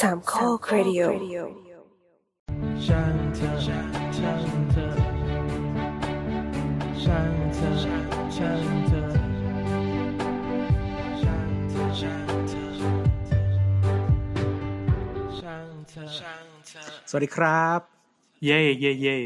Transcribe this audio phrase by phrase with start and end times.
[0.00, 1.02] สามข้อครดิโอ
[2.86, 4.34] ช่างเธอช่างเธอ
[7.02, 9.04] ช่างเธอช่างเธอช่างเธอ
[12.00, 12.68] ช่างเธอ
[15.40, 17.80] ช่างเธอช่างเธอสวัสดีครับ
[18.44, 19.18] เย่เย่เย่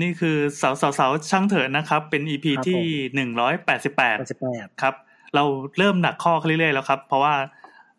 [0.00, 2.82] นี่คือเสาเสาเสาช่างเถิดนะครับ เป็นอีพีครับที่ผ
[3.12, 4.16] มหนึ่งร้อยแปดสิบแปด
[4.48, 4.94] 88ครับ
[5.34, 5.44] เรา
[5.78, 7.34] เริ่มหนักข้อขึ้นเรื่อยๆแล้วครับ เพราะว่า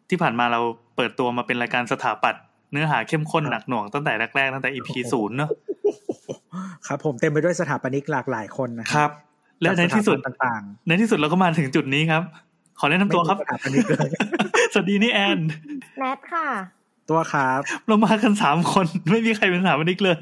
[0.09, 5.49] ที่ผ่านมาเราเปิดตัวมาเป็นรายการสถาปัตย์เนื้อหาเข้มข้นหนักหน่วงตั้งแต่แรกๆตั้งแต่อีพีศูนย์เนอะ
[6.87, 9.09] ครับ ผมเต็มไปด้วยสถาปนิกหลากหลายคนนะครับ
[9.61, 12.23] และในที่สุดจากสถาบันต่างในที่สุดเราก็มาถึงจุดนี้ครับ
[12.79, 14.09] ขอแนะๆนำตัวครับไม่มีสถาปนิกเลย
[14.73, 15.39] สวัสดีนี่แอน
[15.99, 16.47] แนทค่ะ
[17.09, 20.17] ตัวครับเรามากันสามคนไม่มีใครเป็นสถาปนิกเลย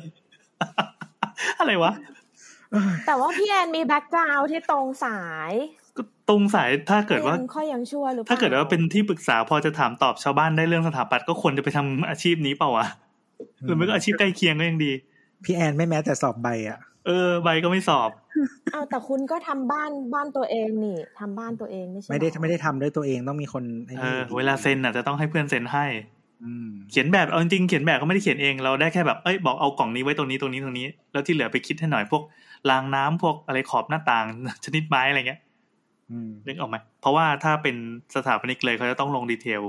[1.59, 1.93] อะไรวะ
[3.05, 5.51] แต่ว่าพี่แอนมี background ที่ตรงสาย
[5.97, 12.87] ก็ตรงสายถ้าเกิดว่ายังค่อยยังชั่วหรือเปล่าถ้าเกิดว่าเป็นที่ปรึกษาพอจะถามตอบชาวบ้านได้เรื่องสถาปัตย์ก็ควรจะไปทำอาชีพนี้เปล่าวะ
[13.65, 14.91] หรือไม่ก็อาชีพใกล้เคียงก็ยังดี
[15.43, 18.09] พี่แอนไม่แม้แต่สอบใบอะ เออ ใบก็ไม่สอบ
[18.71, 25.85] เอาแต่คุณก็ทำบ้านบ้านตัวเองนี่ทำบ้านตัวเองไม่ใช่ไม่ได้หรอไม่ได้ทำด้วยตัวเองต้องมีคนไอ้เอนี่อเวลาเซ็นอะจะต้องให้เพื่อนเซ็นให้
[26.43, 32.23] อืมเขียนแบบเอาจริงๆเขียนแบบก็ไม่ได้เขียนเองเราได้แค่แบบเอ้ยบอกเอากล่องนี้ไว้ตรงนี้ตรงนี้ตรงนี้ แล้วที่เหลือไปคิดให้หน่อยพวก
[32.69, 34.25] รางน้ำพวกอะไรขอบหน้าต่าง
[34.65, 35.48] ชนิดไม้อะไรเงี้ยอืม
[36.47, 37.75] นึกออกไหมเพราะว่าถ้าเป็น
[38.15, 39.61] สถาปนิกเลยเขาจะต้องลงดีเทล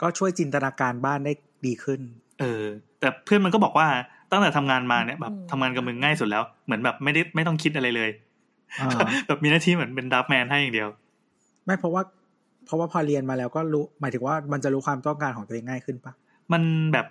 [0.00, 1.32] ก็ช่วยจินตนาการบ้านได้
[1.66, 2.00] ดีขึ้น
[2.40, 2.64] เออ
[3.00, 3.86] แต่เพื่อนมันก็บอกว่า
[4.30, 8.10] ตั้งแต่ทำงานมาเนี่ยแบบทำงานกับมึงง่ายสุดแล้ว เหมือนแบบไม่ได้ไม่ต้องคิดอะไรเลย
[8.80, 8.90] อ่า
[9.26, 10.88] แบบมีหน้าที่เหมือนเป็นดับแมนให้อย่างเดียว
[11.64, 12.02] ไม่เพราะว่า
[12.66, 16.12] เพราะว่าพอเรียนมาแล้วก็รู้ หมายถึงว่ามันจะรู้ความต้องการของตัวเองง่ายขึ้นปะ
[16.52, 16.62] มัน
[16.92, 17.06] แบบ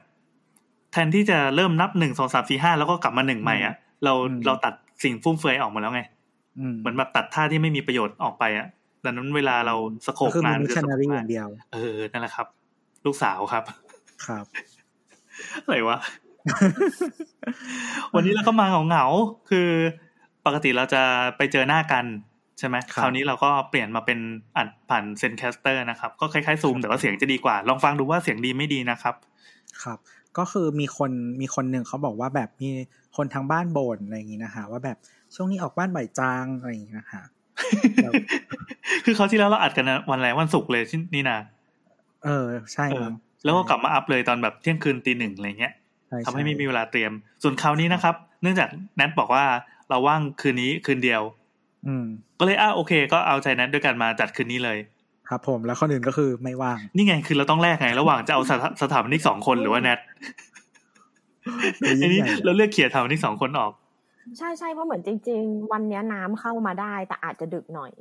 [0.92, 4.74] แทนที่จะเริ่มนับหนึ่งสองสามสี่ห้าแล้วก็กลับมาหนึ่งใหม่อะเราอืมเราตัด
[5.04, 6.17] สิ่งฟุ่มเฟือยออกหมดแล้วไงอืม
[6.80, 8.68] เหมือนแบบตัดท่าที่ไม่มีประโยชน์ออกไปอะ
[9.06, 12.48] ดังนั้นเวลาเราสโคก็ปคือมีงานมิชจะชันสนาโครีปอย่างเดียว เออนั่นแหละครับ
[13.06, 13.64] ลูกสาวครับ
[14.26, 14.46] ครับ
[15.64, 15.98] อะไรวะ
[18.16, 19.68] วันนี้เราก็มาเหงาๆคือ
[20.46, 21.02] ปกติเราจะ
[21.38, 22.06] ไปเจอหน้ากัน
[22.60, 24.20] ใช่ไหมครับคราวนี้เราก็เปลี่ยนมาเป็น
[24.58, 29.16] อัดผ่านเซนแคสเตอร์นะครับ ก็คล้ายๆซูมแต่ว่าเสียงจะดีกว่า ลองฟังดูว่าเสียงดีไม่ดีนะครับ
[29.84, 29.98] ครับ
[30.38, 31.12] ก็คือมีคน
[31.42, 32.70] มีคนหนึ่งเขาบอกว่าแบบมี
[33.18, 34.98] คนทางบ้านบ่นอะไรอย่างนี้นะคะว่าแบบ
[35.36, 37.24] ช่วงนี้ออกบ้านบ่อยจังอะไรอย่างนี้นะคะ
[38.04, 38.14] แล้ว
[39.06, 41.40] คือเขาวที่แล้วเราอัดกันนะวันอะไรวันศุกร์เลยที่นี่นะ
[42.26, 45.74] เออใช่เออมั้งแล้วก็กลับมาอัพเลยตอนแบบเที่ยงคืนตีหนึ่งอะไรเงี้ย
[46.12, 47.12] ช่ทำให้ไม่มีช่เวลาเตรียม
[47.44, 49.46] ส่วนคราวนี้นะครับ เนื่องจากแนทบอกว่า
[49.90, 51.22] เราว่างคืนนี้คืนเดียว
[51.88, 52.06] อืม
[52.40, 54.78] ก็เลยอะโอเค ก็เอาใจแนทด้วยกันมาจัดคืนนี้เลย
[55.30, 60.00] ครับ ผมแล้วคนอื่นก็คือไม่ว่าง นี่ไงคือเราต้องแลกไง ระหว่างจะเอาสถาสถาปนิกสองคนหรือว่าแนท
[61.82, 63.72] ดูยิ่อันงนี้ใหญ่เราเลือกเขียนสถาปนิกสองคนออก
[64.38, 67.92] ใช่ใช่เพราะเหมือนจริง ๆ วันเนี้ยน้ำเข้ามาได้ แต่อาจจะดึกหน่อย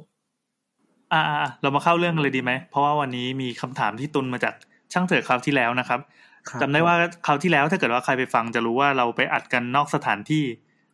[1.12, 4.54] อ่าอ่าอ่าเรามาเข้าเรื่องกันเลยดีไหมเพราะว่าวันนี้มีคำถามที่ตุนมาจาก
[4.92, 6.00] ช่างเถิดคราวที่แล้วนะครับ
[6.48, 6.94] ครับจำได้ว่า
[7.26, 10.44] คราวที่แล้วถ้าเกิดว่าใครไปฟังจะรู้ว่าเราไปอัดกันนอกสถานที่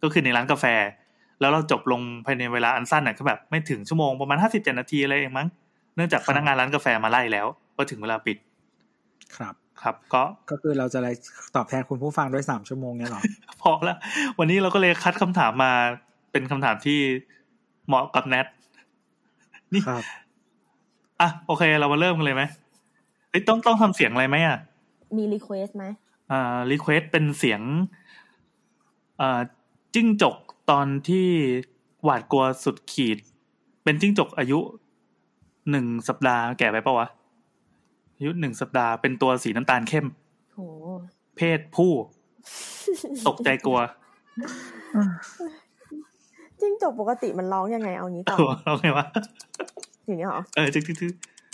[0.02, 0.64] ก็คือในร้านกาแฟ
[1.40, 5.48] แล้วเราจบลงภายในเวลาอันสั้นน่ะก็แบบไม่ถึงชั่วโมงประมาณห้าสิบเจ็ดนาทีอะไรเองมั้ง
[5.94, 8.36] เนื่องจากพนักงานร้านกาแฟมาไล่แล้วก็ถึงเวลาปิด
[9.36, 11.08] ครับ ครับ ก็ก็คือเราจะอะไร
[11.56, 13.20] ตอบแทนคุณผู้ฟังด้วยสามชั่วโมงเนี่ยหรอ
[13.60, 13.96] พอละ
[14.38, 15.72] วันนี้เราก็เลยคัดคำถามมา
[16.32, 16.98] เป็นคำถามที่
[17.86, 18.46] เหมาะกับแนท
[19.74, 20.02] นี่ครับ
[21.20, 22.42] อะโอเค เรามาเริ่มกันเลยไหม
[23.30, 24.58] เอ้ยต้องต้องทำเสียงอะไรไหมอะ
[25.16, 25.84] มี request ไหม
[26.32, 27.60] อ่า request เป็นเสียง
[29.20, 29.40] อ่า
[29.94, 30.36] จิ้งจก
[30.70, 31.28] ตอนที่
[32.04, 33.18] หวาดกลัวสุดขีด
[33.84, 34.58] เป็นจิ้งจกอายุ
[35.70, 37.08] หนึ่งสัปดาห์แก่ไปปะวะ
[38.22, 40.06] อายุหนึ่งสัปดาห์เป็นตัวสีน้ำตาลเข้ม
[40.54, 40.60] โห
[41.36, 41.92] เพศผู้
[43.28, 43.78] ตกใจกลัว
[46.60, 49.06] จิ้งจกปกติมันร้องยังไงเอางี้ก่อนเราไงวะ
[50.06, 50.96] อย่างนี้เหรอเออจริง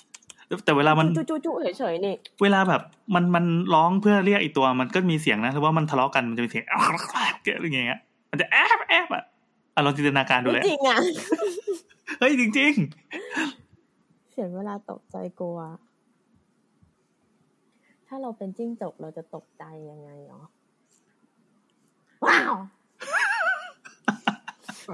[0.04, 2.82] ๆแต่เวลามันจุ๊จุ๊จุ๊เฉยๆนี่เวลาแบบ
[3.14, 9.24] มันมันร้องเพื่อเรียกอีกตัวมันก็มีเสียงนะหรือว่ามันทะเลาะกันมันจะมีเสียงอะไรอย่างเงี้ยมันจะแอบแอบอะ
[9.74, 10.98] อะลองจินตนาการดูไม่เลยจริงอะ
[12.20, 12.72] เฮ้ยจริง
[14.32, 15.58] เสียงเวลาตกใจกลัว
[18.08, 20.44] ถ้าเราเป็นจิ้งจกเราจะตกใจยังไงเนาะ
[22.24, 22.54] ว้าว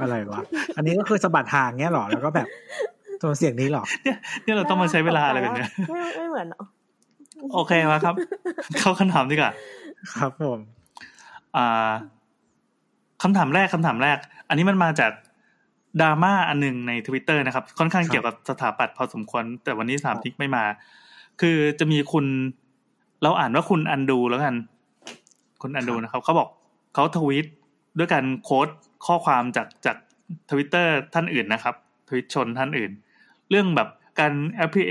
[0.01, 0.41] อะไรวะ
[0.77, 2.47] อันนี้ก็คือสะบัดหางเงี้ยหรอ แล้วก็แบบ
[3.23, 6.65] ตัวเสียงนี้หรอๆเนี่ยเนี่ยเราต้องมาใช้เวลาอะไรแบบเนี้ยไม่ไม่เหมือนเนาะ
[7.53, 8.15] โอเคมาครับ
[8.79, 9.53] เข้าคำถามดีกว่า
[10.19, 10.59] ครับผม
[11.57, 11.93] อ่า
[13.23, 14.19] คำถามแรกคำถามแรก
[14.49, 15.13] อันนี้มันมาจาก
[16.01, 20.65] ดราม่าอันหนึ่งในทวิตเตอร์นะครับ ค่อนข้างเกี่ยวกับสถาปัตย์พอสมควร แต่วันนี้สามทิกไม่มา
[21.41, 22.27] คือจะมีคุณ
[23.25, 24.55] เราอ่านว่าคุณอันดูแล้วกัน
[25.63, 26.49] คุณอันดูนะครับเขาบอก
[26.95, 27.47] เขาทวีต
[27.99, 28.69] ด้วยการโค้ด
[29.07, 29.97] ข้อความจากจาก
[30.51, 31.75] ทวิตเตอร์ท่านอื่นนะครับ
[32.09, 32.91] ทวิตชนท่านอื่น
[33.51, 33.89] เรื่องแบบ
[34.21, 34.83] การแอปพลิ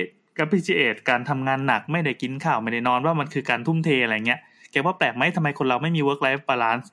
[0.44, 4.40] appreciate การทำงานหนักไม่ได้กินข้าว ไม่ได้นอนว่ามันคือการทุ่มเทอะไรเงี้ย
[4.72, 6.88] แกว่าแปลกไหมทำไมคนเราไม่มี work life balance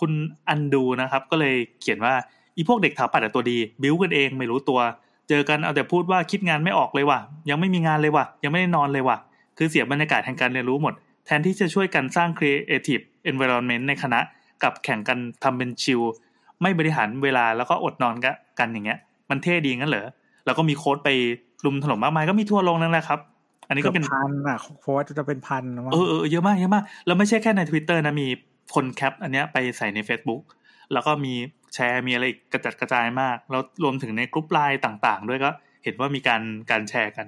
[0.00, 0.12] คุณ
[0.48, 2.14] อันดูนะครับ ก็เลยเขียนว่า
[2.56, 4.80] อีพวกเด็กถาปัดอะตัวดี บิวกันเองไม่รู้ตัว
[5.28, 7.18] เจอกันเอาแต่พูดว่าคิดงานไม่ออกเลยว่ะ
[7.50, 9.16] ยังไม่มีงานเลยว่ะ ยังไม่ได้นอนเลยว่ะ
[9.62, 10.94] คือเสียบรรยากาศแห่งการเรียนรู้หมด
[11.26, 14.20] แทนที่จะช่วยกันสร้าง creative environment ในคณะ
[14.62, 16.00] กับแข่งกันทำเป็นชิล
[16.62, 18.14] ไม่บริหารเวลาแล้วก็อดนอน
[18.58, 18.98] กันอย่างเงี้ย
[19.30, 20.06] มันเท่ดีงั้นเหรอ
[20.46, 21.10] แล้วก็มีโค้ดไป
[21.64, 23.20] ลุมถล่มมากมายก็มีทั่วลงนั่นแหละครับ
[23.68, 28.26] อันนี้ก็เป็นกือบพันอะโค้ดจะเป็นพันแล้วมั้งเออเออเยอะมากเยอะมากแล้วไม่ใช่แค่ใน Twitter นะมี
[28.74, 30.42] คนแคปอันเนี้ยไปใส่ใน Facebook
[30.92, 31.34] แล้วก็มี
[31.74, 35.50] แชร์มีอะไรอีกกระจัดกระจายมาก แล้วรวมถึงในกลุ่มไลน์ต่าง ๆ ด้วยก็
[35.84, 37.26] เห็นว่ามีการการแชร์กัน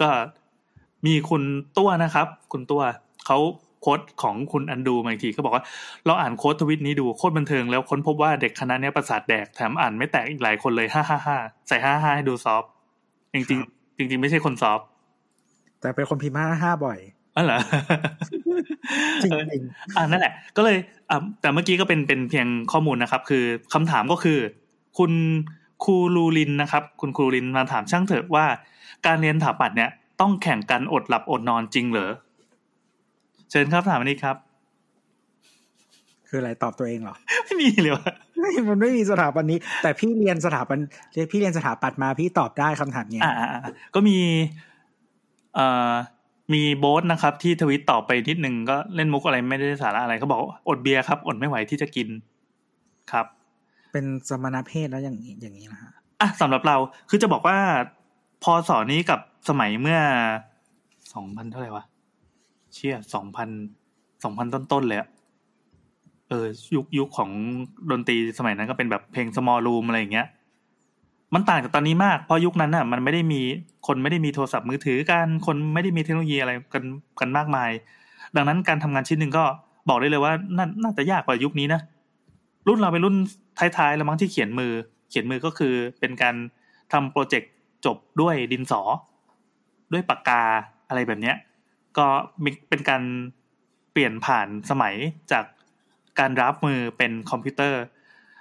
[0.00, 0.08] ก็
[1.06, 1.42] มีคุณ
[1.78, 2.82] ตัวนะครับ คุณตัว
[3.26, 3.38] เขา
[3.82, 5.64] quote ของคุณอันดูมาอีกทีก็บอกว่า
[6.06, 11.38] เราอ่าน quote tweet นี้ดูโคตรบันเทิงแล้วค้นพบว่าเด็กคณะเนี้ยประสาทแดกแถมอ่านไม่แตกอีกหลายคนเลยฮ่าฮ่าฮ่า
[11.68, 12.70] ใส่ฮ่าฮ่าให้ดู soft
[13.32, 14.86] จริงๆจริง ๆ ไม่ใช่คน soft
[15.80, 16.98] แต่เป็นคนพิมพ์ห้าห้าบ่อย
[17.36, 17.58] อ๋อเหรอ
[19.22, 19.62] จริงจริง
[19.96, 20.76] อ่านั่นแหละ ก็เลย
[21.10, 23.44] อ่าแต่เมื่อกี้ก็เป็นเป็นเพียงข้อมูลนะครับ คือ
[23.74, 24.38] คำถามก็คือ
[24.98, 25.12] คุณ
[25.84, 28.44] ครูลูลินนะครับ คุณครูลินมาถามช่างเถอะว่า
[29.06, 29.90] การเรียนถาปัดเนี่ย
[30.20, 32.12] ต้องแข่งกันอดหลับอดนอนจริงเหรอ
[33.50, 34.36] เชิญครับถามอันนี้ครับ
[36.28, 38.12] คืออะไรตอบตัวเองเหรอ ไม่มีเลยวะ
[38.68, 40.78] มันไม่มีสถาบันนี้แต่พี่เรียนสถาบัน
[41.14, 43.60] เรียนพี่เรียนสถาปัตย์มาพี่ตอบได้คำถามเนี้ยอ่าอ่าอ่า
[43.94, 44.18] ก็มี
[45.54, 45.92] เอ่อ
[46.54, 52.08] มีโบ๊ทนะครับ ที่ทวิตตอบไปนิดนึงก็เล่นมุกอะไรไม่ได้สาระอะไรเขาบอกว่าอดเบียร์ครับ อดไม่ไหวที่จะกิน
[53.12, 53.26] ครับ
[53.92, 56.76] เป็นสมณเพศแล้วอย่างนี้อย่างนี้นะฮะอะสำหรับเรา
[57.10, 57.58] คือจะบอกว่า
[58.42, 59.98] พอสอนนี้กับ สมัยเมื่อ
[61.14, 61.84] สองพันเท่าไหร่วะ
[62.74, 63.48] เชี่ยสองพัน
[64.24, 65.08] สองพันต้นๆเลยอะ
[66.28, 67.30] เออยุคยุคของ
[67.90, 70.26] ดนตรีสมัยนั้นก็เป็นแบบเพลง small room อะไรอย่างเงี้ย
[71.34, 73.40] มันต่างจากตอนนี้มาก เพราะยุคนั้นน่ะ มันไม่ได้มี
[73.86, 76.84] คนไม่ได้มีโทรศัพท์มือถือกันคนไม่ได้มีเทคโนโลยีอะไรกัน
[77.20, 77.70] กันมากมาย
[78.36, 79.44] ดังนั้นการทำงานชิ้นหนึ่งก็
[79.88, 81.80] บอกได้เลยว่าน่าน่าจะยากกว่ายุคนี้นะ
[82.66, 83.16] รุ่นเราเป็นรุ่น
[83.58, 84.72] ท้ายๆแล้วมั้งที่เขียนมือ
[85.10, 86.34] เขียนมือก็คือเป็นการ
[86.92, 87.52] ทำโปรเจกต์
[87.86, 88.80] จบด้วยดินสอ
[89.92, 90.42] ด้วยปากกา
[90.88, 91.36] อะไรแบบเนี้ย
[91.98, 92.06] ก็
[92.68, 93.02] เป็นการ
[93.92, 94.94] เปลี่ยนผ่านสมัย
[95.32, 95.44] จาก
[96.18, 97.82] การรับมือเป็นคอมพิวเตอร์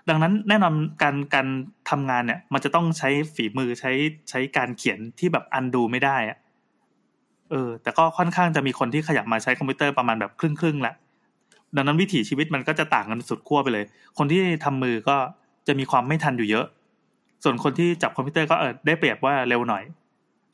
[0.10, 1.48] ดังนั้นแน่นอนการการ
[1.90, 3.92] ทำงานเนี่ย มันจะต้องใช้ฝีมือใช้
[4.30, 6.38] ใช้การเขียนที่แบบอันดูไม่ได้อะ
[7.52, 10.96] เออ แต่ก็ค่อนข้างจะมีคนที่ขยับมาใช้คอมพิวเตอร์ประมาณแบบครึ่งครึ่งๆแหละ
[11.76, 13.86] ดังนั้นวิถีชีวิตมันก็จะต่างกันสุดขั้วไปเลย
[14.18, 15.18] คนที่ทำมือก็
[15.68, 16.66] จะมีความไม่ทันอยู่เยอะ
[17.44, 19.84] ส่วนคนที่จับคอมพิวเตอร์ก็เออได้เปรียบว่าเร็วหน่อย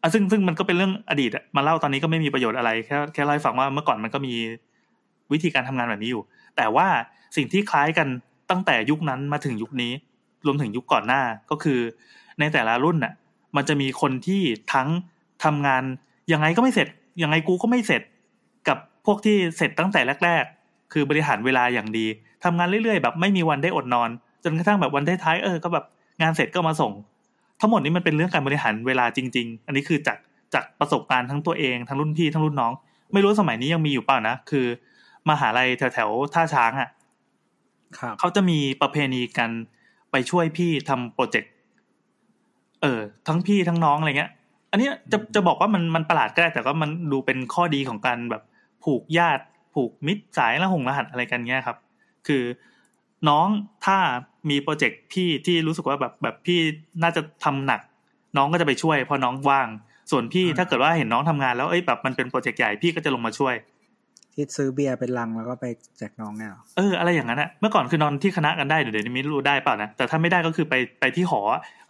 [0.02, 4.34] อะซึ่งซึ่งมันก็เป็นเรื่องอดีตมาเล่าตอนนี้ก็ไม่มีประโยชน์อะไรแค่แค่เล่าให้ฟังว่าเมื่อก่อนมันก็มี
[5.32, 6.24] วิธีการทำงานแบบนี้อยู่
[6.58, 6.88] แต่ว่า
[7.36, 8.08] สิ่งที่คล้ายกัน
[8.50, 9.92] ตั้งแต่ยุคนั้นมาถึงยุคนี้
[10.46, 11.80] รวมถึงยุคก่อนหน้าก็คือ
[12.40, 13.14] ในแต่ละรุ่นน่ะ
[13.56, 14.42] มันจะมีคนที่
[14.74, 14.88] ทั้ง
[15.44, 15.84] ทำงาน
[16.32, 16.88] ยังไงก็ไม่เสร็จ
[17.24, 18.02] ยังไงกูก็ไม่เสร็จ
[18.68, 22.06] กับพวกที่เสร็จตั้งแต่แรก ๆ คือบริหารเวลาอย่างดี
[22.44, 24.10] ทำงานเรื่อยๆ แบบไม่มีวันได้อดนอน
[24.44, 25.86] จนกระทั่งแบบวันท้ายๆเออ ก็แบบ
[26.22, 26.92] งานเสร็จก็มาส่ง
[27.62, 30.18] ทั้งหมดนี้มันเป็นเรื่องการบริหารเวลาจริง ๆ อันนี้คือจาก
[30.54, 32.74] จากประสบการณ์ทั้งตัวเองทั้งรุ่นพี่ทั้งรุ่นน้อง
[33.14, 34.66] ไม่รู้สมัยนี้ยังมีอยู่เปล่านะคือ
[35.30, 36.90] มหาลัยแถวๆท่าช้างอะ
[38.00, 39.50] ครับเขาจะมีประเพณีกัน
[40.12, 41.52] ไปช่วยพี่ทำโปรเจกต์
[42.82, 44.32] เออ ทั้งพี่ทั้งน้องอะไรเงี้ย
[44.72, 48.44] อันนี้จะจะบอกว่ามันมันประหลาดก็ได้ แต่ก็มันดูเป็นข้อดีของการแบบ
[48.84, 49.44] ผูกญาติ
[49.74, 51.78] ผูกมิตรสายละหงรหัสอะไรกันเงี้ยครับ
[52.28, 52.44] คือ
[53.30, 53.48] น้อง
[53.86, 53.98] ถ้า
[54.50, 56.60] มีโปรเจกต์พี่ที่รู้สึกว่าแบบแบบพี่
[57.04, 57.82] น่าจะทำหนัก
[58.38, 59.68] น้องก็จะไปช่วยเพราะน้องว่าง
[60.12, 63.56] ส่วนพี่อืมถ้าเกิดว่าเห็นน้องทำงานแล้วเอ้ยแบบมันเป็นโปรเจกต์ใหญ่พี่ก็จะลงมาช่วย
[64.34, 65.66] ที่ซื้อเบียร์เป็นลังแล้วก็ไป
[65.98, 71.42] แจกน้องเนี่ยเหรอเอออะไรอย่างนั้นอะเมื่อก่อนคือนอนที่คณะกันได้เดี๋ยวนี้ไม่รู้ได้เปล่านะแต่ถ้าไม่ได้ก็คือไปไปที่หอ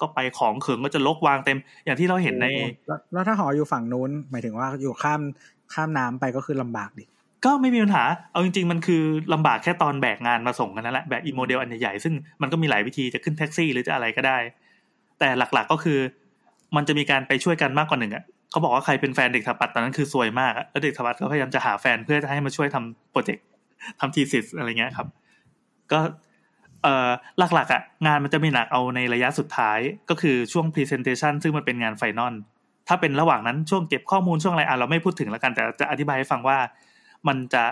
[0.01, 2.45] ก็ไปของเขิงก็จะลกวางเต็ม อย่างที่เราเห็นใน
[2.87, 5.21] แล้วแล้วถ้าหออยู่ฝั่งนู้นหมายถึงว่าอยู่ข้าม
[5.73, 7.05] ข้ามน้ำไปก็คือลำบากดิ
[7.45, 14.37] ก็ไม่มีปัญหา เอาจริง ๆ มันคือลำบากแค่ตอนแบกงานมาส่งกันนั่นแหละ แบบอีโมเดลอันใหญ่ๆ ซึ่งมันก็มีหลายวิธีจะขึ้นแท็กซี่หรือจะอะไรก็ได้
[15.19, 15.99] แต่หลักๆก็คือ
[16.75, 23.45] มันจะมีการไปช่วยกันมากกว่าหนึ่งอะเขาบอกว่าใครเป็นแฟนเด็กสถาปัตย์ตอนนั้นคือซวยมากแล้วเด็กสถาปัตย์ก็พยายามจะหาแฟนเพื่อจะให้มาช่วยทำโปรเจกต์
[23.99, 25.07] ทำทีสิสอะไรเงี้ยครับ
[25.91, 25.99] ก็
[26.83, 27.09] เอ่อ
[27.53, 29.79] หลักๆอะงานมันจะมีหนักเอาในระยะสุดท้าย
[30.09, 32.33] ก็คือช่วง Presentation ซึ่งมันเป็นงาน final
[32.87, 36.57] ถ้าเป็นระหว่างนั้นช่วงเก็บข้อมูลช่วงอะไรอะเราไม่พูดถึงแล้วกันแต่จะอธิบายให้ฟังว่า
[37.27, 37.63] มันจะ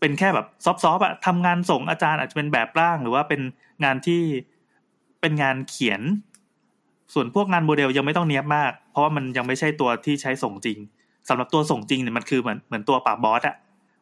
[0.00, 3.40] เป็นแค่แบบซอฟต์ๆอะทำงานส่งอาจารย์อาจจะเป็นแบบร่างหรือว่าเป็น
[3.84, 4.22] งานที่
[5.20, 6.00] เป็นงานเขียน
[7.14, 10.78] ส่วนพวกงานโมเดลยังไม่ต้องเนี้ยบมาก เพราะว่ามันยังไม่ใช่ตัวที่ใช้ส่งจริง
[11.28, 13.56] สำหรับตัวส่งจริงเนี่ยมันคือเหมือนเหมือนตัวปราบบอสอะ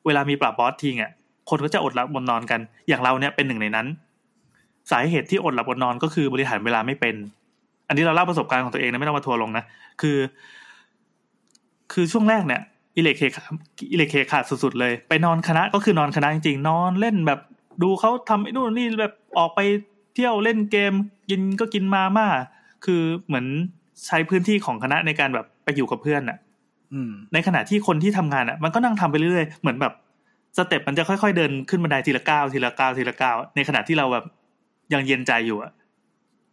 [0.07, 1.11] เวลามีปราบบอสทีอะ
[1.50, 3.87] คนก็จะอดหลับอดนอนกัน อย่างเราเนี่ยเป็นหนึ่งในนั้น
[4.90, 7.14] สาเหตุที่อดหลับอดนอนก็คือบริหารเวลาไม่เป็น
[7.88, 9.64] อันนี้เราเล่าประสบการณ์ของตัวเองนะไม่ต้องมาทัวร์ลงนะ
[10.00, 10.18] คือ
[11.92, 12.62] คือช่วงแรกเนี่ย
[12.98, 13.44] อิเล็กเคขา
[13.92, 17.40] อิเล็กเคขาดสุดๆเลย ไปนอนคณะก็คือนอนคณะจริงๆ นอนเล่นแบบ
[17.82, 19.60] ดูเขาทำไอ้นู่นนี่แบบออกไป
[20.14, 20.92] เที่ยวเล่นเกม
[21.30, 22.26] กินก็กินมาม่า
[22.84, 23.46] คือเหมือน
[24.06, 26.38] ใช้พื้นที่ของคณะในการแบบไปอยู่กับเพื่อนอะ
[26.92, 29.92] อืมในขณะที่คนที่ทำงานอะ มันก็นั่งทำไปเรื่อยๆเหมือนแบบ
[30.56, 34.24] step มันจะค่อยๆเดินขึ้นบันไดทีละก้าวทีละก้าวทีละก้าวในขณะที่เราแบบ
[34.92, 35.72] ยังเย็นใจอยู่อะ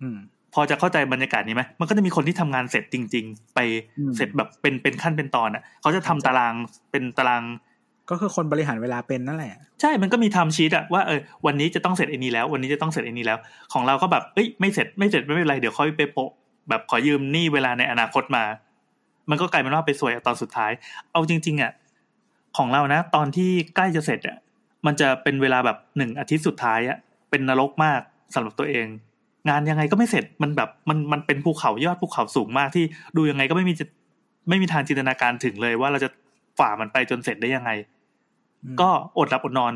[0.01, 0.17] อืม
[0.55, 3.59] พอจะเข้าใจบรรยากาศนี้ไหมมันก็จะมีคนที่ทำงานเสร็จจริง ๆ ไป
[3.99, 6.53] อืมเสร็จแบบเป็นเป็นขั้นเป็นตอนอะเขาจะทำตาราง
[6.91, 7.43] เป็นตาราง
[8.09, 13.37] ก็คือคนบริหารเวลาเป็นนั่นแหละ ใช่มันก็มี timesheet อะว่าเออวันนี้จะต้องเสร็จไอ้นี้แล้ว วันนี้จะต้องเสร็จไอ้นี้แล้ว
[13.73, 16.31] ของเราก็แบบเอ้ยไม่เสร็จไม่เสร็จไม่เป็นไรเดี๋ยวค่อยไปโปะ
[16.69, 18.43] แบบขอยืมหนี้เวลาในอนาคตมา
[19.29, 20.71] มันก็กลายเป็นว่าไปสวยตอนสุดท้าย
[21.11, 21.71] เอาจริง ๆอะ
[22.57, 24.37] ของเรานะ ตอนที่ใกล้จะเสร็จอะ
[24.85, 26.97] มันจะเป็นเวลาแบบหนึ่งอาทิตย์สุดท้ายอะ
[27.29, 28.01] เป็นนรกมาก
[28.33, 28.87] สำหรับตัวเอง
[29.49, 32.85] งานยังไงก็ไม่เสร็จมันแบบมันมันเป็นภูเขายอดภูเขาสูงมากที่
[33.17, 33.85] ดูยังไงก็ไม่มีจะ
[34.49, 36.09] ไม่มีทางจินตนาการถึงเลยว่าเราจะ
[36.59, 37.71] ฝ่ามันไปจนเสร็จได้ยังไง
[38.63, 39.73] อืมก็อดหลับอดนอน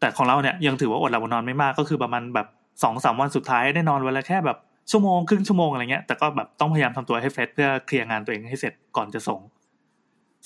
[0.00, 2.46] แต่ของเราเนี่ยยังถือว่าอดหลับอดนอนไม่มากก็คือประมาณแบบ
[2.82, 4.58] สองสามวันสุดท้ายได้นอนวันละแค่แบบ
[4.90, 9.40] ชั่วโมงครึ่งชั่วโมงอะไรเงี้ยแต่ก็แบบต้องพยายามทำตัวให้เฟรชเพื่อเคลียร์งานตัวเองให้เสร็จก่อนจะส่ง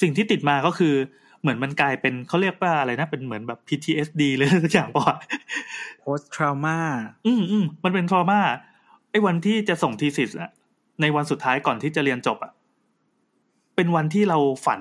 [0.00, 0.94] สิ่งที่ติดมาก็คือ
[1.42, 5.16] เหมือนมันกลายเป็นเขาเรียกว่าอะไรนะ เป็นเหมือนแบบ PTSD เลยสักอย่างป่ะ
[6.02, 6.78] post trauma
[7.26, 8.40] อืมอืมมันเป็นทรมา
[9.10, 10.50] ไอ้วันที่จะส่งทีสิสอะ
[11.00, 12.52] ในวันสุดท้ายก่อนที่จะเรียนจบอะ
[13.76, 14.80] เป็นวันที่เราฝัน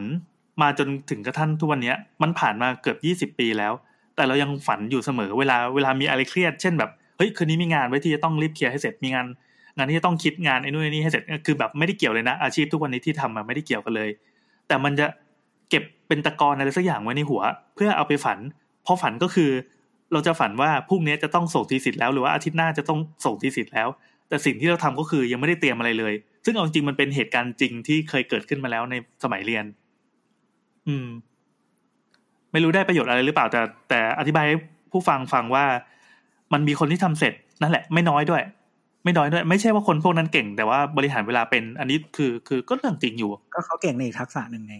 [0.61, 3.73] มาจนถึงกระทั่งทุกวันเนี้ยมันผ่านมาเกือบยี่สิบปีแล้ว
[4.15, 9.25] แต่เรายังฝันอยู่เสมอเวลาเวลามีอะไรเครียด เช่นแบบเฮ้ยคืนนี้มีงานไว้ที่จะต้องรีบเคลียร์ให้เสร็จมีงาน
[9.77, 14.09] งานที่จะต้องคิดงานไอ้นู่นไอ้นี่ให้เสร็จคือแบบไม่ได้เกี่ยวเลยนะอาชีพทุกวันนี้ที่ทำมันไม่ได้เกี่ยวกันเลย
[14.67, 15.07] แต่มันจะ
[15.69, 17.41] เก็บ เป็นตะกอนอะไรสักอย่างไว้ในหัว
[17.75, 18.39] เพื่อเอาไปฝัน
[18.83, 19.51] เพราะฝันก็คือ
[20.13, 23.87] เราจะฝันว่าพรุ่งนี้จะต้องส่งทีสิทธิ์แล้วหรือว่าอาทิตย์หน้าจะต้องส่งทีสิทธิ์แล้ว
[24.29, 26.13] แต่สิ่งที่เราทำก็คือยังไม่ได้เตรียมอะไรเลย
[26.45, 29.65] ซึ่งเอาจริงมันเป็นเหตุการณ์จริงที่เคยเกิดขึ้นมาแล้วในสมัยเรียน
[30.87, 31.07] อืม
[32.51, 34.57] ไม่รู้ได้ประโยชน์อะไรหรือเปล่า แต่ แต่อธิบายให้
[34.91, 35.65] ผู้ฟังฟังว่า
[36.53, 38.41] มันมีคนที่ทำเสร็จนั่นแหละ ไม่น้อยด้วย
[39.03, 44.75] ไม่น้อยด้วย ไม่ใช่ว่าคนพวกนั้นเก่ง แต่ว่าบริหารเวลาเป็น อันนี้คือ คือก็เรื่องจริงอยู่ ก็เขาเก่งในทักษะหนึ่งไง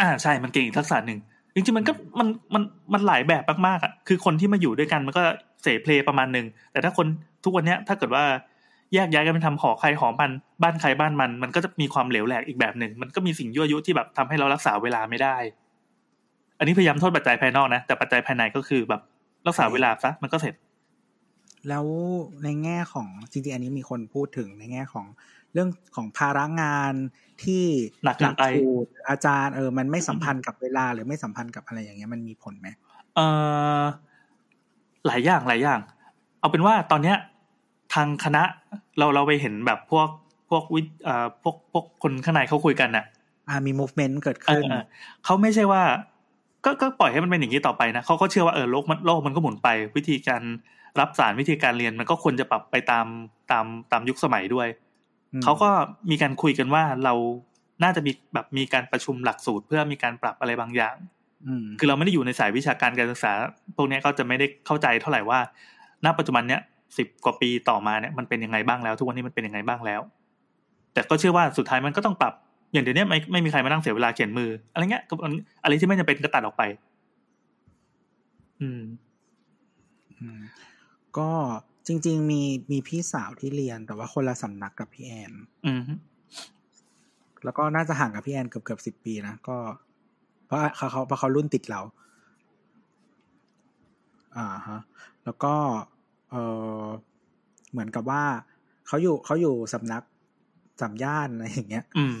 [0.00, 1.18] อ่าใช่มันเก่งอีกทักษะหนึ่ง
[1.54, 5.22] จริงๆมันก็มันมันมันหลายแบบมากๆอะคือคนที่มาอยู่ด้วยกันมันก็
[5.62, 7.06] เสเพลประมาณหนึ่งแต่ถ้าคน
[7.44, 8.24] ทุกวันเนี้ย ถ้าเกิดว่า
[8.94, 10.30] แยกย้ายกันไปทำหอใครหอมัน
[10.62, 15.36] บ้านใครบ้านมัน มันก็จะมีความเหลวแหลกอีกแบบหนึ่งมันก็มีสิ่งยั่วยุที่แบบทำให้เรารักษาเวลาไม่ได้
[16.58, 19.00] อันนี้พยายามโทษปัจจัยภายนอกนะแต่ปัจจัยภายในก็คือแบบ
[19.46, 20.54] รักษาเวลาซะมันก็เสร็จ
[21.68, 21.86] แล้ว
[22.44, 25.06] ในแง่ของจริงๆอันนี้มีคนพูดถึงในแง่ของ
[25.54, 26.94] เรื่องของภาระงาน
[27.44, 27.64] ที่
[28.04, 32.68] หนักเกินไปสูตรอาจารย์เออมันไม่สัมพันธ์กับเวลาหรือไม่สัมพันธ์กับอะไรอย่างเงี้ยมันมีผลไหม
[33.16, 33.26] เอ่
[33.80, 33.82] อ
[35.06, 35.80] หลายอย่างหลายอย่าง
[36.40, 37.16] เอาเป็นว่าตอนเนี้ย
[37.94, 38.42] ทางคณะ
[38.98, 40.08] เราเราไปเห็นแบบพวก
[40.50, 43.04] พวกวิเอ่อพวกพวกคนข้างในเขาคุยกันน่ะ
[43.48, 44.74] อ่ามี movement เกิดเอขึ้นอ
[45.24, 45.82] เขาไม่ใช่ว่า
[46.64, 50.42] ก็ก็ปล่อยให้มันเป็นอย่างนี้ต่อไปนะเขาก็เชื่อว่าเออโลกมันโลกมันก็หมุนไป วิธีการ
[51.00, 53.06] รับสารวิธีการเรียนมันก็ควรจะปรับไปตาม
[53.50, 54.81] ตามตามยุคสมัยด้วยอืม
[55.44, 55.70] เขาก็
[56.10, 57.14] มีการคุยกันว่าเรา
[57.82, 60.96] น่าจะมีแบบมีการประชุมหลักสูตร เพื่อมีการปรับอะไรบางอย่าง
[61.46, 63.32] อืมคือเราไม่ได้อยู่ในสายวิชาการการศึกษา
[63.76, 65.38] พวกเนี้ยก็จะไม่ได้เข้าใจเท่าไหร่ว่า
[66.04, 66.60] ณ ปัจจุบันเนี้ย
[66.98, 70.00] สิบกว่าปีต่อมาเนี่ยมันเป็นยังไงบ้างแล้ว ทุกวันนี้มันเป็นยังไงบ้างแล้ว
[70.92, 72.34] แต่ก็เชื่อว่าสุดท้ายมันก็ต้องปรับ
[72.72, 75.14] อย่างเดี๋ยวนี้ไม่ไม่มีใครมานั่งเสียเวลาเขียนมือ อะไรเงี้ยก็
[75.62, 76.62] อะไรที่ไม่จำเป็นก็ตัดออกไป
[78.60, 78.82] อืม
[80.20, 80.40] อืม
[81.18, 81.28] ก็
[81.86, 85.32] จริง ๆ มีมีพี่สาวที่เรียน แต่ว่าคนละสำนักกับพี่แอน
[85.66, 85.82] อืม
[87.44, 89.56] แล้วก็น่าจะห่างกับพี่แอนเกือบเกือบสิบปีนะก็
[90.46, 91.80] เพราะเขาเขาเพราะเขารุ่นติดเรา
[94.36, 94.80] อ่าฮะ
[95.24, 95.54] แล้วก็
[96.30, 96.36] เอ
[96.84, 96.86] อ
[97.72, 98.22] เหมือนกับว่า
[98.86, 100.02] เขาอยู่เขาอยู่สำนัก
[100.80, 102.18] สามย่านอะไรอย่างเงี้ย อืม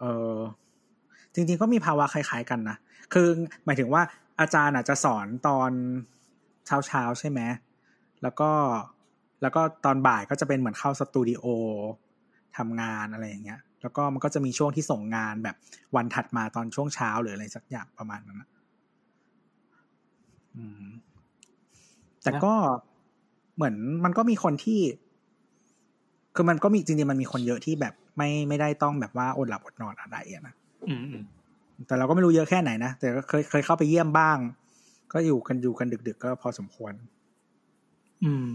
[0.00, 0.36] เออ
[1.34, 2.76] จริง ๆ ก็มีภาวะคล้ายๆกันนะ
[3.12, 3.28] คือ
[3.64, 4.02] หมายถึงว่า
[4.40, 5.70] อาจารย์อาจจะสอนตอน
[6.66, 7.40] เช้าเช้าๆใช่ไหม
[8.22, 8.50] แล้วก็
[9.42, 11.44] แล้วก็ตอนบ่ายก็จะเป็นเหมือนเข้าสตูดิโอ
[12.56, 15.56] ทำงานอะไรอย่างเงี้ย แล้วก็มันก็จะมีช่วงที่ส่งงานแบบ
[15.96, 18.48] วันถัดมาตอนช่วงเช้าหรืออะไรสักอย่างประมาณนั้นนะ
[20.56, 20.86] อืม
[22.22, 22.54] แต่ก็
[23.56, 23.74] เหมือน
[24.04, 24.80] มันก็มีคนที่
[26.34, 30.54] คือมันก็มีจริงๆมันมีคนเยอะที่แบบไม่ไม่ได้ต้องแบบว่าอดหลับอดนอนอะไรอะนะ
[30.88, 31.24] อืมอืม
[31.86, 34.36] แต่เราก็ไม่รู้เยอะแค่ไหนนะ แต่ก็เคยเคยเข้าไปเยี่ยมบ้าง
[35.12, 36.92] ก็อยู่กันอยู่กันดึก ๆ ก็พอสมควร
[38.24, 38.54] อืม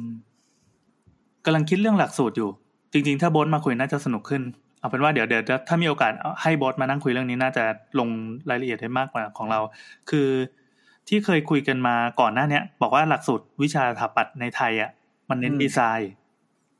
[1.45, 2.49] กำลังคิดเรื่องหลักสูตรอยู่
[2.93, 4.43] จริง ๆ ถ้าโบสมาคุยน่าจะสนุกขึ้น
[4.79, 7.63] เอาเป็นว่าเดี๋ยวเดี๋ยวถ้ามีโอกาสเอาให้โบสมานั่งคุยเรื่องนี้น่าจะ
[7.99, 8.09] ลง
[8.49, 9.59] รายละเอียดให้มากกว่าของเรา
[10.09, 10.29] คือ
[11.07, 14.91] ที่เคยคุยกันมาก่อนหน้าเนี้ย บอกว่าหลักสูตรวิชาสถาปัตย์ในไทยอะ
[15.29, 16.11] มันเน้นอืมดีไซน์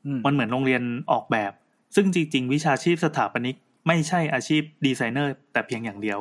[0.06, 1.52] อืมมันเหมือนโรงเรียนออกแบบ
[1.94, 6.18] ซึ่งจริง ๆ วิชาชีพสถาปนิกไม่ใช่อาชีพดีไซเนอร์ แต่เพียงอย่างเดียว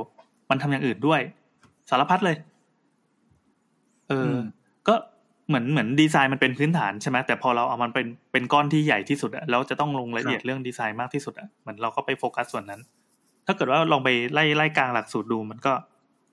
[0.49, 1.21] มันทำอย่างอื่นด้วย
[1.89, 2.37] สารพัดเลย
[4.09, 4.41] เอออม
[4.87, 4.95] ก็
[5.47, 12.81] เหมือนเหมือนดีไซน์มันเป็นพื้นฐานใช่ไหมแต่พอเราเอามันเป็นเป็นก้อนที่ใหญ่ที่สุดอะแล้วจะต้องลงรายละเอียดเรื่องดีไซน์มากที่สุดอะเหมือนเราก็ไปโฟกัสส่วนนั้น
[13.45, 15.73] ถ้าเกิดว่าลองไปไล่ไล่กลางหลักสูตรดูมันก็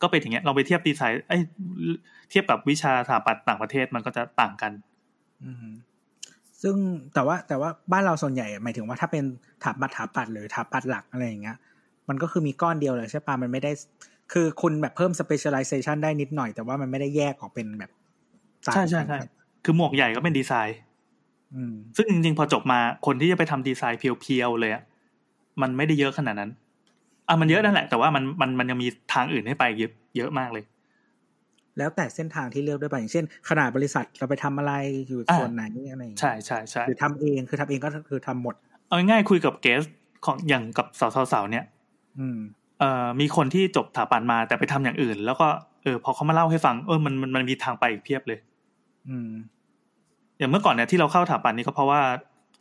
[0.02, 1.42] ก็เป็นอย่างเงี้ยลองไปเทียบดีไซน์เอ้ย
[2.31, 4.73] เทียบกับวิชาสถาปัตย์ต่างประเทศมันก็จะต่างกัน
[5.45, 5.66] อืม
[6.62, 6.76] ซึ่ง
[7.14, 9.25] แต่ว่าแต่ว่าบ้านเราส่วนใหญ่หมายถึงว่าถ้าเป็น
[9.62, 11.57] ถาปัดถาปัดหรือถาปัดหลักอะไรอย่างเงี้ย
[12.09, 13.73] มันก็คือมีก้อนเดียวเลยใช่ปะมันไม่ได้
[14.33, 18.01] คือคุณแบบเพิ่ม specialization ได้นิดหน่อย แต่ว่ามันไม่ได้แยกออกเป็นแบบต่าง
[18.64, 19.19] ใช่ใช่กันใช่
[19.64, 20.78] คือหมวกใหญ่ก็เป็นดีไซน์
[21.54, 24.83] อืมซึ่งจริงๆ พอจบมาคนที่จะไปทำดีไซน์เพียวๆเลยอะ
[25.62, 26.50] มันไม่ได้เยอะขนาดนั้น
[27.28, 30.64] อะมันเยอะนั่นแหละ แต่ว่ามันมันมันยังมีทางอื่นให้ไปเยอะเยอะมากเลย
[31.78, 34.73] แล้วแต่เส้นทางที่เลือกด้วยไปอย่างเช่น ขนาดบริษัทเราไปทำอะไร
[35.09, 38.54] อยู่อ่าส่วนไหนอะไรอย่างเงี้ยใช่ใช่ใช่หรือทำเองคือทำเองก็คือทำหมด
[38.87, 39.83] เอาง่ายๆคุยกับเกส
[40.26, 40.87] ของอย่างกับ
[41.33, 41.64] สาวๆๆเนี่ย
[42.19, 42.38] อืม
[42.78, 45.47] เอ่อมีคนที่จบถาปันมาแต่ไปทำอย่างอื่น แล้วก็
[45.83, 48.38] เออพอเขามาเล่าให้ฟังเออมันมันมันมีทางไปอีกเพียบเลย
[49.09, 49.32] อืม
[50.38, 52.00] อย่างเมื่อก่อนเนี่ยที่เราเข้าถาปันนี่ก็เพราะว่า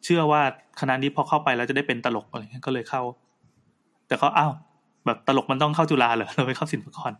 [0.04, 0.42] เชื่อว่า
[0.80, 3.02] คณะนี้พอเข้าไปแล้วจะได้เป็นตลกอะไรเงี้ยก็เลยเข้า
[4.08, 4.52] แต่ก็อ้าว
[5.06, 7.12] แบบตลกมันต้องเข้าจุฬาเหรอเราไปเข้าศิลปากร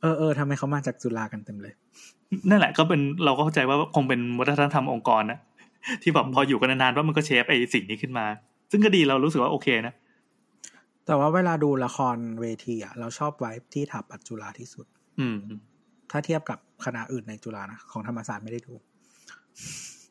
[0.00, 1.74] เออเออทำไมเขามาจากจุฬากันเต็มเลย
[2.50, 5.38] นั่นแหละก็เป็นเราก็เข้าใจว่าคงเป็นวัฒนธรรมองค์กรนะ
[6.02, 8.26] ที่แบบพออยู่กันนานๆว่ามันก็เชฟไอ้สิ่งนี้ขึ้นมา
[8.70, 9.94] ซึ่งก็ดีเรารู้สึกว่าโอเคนะ
[11.06, 14.86] แต่ว่าเวลาดูละครเวทีอะเราชอบไว้ที่ถาปัดจุฬาที่สุด
[15.20, 15.36] อืม
[16.12, 18.72] ถ้าเทียบกับคณะอื่นในจุฬานะของธรรมศาสตร์ไม่ได้ดู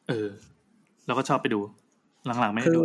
[0.07, 0.29] เออ
[1.05, 1.59] เราก็ชอบไปดู
[2.25, 2.81] หลังๆไม่ได้คือดู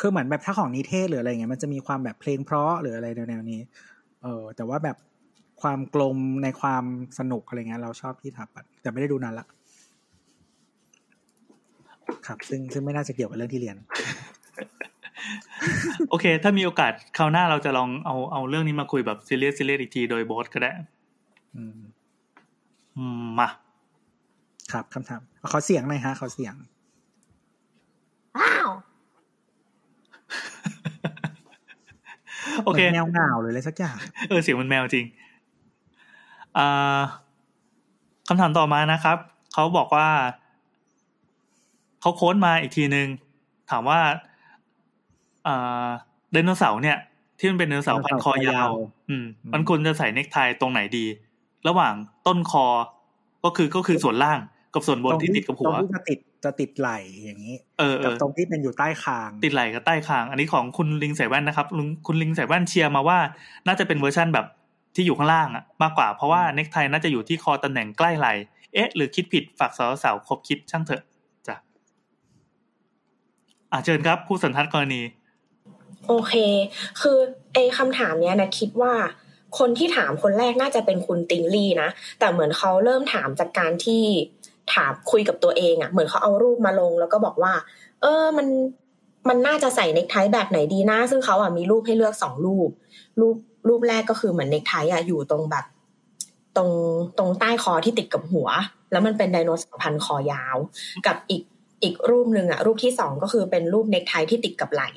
[0.00, 3.60] คือเหมือนแบบถ้าของนิเทศหรืออะไรเงี้ยมันจะมีความแบบเพลงเพราะหรืออะไรแนวๆนี้
[4.22, 4.96] เออ แต่ว่าแบบ
[5.62, 6.84] ความกลมในความ
[7.18, 9.46] สนุกอะไรเงี้ยเราชอบที่ถาปัดแต่ไม่ได้ดูนานละ
[12.26, 13.76] ครับ ซึ่งซึ่งไม่น่าจะเกี่ยวกับเรื่องที่เรียน
[16.10, 20.72] โอเค ถ้ามีโอกาสคราวหน้าเราจะลองเอาเอาเรื่องนี้มาคุยแบบซีเรียสซีเรียสอีกทีโดยโบสก็ได้
[21.56, 21.62] อื
[22.96, 23.48] มอืมมา
[24.72, 25.20] ครับคำถาม
[25.52, 26.54] ขอเสียงหน่อยฮะขอเสียง
[28.38, 28.68] อ้าว
[32.64, 33.96] โอเคหมืนแนวหนาวหรืออะไรสักอย่าง
[34.28, 35.06] เออเสียงมันแมวจริง
[36.58, 37.00] อ่า
[38.28, 39.16] คำถามต่อมานะครับ
[39.52, 40.08] เขาบอกว่า
[42.00, 43.06] เขาโค้ดมาอีกทีนึง
[43.70, 44.00] ถามว่า
[45.46, 45.88] อ่า
[46.32, 46.98] ไดโนเสาร์เนี่ย
[47.38, 48.70] ที่มันเป็นไดโนเสาร์พันคอยาว
[49.08, 51.04] อืม มันควรจะใส่เนคไทตรงไหนดี
[51.68, 51.94] ระหว่าง
[52.26, 52.66] ต้นคอ
[53.44, 54.38] ก็คือก็คือส่วนล่าง
[54.74, 56.90] กับส่วนบนที่ติดกับหัตรวงที่จะติดจะติดไหล
[57.24, 63.18] อย่างนี้เออเอกับอตรงที่เป็นอยู่ใต้คาง ติดไหล่กับใต้คาง อันนี้ของคุณลิงใส่แว่นนะครับลุงคุณลิงใส่แว่นเชียร์มาว่า
[63.66, 64.46] น่าจะเป็นเวอร์ชั่นแบบ
[64.94, 68.32] ที่อยู่ข้างล่างอะมากกว่าเพราะว่าเน็กไทน่าจะอยู่ที่คอตำแหน่งใกล้ไหล่
[68.74, 71.02] เอ๊ะ หรือคิดผิดฝากสาวสาวๆคบคิดช่างเถอะ
[71.48, 71.56] จ้ะ
[73.72, 75.02] อะเชิญครับ ผู้สันทัดกรณี
[76.08, 76.34] โอเค
[77.00, 77.18] คือ
[77.52, 78.92] ไอ้คำถามเนี้ยนะคิดว่า
[79.58, 81.88] คนที่ถามคนแรกน่าจะเป็นคุณติงลี่นะ
[82.18, 84.02] แต่เหมือนเขาเริ่มถามจากการที่
[84.74, 87.52] ถามคุยกับตัวเองอะ่ะ เหมือนเขาเอารูปมาลงแล้วก็บอกว่า
[88.02, 88.46] เออมัน
[89.28, 92.70] มันน่าจะใส่เนคไทแบบไหนดีนะซึ่งเขาอะมีรูปให้เลือกสองรูป
[93.20, 93.36] รูป
[93.68, 95.64] รูปแรกก็คือเหมือนเนคไทอะอยู่ตรงแบบ
[96.56, 96.70] ตรง
[97.18, 98.48] ตรงใต้คอที่ติดกับหัว
[98.92, 100.56] แล้วมันเป็นไดโนเสาร์พันคอยาว
[101.06, 101.42] กับอีก
[101.82, 104.90] อีกรูปหนึ่งอะ รูปที่สองก็คือเป็นรูปเนคไทที่ติดกับไหล่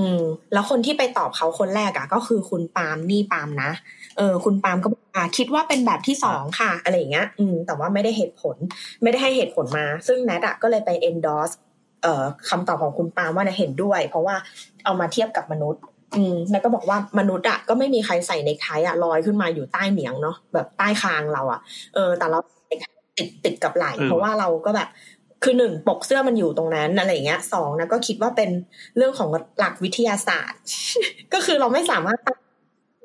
[0.00, 3.70] อืม แล้วคนที่ไปตอบเขาคนแรกอะก็คือคุณปาล์มนี่ปาล์มนะ
[4.18, 8.56] เออ คุณปาล์มก็บอกอ่าคิดว่าเป็นแบบที่สองค่ะ อะไรอย่างเงี้ย อืม แต่ว่าไม่ได้เหตุผล
[9.02, 11.54] ไม่ได้ให้เหตุผลมา ซึ่งแนทอะก็เลยไป endorse
[12.02, 14.36] เอ่อคำตอบของคุณปาล์มว่าเนี่ยเห็นด้วย เพราะว่า
[14.84, 15.82] เอามาเทียบกับมนุษย์
[16.16, 21.60] อืมแล้วก็บอกว่ามนุษย์อะก็ไม่มีใครใส่เนคไทอะลอยขึ้นมาอยู่ใต้เหนียงเนาะแบบใต้คางเราอะ
[21.94, 22.38] เออแต่เรา
[23.18, 24.88] ติดติดกับไหล่เออเพราะว่าเราก็แบบ
[25.42, 28.50] คือหนึ่งปกเสื้อมันอยู่ตรงนั้นอะไรอย่างเงี้ยสองนะก็คิดว่าเป็น
[28.96, 30.60] เรื่องของหลักวิทยาศาสตร์
[31.32, 32.38] ก็คือเราไม่สามารถต้าน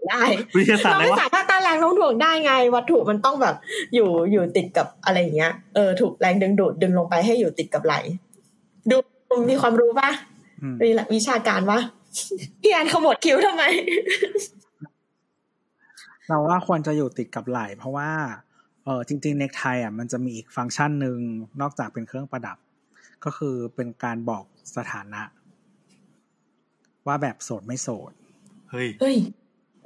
[0.10, 0.24] ได้
[0.58, 3.56] วิทยาศาสตร์เราอะไรไม่วะสามารถต้านแรงโน้มถ่วงได้ไง วัตถุมันต้องแบบ
[3.94, 7.96] อยู่อยู่ติดกับอะไรอย่างเงี้ยเออถูกแรงดึงดูดดึงลงไปให้อยู่ติดกับไหล
[8.90, 8.96] ดู
[9.50, 10.10] มีความรู้ปะ
[10.62, 11.80] อืมมีหลักวิชาการปะ
[12.62, 13.64] พี่แอนขมวดคิ้วทำไม
[16.28, 18.10] เราว่าควรจะอยู่ติดกับไหล่เพราะว่า
[18.86, 21.18] เออจริงๆเน็กไทอะมันจะมีอีกฟังก์ชันหนึ่ง
[21.62, 22.58] นอกจากเป็นเครื่องประดับ
[23.24, 24.44] ก็คือเป็นการบอก
[24.76, 25.22] สถานะ
[27.08, 28.12] ว่าแบบโสดไม่โสด
[28.72, 29.16] เฮ้ยเฮ้ย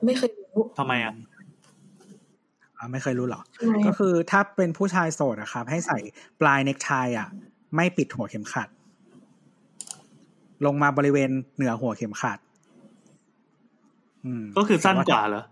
[0.06, 1.14] ไม่เคยรู้ทำไมอะ
[2.78, 6.00] อะไม่เคยรู้เหรอทำไมก็คือถ้าเป็นผู้ชายโสดอะครับ ให้ใส่
[6.42, 7.28] ปลายเน็กไทอะ
[7.76, 8.70] ไม่ปิดหัวเข็มขัด
[10.66, 12.40] ลงมาบริเวณเหนือหัวเข็มขัด
[14.26, 15.44] อืมก็คือสั้นกว่าเหรอ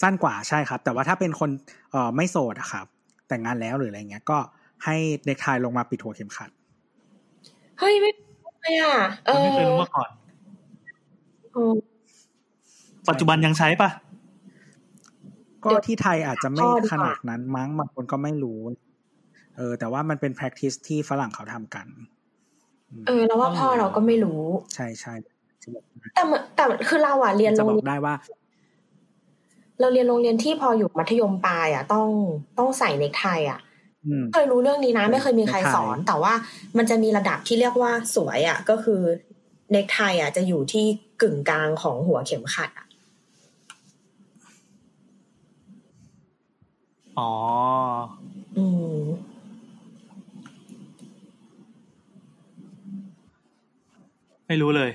[0.00, 1.50] สั้นกว่าใช่ครับ แต่ว่าถ้าเป็นคน
[1.90, 2.86] เอ่อไม่โสดอะครับ
[3.28, 4.38] แต่งงานแล้วหรืออะไรเงี้ยก็
[4.84, 6.50] ให้เน็กไทลงมาปิดหัวเข็มขัด
[7.78, 10.10] เฮ้ยไม่รู้เลยอะเอไม่เคยอรู้มาก่อน
[11.56, 11.76] อืม
[13.08, 13.90] ปัจจุบันยังใช้ปะ
[15.64, 18.60] ก็ที่ไทยอาจจะไม่ข้อดีกว่าขนาดนั้นมั้งบางคนก็ไม่รู้
[19.56, 21.86] เออ แต่ว่ามันเป็น practice ที่ฝรั่งเขาทำกัน
[22.90, 24.42] อืมเออ แล้วว่าพ่อเราก็ไม่รู้
[24.74, 25.14] ใช่ใช่
[26.14, 28.14] แต่เหมือนแต่คือเราอะเรียนโรจะงบอเรียกนได้ว่า
[29.80, 32.08] เราเรียนโรงเรียนที่พออยู่มัธยมปลายอะต้อง
[32.58, 33.60] ต้องใส่เนคไทอะ
[34.06, 36.32] อืมเคยรู้เรื่องนี้นะ ไม่เคยมีใครเนคไทสอน แต่ว่า
[36.76, 39.00] มันจะมีระดับที่เรียกว่าสวยอะ ก็คือ
[39.72, 40.86] เนคไทอะจะอยู่ที่
[41.22, 42.86] กึ่งกลางของหัวเข็มขัดอะ
[47.18, 47.32] อ๋อ
[48.56, 48.64] อื
[48.96, 49.00] ม
[54.48, 54.90] ไม่รู้เลย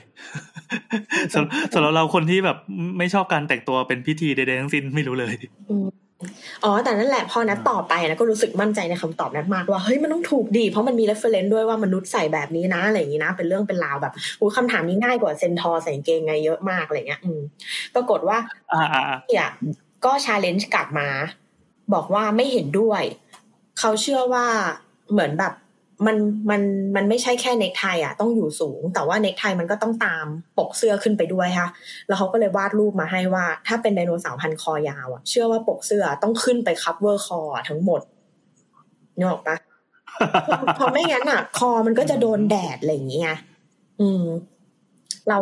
[1.33, 2.57] สำหรับสำหรับเราคนที่แบบ
[2.97, 5.33] ไม่ชอบการแต่งตัวเป็นพิธีใดๆทั้งสิ้นไม่รู้เลย
[5.69, 5.87] อืม
[6.63, 17.41] อ๋อแต่นั่นแหละพอนัทตอบไปนะก็รู้สึกมั่นใจในคำตอบนัทมากว่าเฮ้ยมันต้องถูกดี เพราะมันมี reference ด้วยว่ามนุษย์ใส่แบบนี้นะอะไรอย่างนี้นะ เป็นเรื่องเป็นราวแบบอู้คำถามนี้ง่ายกว่าเซนทอร์ใส่กางเกงไงเยอะมากอะไรเงี้ยอืม
[17.95, 18.37] ปรากฏว่า
[18.73, 19.49] อ่าอ่าอ่าอะ
[20.05, 21.07] ก็ challenge กลับมา
[21.93, 23.03] บอกว่าไม่เห็นด้วย
[23.79, 24.45] เขาเชื่อว่า
[25.11, 25.53] เหมือนแบบ
[26.05, 26.17] มัน
[26.49, 26.61] มัน
[26.95, 30.25] มันไม่ใช่แค่เนคไทอะต้องอยู่สูง แต่ว่าเนคไทมันก็ต้องตาม
[30.57, 31.69] ปกเสื้อขึ้นไปด้วยค่ะ
[32.07, 38.01] แล้วเขาก็เลยวาดรูปมาให้ว่า ถ้าเป็นไดโนเสาร์พันธุ์คอยาวอะเชื่อว่าปกเสื้อต้องขึ้นไป cover คอทั้งหมด
[39.17, 39.55] นึกออกปะ
[40.75, 43.37] เพราะไม่งั้นอะ คอมันก็จะโดนแดดอะไรอย่างเงี้ย
[44.01, 44.23] อืม
[45.27, 45.37] เรา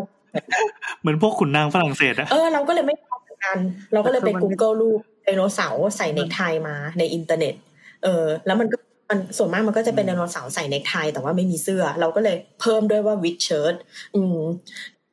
[0.99, 3.57] เหมือนพวกขุนนางฝรั่งเศสอะเออเราก็เลยไม่ทำเหมือนกัน
[3.93, 7.55] เราก็เลยไปคือมัน Google รูปไดโนเสาร์ใส่เนคไทมาในอินเทอร์เน็ต
[8.03, 8.77] เออ แล้วมันก็
[9.09, 13.73] มันส่วนมากมันก็จะเป็นไดโนเสาร์ใส่เนคไทแต่ว่าไม่มีเสื้อ เราก็เลยเพิ่มด้วยว่า with shirt
[14.15, 14.39] อืม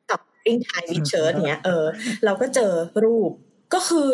[0.09, 1.85] กับ wearing tie with shirt เนี้ยเออ
[2.25, 2.71] เราก็เจอ
[3.03, 3.31] รูป
[3.73, 4.07] ก็คือ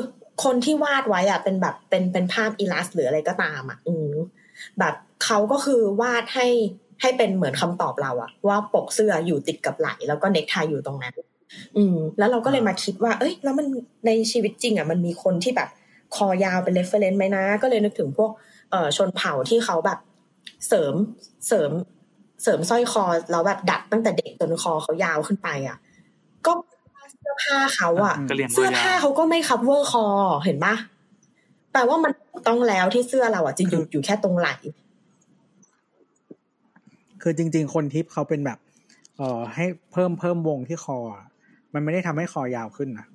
[0.44, 4.12] คนที่วาดไว้อะเป็นแบบเป็นเป็นภาพ illust หรืออะไรก็ตามอะอืม
[4.80, 6.48] แบบเขาก็คือวาดให้
[7.02, 11.16] ให้เป็นเหมือนคำตอบเราอะว่าปกเสื้ออยู่ติดกับไหล่แล้วก็เนคไทอยู่ตรงนั้น
[11.78, 13.68] อืม แล้วเราก็เลยมาคิดว่า เอ้ย แล้วมัน
[14.06, 15.70] ในชีวิตจริงอะมันมีคนที่แบบ
[16.16, 18.51] คอยาวเป็นเรฟเฟรนซ์ไหมนะ ก็เลยนึกถึงพวกเอ่อ
[18.98, 20.00] ชนเผ่าที่เขาแบบ
[20.68, 20.94] เสริม
[21.48, 21.72] เสริม
[22.44, 25.78] เสริมสร้อยคอแล้วแบบดัดตั้งแต่เด็กจนคอเขายาวขึ้นไปอะ
[26.46, 26.52] ก็
[27.20, 30.06] เสื้อผ้าเขาอะก็เรียงเสื้อตัวยาผ้าวเขาก็ไม่คัฟเวอร์คอ
[30.46, 30.76] เห็นปะ
[31.72, 34.56] แปลว่ามันถูกต้องแล้วที่เสื้อเราอะจะหยุดอยู่แค่ตรงไหล่
[37.22, 38.60] คือจริง ๆ คนที่เขาเป็นแบบ
[39.18, 41.26] เอ่อ ให้เพิ่มเพิ่มวงที่คออะ
[41.74, 43.06] มันไม่ได้ทำให้คอยาวขึ้นนะ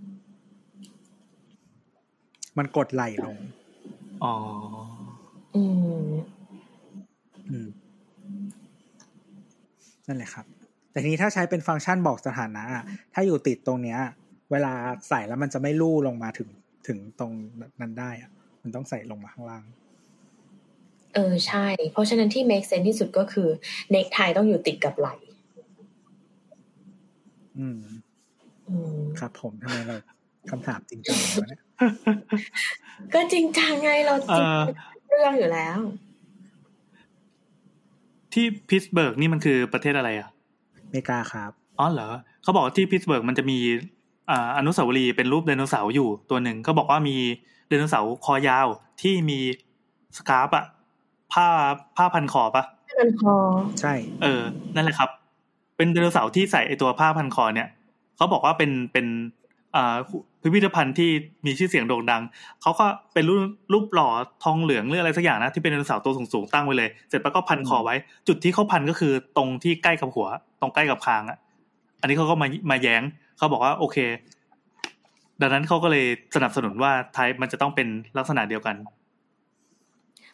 [2.58, 3.36] มันกดไหลลง
[4.24, 4.34] อ๋อ
[5.56, 5.62] อื
[6.04, 6.08] ม
[7.50, 7.68] อืม
[10.06, 10.46] นั่นแหละครับ
[10.90, 13.98] แต่ทีนี้ถ้าใช้เป็นฟังก์ชันบอกสถานะอะถ้าอยู่ติดตรงเนี้ย
[14.50, 14.72] เวลา
[15.08, 16.48] ใส่แล้วมันจะไม่ลู่ลงมาถึง
[16.86, 17.32] ถึงตรง
[17.80, 18.30] นั้นได้อะ
[18.62, 19.64] มันต้องใส่ลงมาข้างล่าง
[21.14, 23.48] เออใช่ เพราะฉะนั้นที่ make sense ที่สุดก็คือ
[23.90, 25.14] เนคไทต้องอยู่ติดกับไหล่
[27.58, 27.80] อืม
[28.68, 29.96] อืม ครับผมทำไมเรา
[30.50, 31.62] คำถามจริงจังวะเนี่ย
[33.14, 34.46] ก็จริงจังไงเราจริง
[35.16, 35.78] เอ่อเรื่องอยู่แล้ว
[38.32, 40.28] ที่พิตสเบิร์กนี่มันคือประเทศอะไรอะ
[40.84, 42.08] อเมริกาครับอ๋อเหรอ
[42.42, 43.58] เขาบอกว่าที่พิตสเบิร์กมันจะมี
[44.30, 47.16] อ่าอนุสาวรีย์เป็นรูปไดโนเสาร์อยู่ตัวหนึ่งเขาบอกว่ามี
[47.68, 48.66] ไดโนเสาร์คอยาว
[49.02, 49.38] ที่มี
[50.16, 50.64] scarf อะ
[51.32, 51.46] ผ้า
[51.96, 52.64] ผ้าพันคอปะ
[52.98, 53.34] มันพอ
[53.80, 54.42] ใช่ เออ
[54.74, 55.10] นั่นแหละครับ
[55.76, 57.68] เป็นไดโนเสาร์ที่ใส่ไอตัวผ้าพันคอเนี่ย
[58.16, 59.06] เขาบอกว่าเป็นเป็น
[59.76, 59.96] อ่า
[60.46, 61.10] พิพิธภัณฑ์ที่
[61.46, 62.22] มีชื่อเสียงโด่งดัง
[62.62, 63.40] เขาก็เป็นรูป
[63.72, 64.08] รูปหล่อ
[64.44, 67.94] ทองเหลืองหรืออะไรสักอย่างนะที่เป็นไดโนเสาร์ตัวสูงๆตั้งไว้เลย เสร็จแล้วก็พันคอไว้
[68.28, 70.28] จุดที่เขาพันก็คือตรงที่ใกล้กับหัว
[70.60, 71.38] ตรงใกล้กับคางอะ
[72.00, 73.02] อันนี้เขาก็มามาแย้ง
[73.38, 73.96] เขาบอกว่าโอเค
[75.40, 78.76] ดังนั้นเขาก็เลยสนับสนุนว่าไทยมันจะต้องเป็นลักษณะเดียวกัน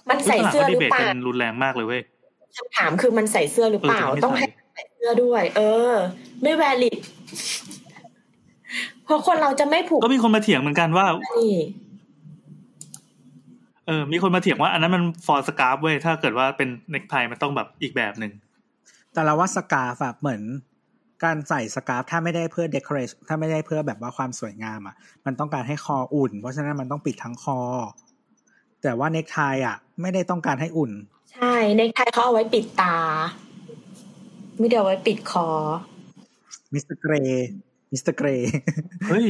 [0.08, 2.02] มันใส่เสื้อหรือเบตเปล่ากันรุนแรงมากเลยเว้ย
[2.56, 5.92] คำถามคือมันใส่เสื้อหรือเปล่าเออแต่ไม่ต้องให้ใส่ใส่เสื้อด้วย เออ
[6.42, 6.98] ไม่แวลิด
[7.81, 7.81] เพ
[9.12, 11.54] ราะคนเราจะไม่ผูกก็มีคนมาเถียงเหมือนกันว่านี่
[13.86, 18.32] เออ มีคนมาเถียงว่าอันนั้นมันฟอร์สกาฟเว้ยถ้าเกิดว่าเป็นเน็กไทมันต้องแบบอีกแบบหนึ่ง
[19.12, 20.42] แต่เราว่าสกาฟอะเหมือน
[21.24, 24.94] การใส่สกาฟถ้าไม่ได้เพื่อเดคอเรชถ้าไม่ได้เพื่อแบบว่าความสวยงามอะ
[25.26, 27.58] มันต้องการให้คออุ่น เพราะฉะนั้นมันต้องปิดทั้งคอ
[28.82, 30.92] แต่ว่าเนคไทอะไม่ได้ต้องการให้อุ่น
[31.32, 32.96] ใช่เนคไทเขาเอาไว้ปิดตา
[34.58, 35.48] ไม่ได้เอาไว้ปิดคอ
[36.72, 37.48] มิสเตอร์เกรย์
[37.92, 38.50] มิสเตอร์เกรย์
[39.08, 39.26] เฮ้ย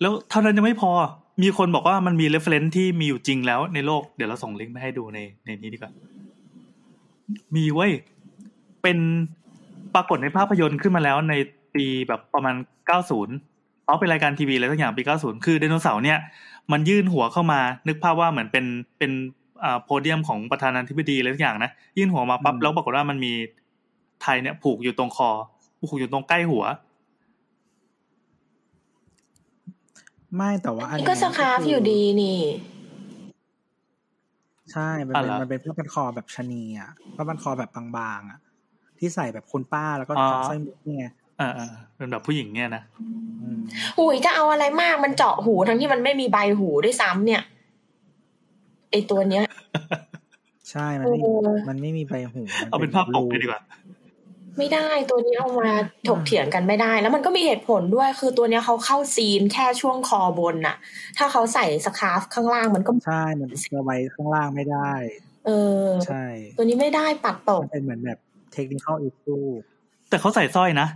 [0.00, 0.90] แล้วเท่านั้นยังไม่พอ
[1.42, 5.92] มีคนบอกว่ามันมี reference ที่มีอยู่จริงแล้วในโลก เดี๋ยวเราส่งลิงก์ไปให้ดูในในนี้ดีกว่า
[7.56, 7.92] มีเว้ย
[8.82, 8.98] เป็น
[9.94, 11.34] ปรากฏในภาพยนตร์ขึ้นมาแล้วใน
[11.74, 12.54] ปีแบบประมาณ
[13.20, 16.18] 90 เอาเป็นรายการทีวีอะไรสักอย่างปี 90 คือไดโนเสาร์เนี่ย
[16.72, 18.64] มันยื่นหัวเข้ามา นึกภาพว่าเหมือนเป็น
[18.98, 19.12] เป็น
[19.64, 23.32] อ่าโพเดียมของประธานาธิบดีอะไรสักอย่างนะ ยื่นหัวมาปั๊บแล้วปรากฏว่ามันมี
[24.22, 25.30] ไทยเนี่ยผูกอยู่ตรงคอ
[25.90, 26.64] ผูกอยู่ตรงใกล้หัว
[30.36, 32.40] ไม่แต่ว่าอันนี่เนี้ยก็สคาร์ฟคือยู่ดีนี่
[34.72, 38.38] ใช่มันอะเป็นเหรอมันเป็นผ้าพันคอแบบชะนีอะผ้าพันคอแบบบางๆอะ
[38.98, 42.82] ที่ใส่แบบคุณป้าแล้วก็อ๋อทับสร้อยมุกเนี่ยเออเออเป็นแบบผู้หญิงเนี่ยนะ
[43.40, 43.58] อืม
[43.96, 47.42] หูยจะเอาอะไรมากมันเจาะหูทั้งที่มันไม่มีใบหูด้วยซ้ำเนี่ย
[48.90, 49.44] ไอตัวเนี้ย
[50.70, 53.60] ใช่มันไม่เออมันไม่มีใบหูเอาเป็นภาพปกเลยดีกว่า
[54.58, 55.70] ไม่ได้ตัวนี้เอามา
[56.08, 60.76] ถกเถียงกันไม่ได้ แล้วมันก็มีเหตุผลด้วยคือตัวเนี้ยเขาเข้า scene แค่ช่วงคอบนน่ะ
[61.18, 64.92] ถ้าเขาใส่ scarf ข้างล่างมันก็ใช่มันจะไว้ข้างล่างไม่ได้
[65.46, 65.50] เอ
[65.84, 66.24] อ ใช่
[66.56, 68.18] ตัวนี้ไม่ได้ปัดตกมันเป็นเหมือนแบบ
[68.52, 69.36] เทคนิคอลอิชู
[70.08, 70.88] แต่เขาใส่สร้อยนะ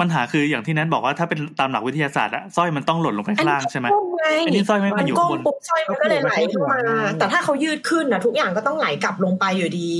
[0.00, 6.80] ปัญหาคืออย่างที่แนทบอกว่าถ้าเป็นตามหลักวิทยาศาสตร์อะสร้อยมันต้องหล่นลงไปข้างล่างใช่ไหมก้มไงอันนี้สร้อยไม่มามันอยู่ก้ข้างบมนปุ๊บสร้อยมันก็เลยไหลเข้ามา
[7.18, 9.90] แต่ถ้าเขายืดขึ้นนะทุกอย่างก็ต้องไหลกลับลงไปอยู่ดี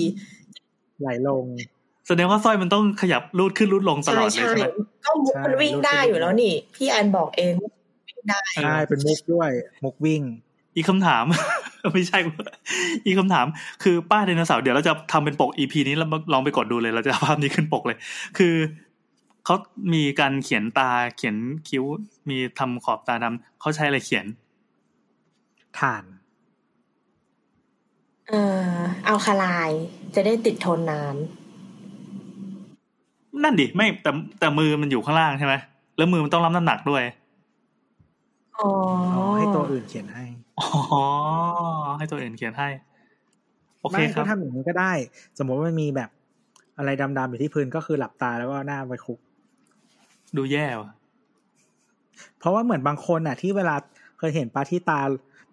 [1.00, 1.44] ไหลลง
[2.06, 4.66] แสดงว่าสร้อยมันต้องขยับรูดขึ้นรูดลงตลใช่อดเลยใช่ใช่ไหม
[5.04, 7.52] ก็มุกมันวิ่งได้อยู่แล้วนี่ พี่แอนบอกเอง
[8.08, 9.50] วิ่งได้เออใช่เป็นมุกด้วย
[9.84, 10.22] มุกวิ่ง
[10.76, 11.24] อีกคำถาม
[11.92, 12.18] ไม่ใช่
[13.04, 13.46] อีกคำถาม
[13.82, 17.98] คือป้าไดโนเสาร์เดี๋ยวเราจะทำเป็นปกอีพีนี้แล้วลองไปกดดูเลยเราจะเอาภาพนี้ขึ้นปกเลย
[18.38, 18.54] คือ
[19.44, 19.56] เขา
[19.94, 21.36] มีการเขียนตาเขียน
[21.68, 21.84] คิ้ว
[22.28, 24.26] มีทำขอบตาดำเขาใช้อะไรเขียน
[25.78, 26.04] ถ่าน
[28.28, 28.32] เอ
[28.64, 28.70] อ
[29.06, 29.70] เอาคาลาย
[30.14, 31.16] จะได้ติดทนนาน
[33.42, 35.54] นั่นดิไม่แต่แต่มือมันอยู่ข้างล่างใช่ไหม
[35.96, 37.02] แล้วมือมันต้องรับน้ำหนักด้วย
[38.58, 38.70] อ๋อ
[39.12, 40.24] อ๋อ๋อให้ตัวอื่นเขียนให้
[40.58, 41.04] อ๋อ
[41.98, 42.68] ให้ตัวอื่นเขียนให้
[43.80, 44.92] โอเคไม่ครัก็บทำอย่างนี้ก็ได้
[45.38, 46.10] สมมติว่ามันมีแบบ
[46.78, 49.18] อะไรดำๆอยู่ที่พื้นก็คือหลับตาแล้วก็หน้าไปคุก
[50.36, 50.90] ดูแย่ว่ะ
[52.38, 53.76] เพราะว่าเหมือนบางคนอะ ที่เวลา
[54.18, 55.00] เคยเห็นปลาที่ตา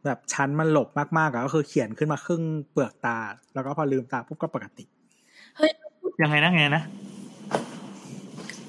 [0.05, 3.17] แบบชั้นมันหลบมากๆอะก็คือเขียนขึ้นมาครึ่งเปลือกตา
[3.53, 4.85] แล้วก็พอลืมตาปุ๊บก็ปกติ
[5.57, 5.71] เฮ้ย
[6.21, 6.83] ยังไงนะไงนะ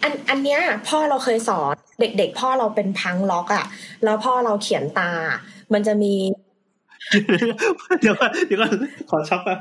[0.03, 3.65] อันอันเนี้ยพ่อเราเคยสอนเด็ก ๆ พ่อเราเป็นพังล็อกอะ
[4.05, 5.11] แล้วพ่อเราเขียนตา
[5.73, 6.15] มันจะมี
[8.01, 8.73] เดี๋ยวก่อนเดี๋ยวก่อน
[9.11, 9.59] ขอช็อกอะ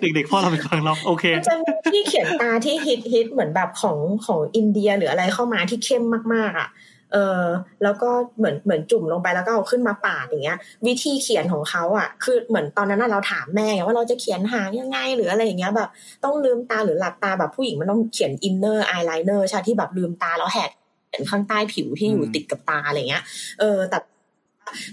[0.00, 6.68] เด็กๆพ่อเราเป็นครั้งล็อกโอเคมันจะมีที่เขียนตาที่ฮิตฮิตเหมือนแบบของของอินเดียหรืออะไรเข้ามาที่เข้มมากๆอะ
[7.12, 7.44] เออ
[7.82, 15.88] แล้วก็เหมือนเหมือนจุ่มลงไปแล้วก็เอาขึ้นมาปาดอย่างเงี้ย วิธีเขียนของเขาอะ คือเหมือนตอนนั้นเราถามแม่ว่าเราจะเขียนหางยังไงหรืออะไรอย่างเงี้ยแบบ
[16.24, 20.70] ต้องลืมตาหรือหลับตาแบบผู้หญิงมันต้องเขียน inner eyeliner ใช่ที่แบบลืมตาแล้วแหก
[21.10, 23.22] เห็นข้างใต้ผิวที่อยู่ติดกับตาอะไรเงี้ย
[23.60, 23.98] เออ แต่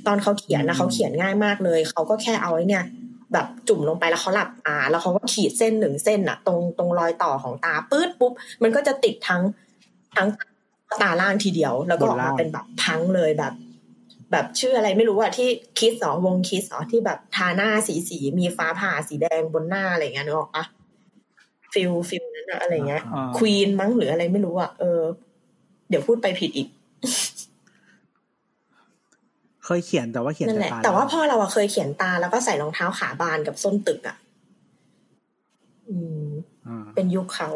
[0.07, 2.83] ตอนเขาเขียนนะเขาเขียนง่ายมากเลยเขาก็แค่เอาไอ้เนี่ย
[3.33, 9.41] แบบจุ่มลงไปแล้วเขาหลับตาแล้วเขาก็ขีดเส้นหนึ่งเส้นอะตรงตรงรอยต่อของตาปื๊ดปุ๊บมันก็จะติดทั้ง
[10.15, 10.47] ทั้งตา
[11.21, 13.53] ล่างทีเดียว แล้วก็ออกมาเป็นแบบพังเลยแบบ
[14.31, 15.47] แบบชื่ออะไรไม่รู้อะที่
[15.79, 20.63] Kiss หรอวง Kiss หรอที่แบบทาหน้าสีสีมีฟ้าผ่าสีแดงบนหน้าอะไรเงี้ยนึกออกปะ
[21.73, 25.01] feel feel นั้นอะอะไรเงี้ยอ่า Queen มั้งหรืออะไรไม่รู้อะเออ
[25.89, 26.67] เดี๋ยวพูดไปผิดอีก
[29.65, 34.17] เคยเขียนแต่ว่าเขียนนั่นแหแต่ละตาแต่ว่าล่งพ่อเราอะเคยเขียนตาแล้วก็ใส่รองเท้าขาบานกับส้นตึกอะ
[35.89, 36.27] อืม
[36.67, 37.49] อ่าเป็นยุคเขา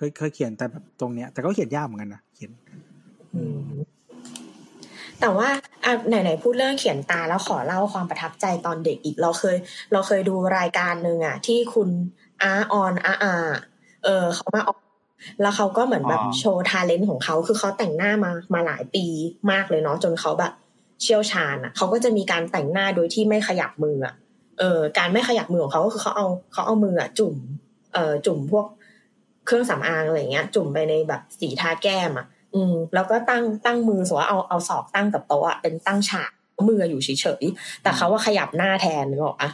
[0.00, 2.50] เคยเคยเขียนแต่แบบตรงเนี้ย แต่ก็เขียนยากเหมือนกันนะเขียน
[3.34, 3.60] อืม
[5.20, 5.48] แต่ว่า
[5.84, 9.56] อะไหนๆพูดเรื่องเขียนตาแล้วขอเล่าความประทับใจตอนเด็กอีกเราเคย
[9.92, 11.88] เราเคยดูรายการหนึ่งอะที่คุณ
[12.42, 13.34] อาออนอาอา
[14.04, 14.78] เออเขามาออก
[15.42, 19.04] แล้วเขาก็เหมือนแบบอ๋อโชว์ทาเลนต์ของเขาคือเขาแต่งหน้ามามาหลายปี
[19.50, 20.52] มากเลยเนาะจนเขาแบบ
[21.02, 24.14] เชี่ยวชาญอะเขาก็จะมีการแต่งหน้าโดยที่ไม่ขยับมืออะ
[24.58, 27.34] เออการไม่ขยับมือของเขาก็คือเขาเอาเขาเอามืออะจุ่ม
[27.92, 28.66] เอ่อจุ่มพวก
[29.46, 36.30] เครื่องสำอางอะไรเงี้ย จุ่มไปในแบบสีทาแก้มอะ อืม แล้วก็ตั้งตั้งมือสมมติว่าเอาเอาศอกตั้งกับโต๊ะอะเป็นตั้งฉาก
[36.68, 39.50] มืออยู่เฉยๆแต่เขาว่าขยับหน้าแทนนึกออกปะ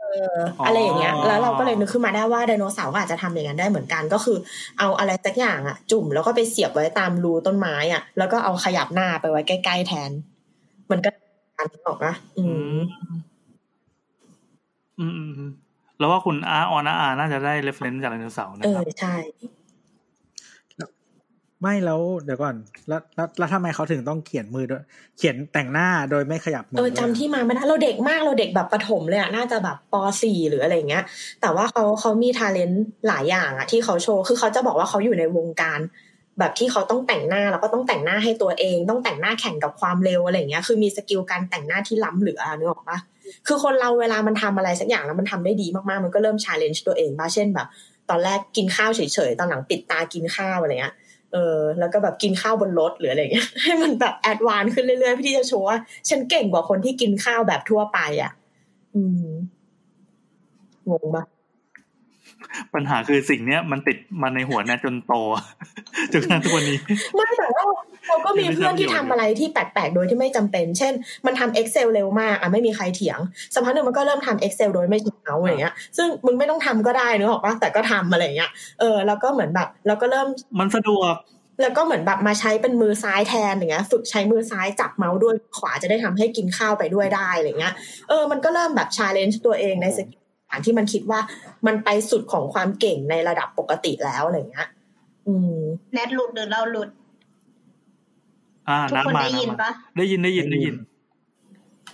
[0.00, 0.04] เอ
[0.36, 4.38] ออะไรอย่างเงี้ย แล้วเราก็เลยนึกขึ้นมาได้ว่าไดโนเสาร์ก็อาจจะทำอย่างนั้นได้เหมือนกัน ก็คือ
[4.78, 10.10] เอาอะไรสักอย่างอะ จุ่มแล้วก็ไปเสียบไว้ตามรูต้นไม้อะ แล้วก็เอาขยับหน้าไปไว้ใกล้ๆแทน
[10.90, 11.10] มันก็
[11.56, 12.80] การนึกออกปะอือืม
[14.98, 15.50] มอืม อืมอืม
[16.02, 19.14] แล้วว่าคุณอาออนอาน่าจะได้ reference จากไดโนเสาร์นะเอคอรับใช่
[21.62, 22.54] ไม่แล้วเดี๋ยวก่อน
[22.88, 24.82] แล้วแล้วแล้วทำไมเขาถึงต้องเขียนมือด้วย
[25.18, 31.04] เขียนแต่งหน้าโดยไม่ขยับมืเออด้วยจำที่มาไม่ได้เราเด็กมากเราเด็กแบบประถมเลยอะน่าจะแบบป .4 หรืออะไรเงี้ย
[31.40, 35.80] แต่ว่าเขาเขามี talent หลายอย่างอะที่เขาโชว์คือเขาจะบอกว่าเขาอยู่ในวงการ
[36.38, 42.98] แบบที่เขาต้องแต่งหน้าแล้วก็ต้องแต่งหน้าให้ตัวเอง ต้องแต่งหน้าแข่งกับความเร็วอะไรเงี้ย คือมี skill การแต่งหน้าที่ล้ำเหลือนึกออกปะ
[43.46, 47.66] คือคนเราเวลามันทำอะไรสักอย่างแล้วมันทำได้ดีมากๆ มันก็เริ่ม challenge ตัวเองบ้างเช่นแบบ
[48.10, 50.94] ตอนแรกกินข้าวเฉยๆ ตอนหลังปิดตากินข้าวอะไรเงี้ย
[51.32, 58.32] เออ แล้วก็แบบกินข้าวบนรถหรืออะไรเงี้ย ให้มันแบบ advance ขึ้นเรื่อยๆเพื่อที่จะโชว์ว่าฉันเก่งกว่าคนที่กินข้าวแบบทั่วไปอะ
[58.94, 59.28] อืม
[60.90, 61.24] งงปะ
[62.74, 65.12] ปัญหาคือสิ่งเนี้ยมันติดมาในหัวนะจนโต
[66.12, 66.78] จนกระทั่งทุกวันนี้
[67.14, 67.64] ไม่แต่ว่า
[68.08, 70.92] เราก็มีเพื่อนที่ทำอะไรที่แปลกๆ โดยที่ไม่จำเป็น เช่น
[71.26, 73.18] มันทำ Excel เร็วมากอะไม่มีใครเถียง
[73.54, 78.50] สักพักหนึ่งมันก็เริ่มทำ Excel โดยไม่ใช้เมาส์อย่างเงี้ย ซึ่งมึงไม่ต้องทำก็ได้นึกออกปะแต่ก็ทำอะไรอย่างเงี้ย
[78.80, 80.26] เออแล้วก็เหมือนแบบเราก็เริ่ม
[80.58, 81.14] มันสะดวก
[81.62, 87.74] แล้วก็เหมือนแบบมาใช้เป็นมือซ้ายแทนอย่างเงี้ย ฝึกใช้มือซ้ายจับเมาส์ด้วยขวาจะได้ทำให้กินข้าวไปด้วยได้อะไรเงี้ย
[88.08, 91.20] เออมันก็เริ่มแบบ challenge ตัวเองใน skill ฐานที่มันคิดว่า
[91.66, 94.68] มันไปสุดของความเก่งในระดับปกติแล้วอะไรเงี้ย
[95.26, 95.58] อืม
[95.92, 96.88] แนทหลุดหรือเราหลุด
[98.68, 100.74] อ่าทุกคนน้ำมาได้ยินน้ำมาปะได้ยินได้ยินได้ยิน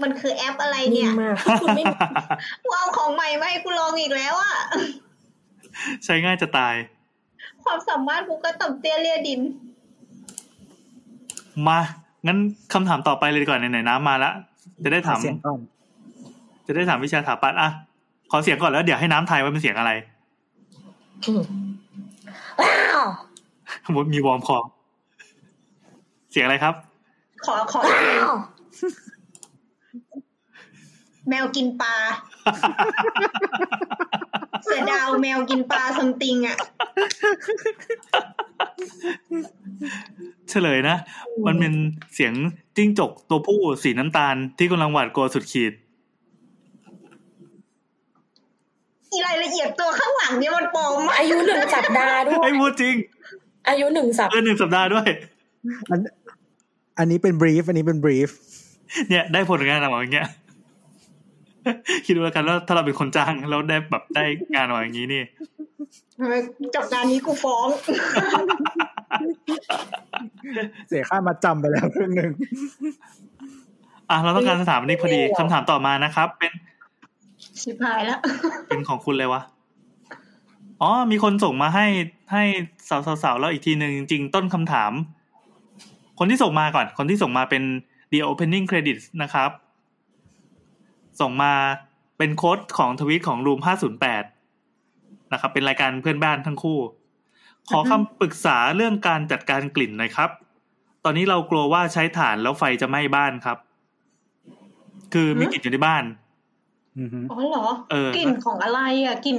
[0.03, 1.85] มันคือแอปอะไรนิ่เนี่งยมากคุณไม่
[2.63, 4.55] กูเอาของใหม่มาให้กูลองอีกแล้วอะ
[6.05, 6.75] ใช้ง่ายจะตาย
[7.65, 9.41] ความสามารถกูก็ต่ำเตี้ยเลียดิน
[11.69, 11.81] มา
[12.27, 12.39] งั้น
[12.73, 14.31] คำถามต่อไปเลยดีกว่อนไหนๆน้ำมาละ
[14.85, 15.59] จะได้ถามเสียงก่อน
[16.67, 17.71] จะได้ถามวิชาถาปัดอะ
[18.31, 19.91] ขอเสียงก่อนแล้วเดี๋ยวให้น้ำทายว่าเป็นเสียงอะไร
[22.61, 24.59] ว้าวมีวอร์มคอ
[26.33, 26.75] เสียงอะไรครับ
[27.45, 28.33] ขอขอว้าว
[31.29, 31.95] แมวกินปลา
[34.65, 36.59] เสือดาวแมวกินปลาซัมติงอะ
[40.51, 40.97] เฉลยนะ
[41.47, 41.75] มันเป็น
[42.15, 42.33] เสียง
[42.77, 45.73] จิ้งจกตัวผู้สีน้ำตาลที่กำลังหวาดกลัวสุดขีด
[49.13, 52.95] อีรายละเอียดตัวข้างหลังเนี่ยมันปลอมมากอายุหนึ่งสัปดาห์ด้วยไอ้พูดจริง
[53.69, 55.09] อายุหนึ่งสัปเออหนึ่งสัปดาห์ด้วย
[55.91, 56.01] อัน
[56.99, 58.31] อันนี้เป็นบรีฟอันนี้เป็นบรีฟ
[59.11, 60.29] เนี่ยได้ผลงานออกมาอย่างเงี้ย
[62.05, 65.23] คิดดูแล้วกันว่าถ้าเราเป็นคนจ้างแล้วได้แบบได้งานออกมาอย่างนี้นี่
[66.19, 66.35] ทำไม
[66.75, 67.67] จบงานนี้กูฟ้อง
[70.89, 72.33] เสียค่ามาจำไปแล้วเรื่องหนึ่ง
[74.11, 76.53] อะเราต้องการสถาปนิกพอดีคำถามต่อมานะครับ เป็น
[77.63, 78.21] ชิบหายแล้ว
[78.69, 79.43] เป็นของคุณเลยวะ
[80.83, 81.87] อ๋อ มีคนส่งมาให้
[82.33, 82.43] ให้
[82.89, 84.93] สาวๆๆแล้วอีกทีหนึ่งจริงๆ ต้นคำถาม
[86.19, 87.63] คนที่ส่งมาก่อน คนที่ส่งมาเป็น
[88.13, 89.51] the opening credits นะครับ
[91.21, 91.53] ส่งมา
[92.19, 93.61] เป็นโค้ดของทวิตของ room
[94.47, 96.79] 508 นะครับ เป็นรายการเพื่อนบ้านทั้งคู่
[97.69, 100.31] ขอคำปรึกษาเรื่องการจัดการกลิ่นหน่อยครับ
[101.05, 103.59] ตอนนี้เรากลัวว่าใช้ถ่านแล้วไฟจะไหม้บ้านครับ
[105.13, 106.05] คือมีกลิ่นอยู่ในบ้าน
[106.99, 109.39] อือฮึอ๋อเหรอเออกลิ่นของอะไรอะ กลิ่น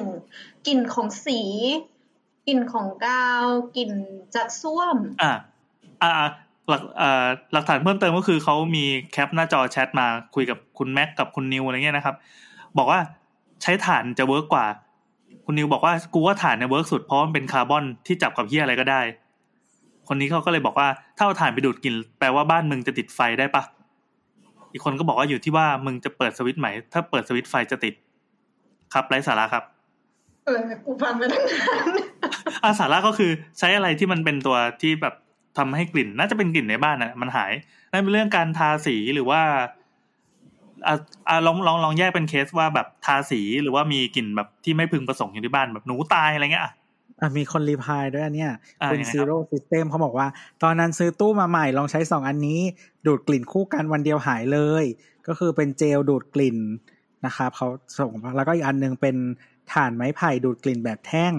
[0.67, 1.39] กลิ่นของสี
[2.47, 3.45] กลิ่นของกาว
[3.77, 3.91] กลิ่น
[4.35, 5.31] จากส้วม อ่า
[6.01, 6.27] อ่า
[6.69, 12.15] หลักอ่าหลักฐานเพิ่มเติมก็คือเขามี cap หน้าจอแชทมาคุยกับคุณแม็กกับคุณนิวอะไรเงี้ยนะครับ
[12.77, 12.99] บอกว่า
[13.61, 14.65] ใช้ถ่านจะ work กว่า
[15.45, 19.01] คุณนิวบอกว่ากูว่าถ่านเนี่ย work สุดเพราะมันเป็นคาร์บอนที่จับกับเหี้ยอะไรก็ได้
[20.07, 23.63] คนนี้เขาก็เลยบอกว่าถ้าเอาถ่านไปดูดกลิ่นแปลว่าบ้านมึงจะติดไฟได้ปะ
[24.73, 27.93] อีกคนก็บอกว่าอยู่ที่ว่ามึงจะเปิดสวิตช์ไหม ถ้าเปิดสวิตช์ไฟจะติด
[28.93, 29.63] ครับไร้สาระครับ
[30.45, 31.87] เออกูฟังมาตั้งนาน
[32.63, 35.15] อาสาระก็คือใช้อะไรที่มันเป็นตัวที่แบบ
[35.57, 37.51] ทำให้กลิ่น น่าจะเป็นกลิ่นในบ้านน่ะมันหาย
[37.91, 39.41] นั่นเป็นเรื่องการทาสีหรือว่า
[40.87, 46.65] อ่าอ่าลองลองลองแยกเป็นเคสว่าแบบทาสีหรือว่ามีกลิ่นแบบที่ไม่พึงประสงค์อยู่ที่บ้านแบบหนูตายอะไรเงี้ย
[47.21, 48.51] อะอะมีคน reply ด้วยอันเนี้ย
[48.81, 50.27] อ่าคุณยังไงครับ Zero System เขาบอกว่า
[50.63, 52.61] ตอนนั้นซื้อตู้มาใหม่ลองใช้สองอันนี้
[53.07, 54.83] ดูดกลิ่นคู่กันวันเดียวหายเลย
[55.27, 56.57] ก็คือเป็นเจลดูดกลิ่น
[57.25, 57.67] นะครับเขา
[57.99, 59.15] ส่งมาแล้วก็อีกอันหนึงเป็น
[59.73, 61.33] ถ่านไม้ไผ่ดูดกลิ่นแบบแท่ง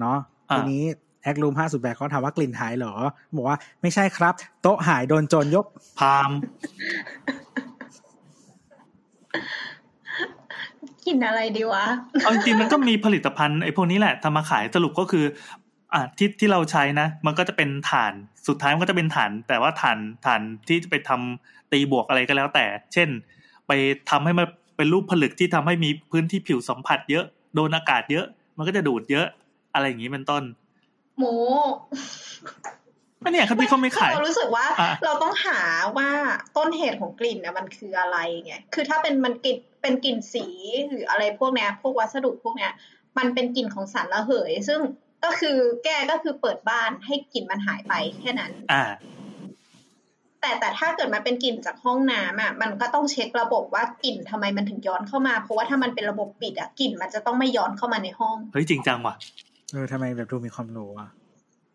[0.00, 0.18] เนาะ
[0.50, 0.82] อ่าทีนี้
[1.22, 2.94] แอคลูมห้าสุดแบบเขาถามว่ากลิ่นหายเหรอ
[3.36, 5.66] บอกว่าไม่ใช่ครับ โต๊ะหายโดนโจรยก
[5.98, 6.30] พาม
[11.06, 11.84] กลิ่นอะไรดีวะ
[12.22, 15.24] เอาจริงๆมันก็มีผลิตภัณฑ์ไอ้พวกนี้แหละทำมาขายสรุปก็คือ
[15.94, 18.12] อะที่ที่เราใช้นะ มันก็จะเป็นฐาน
[18.48, 23.08] สุดท้ายมันก็จะเป็นฐาน แต่ว่าฐานฐานที่จะไปทำตีบวกอะไรก็แล้วแต่ เช่น
[23.68, 23.72] ไป
[24.10, 29.26] ทำให้มันเป็นรูปผลึกที่ทำให้มีพื้นที่ผิวสัมผัสเยอะโดนอากาศเยอะ มันก็จะดูดเยอะ
[29.74, 30.42] อะไรอย่างนี้เป็นต้น
[31.18, 31.24] โม
[33.22, 35.60] ไม่เนี่ยเขาที่เขาไม่ขายเรารู้สึกว่าอะเราต้องหา
[35.98, 36.10] ว่า
[36.56, 40.46] ต้นเหตุของกลิ่นเนี่ยมันคืออะไรไงคือถ้าเป็นมันกลิ่นเป็นกลิ่นสี
[40.88, 42.72] หรืออะไรพวกเนี้ย พวกวัสดุพวกเนี้ย
[43.18, 44.80] มันเป็นกลิ่นของสารระเหย ซึ่ง
[45.24, 48.84] ก็คือแก้ก็คือเปิดบ้านให้กลิ่นมันหายไปแค่นั้น อ่า
[50.40, 59.14] แต่แต่ถ้าเกิดมันเป็นกลิ่นจากห้องน้ำอะ มันก็ต้องเช็คระบบว่ากลิ่นทำไมมันถึงย้อนเข้ามา เพราะว่าถ้ามันเป็นระบบปิดอะกลิ่นมันจะต้องไม่ย้อนเข้ามาในห้อง เฮ้ยจริงจังว่ะ
[59.72, 61.08] เออทำไมแบบดูมีความรู้อะ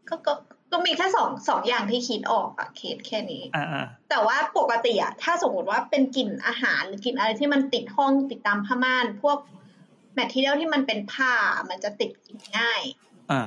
[0.10, 0.34] ก็ก็
[0.72, 9.38] ก็มีแค่สองสองอย่างที่คิดออกอะเคสแค่นี้อ่าอ่าแต่ว่าปกติอะถ้าสมมติว่าเป็นกลิ่นอาหารหรือกลิ่นอะไรที่มันติดห้องติดตามผ้าม่าน พวก
[10.14, 11.34] แมททีเรียลที่มันเป็นผ้า
[11.70, 12.82] มันจะติดกลิ่นง่าย
[13.32, 13.42] อ่า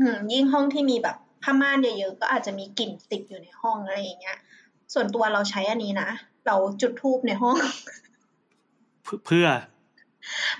[0.00, 4.38] อืมยิ่งห้องที่มีแบบผ้าม่านเยอะๆก็อาจจะมีกลิ่นติดอยู่ในห้องอะไรอย่างเงี้ย
[4.94, 6.10] ส่วนตัวเราใช้อันนี้นะ
[6.46, 7.56] เราจุดทูบในห้อง
[9.04, 9.48] เพื่อเพื่อ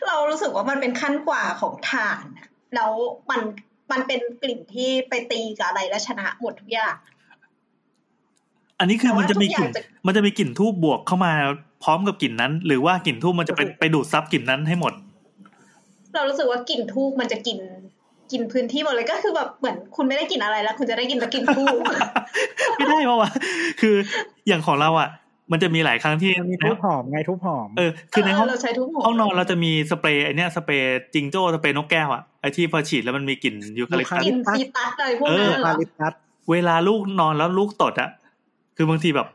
[0.06, 2.92] เรารู้สึกว่ามันเป็นขั้นกว่าของถ่านอะแล้ว
[3.30, 3.40] มัน
[3.92, 6.94] มันเป็นกลิ่นที่ไปตีกับอะไรและชนะหมดทุกอย่าง
[8.78, 11.32] อันนี้คือแต่ว่ามันจะมีกลิ่นทุกอย่างจะมันจะมีกลิ่นทูบบวกเข้ามา
[11.82, 14.92] พร้อมกับกลิ่นนั้น หรือว่ากลิ่นทูบมันจะไปไปดูดซับกลิ่นนั้นให้หมด
[16.14, 17.58] เรารู้สึกว่ากลิ่นทูบมันจะกิน
[18.32, 21.80] กินพื้นที่หมดเลยก็คือแบบเหมือนคุณไม่ได้กลิ่นอะไรแล้ว คุณจะได้กินแต่กลิ่นธูป
[22.76, 23.30] ไม่ได้ปะวะ
[23.80, 23.94] คือ
[24.48, 25.08] อย่างของเราอะ
[25.52, 36.12] มันจะมีหลายครั้งที่มีธูปหอมไงธูปหอมเออคือในห้องเราใช้ธูปหอมห้องนอนเราจะมีสเปรย์ไอเนี้ยสเปรย์จิงโจ้สเปรย์นกแก้วอะไอที่พอฉีดแล้วมันมีกลิ่นยูคาลิปตัสกลิ่นซีตัสอะไรพวกนั้นเออเหรคาอลิปตัส
[36.50, 38.10] เวลาลูกนอนแล้วลูกตดอะ
[38.76, 39.28] คือบางทีแบบ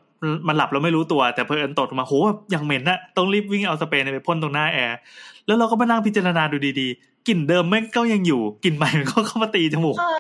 [0.48, 4.98] มันหลับแล้วไม่รู้ตัวแต่เพอเอิญตดออกมาโหแบบอย่างเหม็นอะต้องรีบวิ่งเอาสเปรย์เนี่ยไปพ่นตรงหน้าแอร์
[5.46, 10.18] แล้วเราก็มานั่งพิจารณาดูดีๆกลิ่นเดิมแม่งก็ยังอยู่กลิ่นใหม่มันก็เข้ามาตีจมูกเออ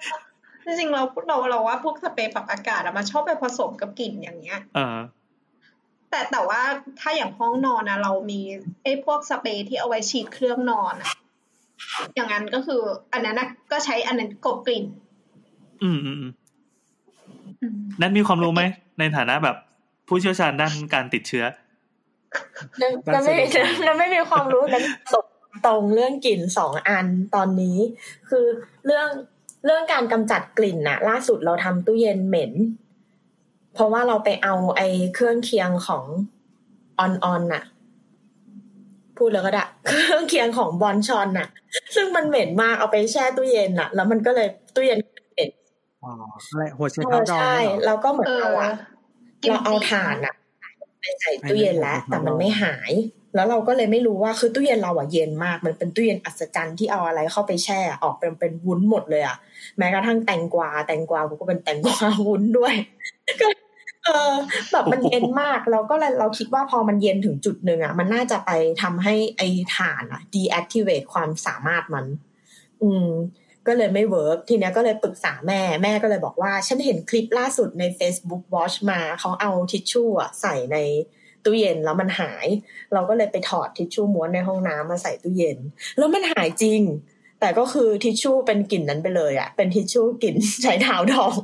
[0.65, 4.97] จริงๆเราเราเราว่าพวกสเปรย์ปรับอากาศอะมันชอบไปผสมกับกลิ่นอย่างเงี้ย เออ
[6.15, 6.61] แต่แต่ว่า
[6.99, 8.41] ถ้าอย่างห้องนอนนะเรามี
[8.83, 11.09] ไอ้พวกสเปรย์ที่เอาไว้ฉีดเครื่องนอนอะ
[12.15, 12.81] อย่างนั้นก็คือ
[13.13, 14.83] อันนั้นนะก็ใช้อันนั้นกลบกลิ่น
[15.83, 16.33] อืมอืมอืม
[17.61, 18.61] อืมนั้นมีความรู้ไหม
[18.99, 19.55] ในฐานะแบบ
[20.07, 21.45] ผู้เชี่ยวชาญด้านการติดเชื้อ
[22.81, 23.45] นั่นนั่นไม่มี
[23.85, 24.81] นั่นไม่มีความรู้กัน
[25.13, 25.25] สบ
[25.65, 27.77] ตรงเรื่องกลิ่นสองอันตอนนี้
[28.29, 28.45] คือ
[28.85, 29.07] เรื่อง
[29.65, 32.53] เรื่องการกำจัดกลิ่นน่ะ ล่าสุดเราทำตู้เย็นเหม็น
[33.75, 36.05] เพราะว่าเราไปเอาไอ้เครื่องเคียงของ
[36.99, 37.63] ออนออนน่ะ
[39.17, 41.47] พูดแล้วก็ได้เครื่องเคียงของบอนชอนน่ะ
[41.95, 44.99] ซึ่งมันเหม็นมากเอาไปแช่ตู้เย็นน่ะ แล้วมันก็เลยตู้เย็น
[45.33, 45.49] เหม็น
[46.03, 46.11] อ๋อ
[46.49, 48.71] อะไรหัวเชื้อเอเท้าอดองใช่เนี่ยเหรอแล้วก็เหมือนเออเราอะ
[49.43, 50.33] กลิ่นเราเอาสีถ่านอะ
[51.01, 52.91] ไปใส่ตู้เย็นแล้ว แต่มันไม่หาย
[53.35, 59.37] แล้วเราก็เลยไม่รู้ว่าคือตู้เย็นเราอะเย็นมาก มันเป็นตู้เย็นอัศจรรย์ที่เอาอะไรเข้าไปแช่ออกเป็นเป็นวุ้นหมดเลยอะ
[59.77, 62.73] แม้กระทั่งแตงกวาแตงกวากูก็เป็นแตงกวาวุ้นด้วย
[63.41, 64.33] ก็เออ
[64.71, 68.51] แบบมันเย็นมากเราก็เลยเราคิดว่าพอมันเย็นถึงจุดหนึ่งอะ มันน่าจะไป
[68.81, 72.05] ทำให้ไอ้ถ่านอะ deactivate ความสามารถมัน
[72.81, 73.07] อืม
[73.67, 80.77] ก็เลยไม่ work ทีเนี้ยก็เลยปรึกษาแม่แม่ก็เลยบอกว่า ฉันเห็นคลิปล่าสุดใน Facebook Watch มาเขาเอาทิชชู่อะใส่ใน
[81.43, 82.47] ตู้เย็นแล้วมันหาย
[82.93, 85.57] เราก็เลยไปถอดทิชชู่ม้วนในห้องน้ำมาใส่ตู้เย็น
[85.97, 86.81] แล้วมันหายจริง
[87.39, 91.35] แต่ก็คือทิชชู่เป็นกลิ่นนั้นไปเลยอะเป็นทิชชู่กลิ่นไชเท้าดอง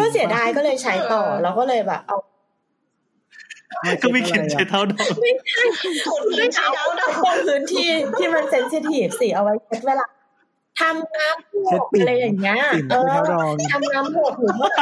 [0.00, 2.18] ก็เสียดายก็เลยใช้ต่อแล้วก็เลยแบบเอา
[3.82, 5.12] ไม่ก็ไม่เช็กินดอะไรใช้อะเท้าดอง
[6.08, 7.88] กดกลิ่นใช้เท้าดองตรงพื้นที่
[8.18, 10.06] ที่มันเซนซิทีฟสิเอาไว้เช็ดเวลา
[10.80, 14.72] ทำน้ำหเช็ดกปิ่นอะไรอย่างเงี้ยปิ่นเออเท้าดองทำน้ำหกหรือว่า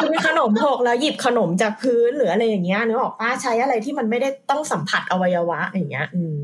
[0.00, 6.38] คือมีขนมหกแล้วหยิบขนมจากพื้นหรืออะไรอย่างเงี้ยนึกออกป้าใช้อะไรที่มันไม่ได้ต้องสัมผัสอวัยวะอย่างเงี้ย อืม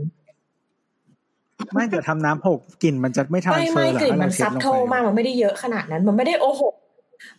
[1.75, 6.63] ไม่เกิดทำน้ำหกกลิ่นมันจะไม่ทานไม่เฟอไม่ร์เหรอกลิ่นถ้ามัเรานเช็ซัดบลงโทไปมากมันไม่ได้เยอะขนาดนั้น มันไม่ได้โอ้โห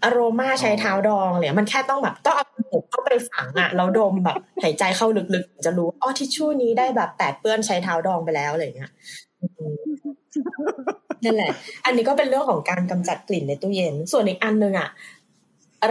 [0.04, 8.92] อโรมาใช้เท้าดองเนี่ยมันแค่ต้องแบบต้องเอาหกเข้าไปฝังอะแล้วดมแบบหายใจเข้าลึกๆ จะรู้อ๋อทิชชู่นี้ได้แบบแปดเปื้อนใช้เท้าดองไปแล้วอะไรเงี้ย
[11.24, 11.52] นั่นแหละ
[11.86, 14.90] อันนี้ก็เป็นเรื่องของการกำจัดกลิ่นในตู้เย็น ส่วนอีกอันหนึ่งอะ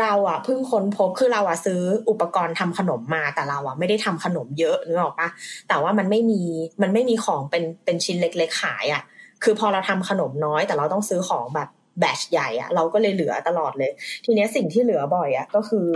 [0.01, 1.81] เราอะเพิ่งค้นพบคือเราอะซื้อ
[2.11, 5.29] อุปกรณ์ทำขนมมาแต่เราอะไม่ได้ทำขนมเยอะนึกออกปะ
[5.69, 6.43] แต่ว่ามันไม่มี
[6.83, 9.03] มันไม่มีของเป็นเป็นชิ้นเล็กๆขายอะ
[9.45, 11.69] คือพอเราทำขนมน้อย แต่เราต้องซื้อของแบบ
[12.01, 13.93] แบชใหญ่อะเราก็เลยเหลือตลอดเลย
[14.25, 15.89] ทีเนี้ยสิ่งที่เหลือบ่อยอะก็คือ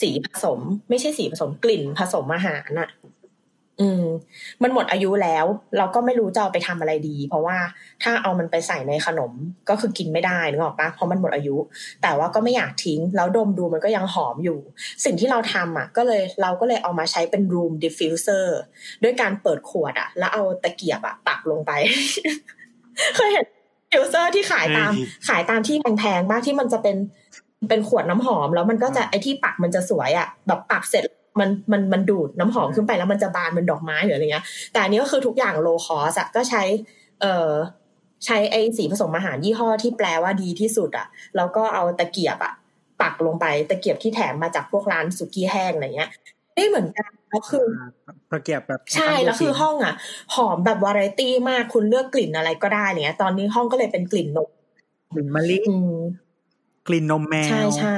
[0.00, 2.90] สีผสม ไม่ใช่สีผสมกลิ่นผสมอาหารอะ
[3.82, 4.04] อืม
[4.62, 5.46] มันหมดอายุแล้ว
[5.78, 7.58] เราก็ไม่รู้จะเอาไปทำอะไรดี เพราะว่า
[8.02, 9.32] ถ้าเอามันไปใส่ในขนม
[9.68, 11.56] ก็คือกินไม่ได้นึกออกปะเพราะมันหมดอายุ
[12.02, 14.58] แต่ว่าก็ไม่อยากทิ้ง แล้วดมดูมันก็ยังหอมอยู่
[15.04, 18.46] สิ่งที่เราทำอะ ก็เลยเราก็เลยเอามาใช้เป็น room diffuser
[19.02, 21.72] ด้วยการเปิดขวดอะ แล้วเอาตะเกียบอะปักลงไป
[23.16, 23.46] เคยเห็น
[23.88, 26.96] diffuser ที่ขายตามเฮ้ยขายตามที่แพงๆบ้างที่มันจะเป็น
[27.68, 31.04] เป็นขวดน้ำหอม แล้วมันก็จะไอที่ปักมันจะสวยอะแบบปักเสร็จ
[31.40, 36.62] มันมันมันดูดน้ำหอมขึ้นไปแล้วมันจะบานเป็นดอกไม้หรืออะไรเงี้ย แต่อันนี้ก็คือทุกอย่าง low cost อะก็ใช้
[37.20, 37.50] เอ่อ
[38.24, 42.52] ใช้ไอสีผสมอาหารยี่ห้อที่แปลว่าดีที่สุดอะแล้วก็เอาตะเกียบอะ
[43.00, 46.10] ปักลงไปตะเกียบที่แถมมาจากพวกร้านสุกี้แห้งอะไรเงี้ย
[46.56, 47.66] นี่เหมือนกัน แล้วคือ
[48.30, 49.94] ตะเกียบแบบใช่แล้วคือห้องอะ
[50.34, 54.48] หอมแบบวาไรตี้มากคุณเลือกกลิ่นอะไรก็ได้อะไรเงี้ย ตอนนี้ห้องก็เลยเป็นกลิ่นนม
[55.12, 55.98] กลิ่นมะลิอืม
[56.88, 57.96] กลิ่นนมแมวใช่ใช่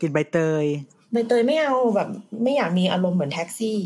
[0.00, 0.64] กลิ่นใบเตย
[1.12, 2.08] ใบเตยไม่เอาแบบ
[2.42, 3.78] ไม่อยากมีอารมณ์เหมือนแท็กซี่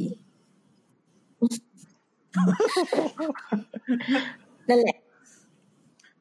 [4.68, 4.96] นั่นแหละ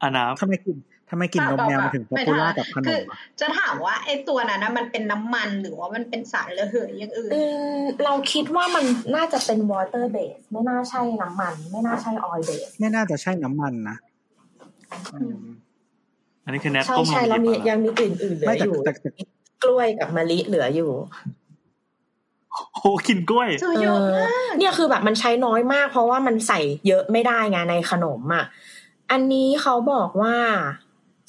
[0.01, 0.78] อาน้ทำไมกลิ่น
[1.10, 7.41] ทำไมกลิ่นนมแมวมันถึง popular กับขนคือมอะจะถามว่าไอ้ตัวนั้นนะมันเป็นน้ำมันหรือว่ามันเป็นสารระเหยอย่างอื่นอื
[7.80, 8.86] มเราคิดว่ามัน
[9.16, 13.97] น่าจะเป็น water base ไม่น่าใช่น้ำมัน ไม่น่าใช่ oil base ไม่น่าจะใช่น้ำมันนะ
[15.14, 19.10] อืมำอันนี้คือแนทใช่ก้มลงใช่หแล้วยิบมีมายังมีกลิ่นอื่นเหลืไม่อแต่อยู่แต่แต่
[19.64, 20.91] กล้วยกับมะลิเหลืออยู่
[22.51, 28.45] โอ้โหกินกล้วยซื้อเยอะมากเนี่ยคือแบบมันใช้น้อยมาก เพราะว่ามันใส่เยอะไม่ได้ไงในขนมอะ
[29.12, 30.36] อันนี้เขาบอกว่า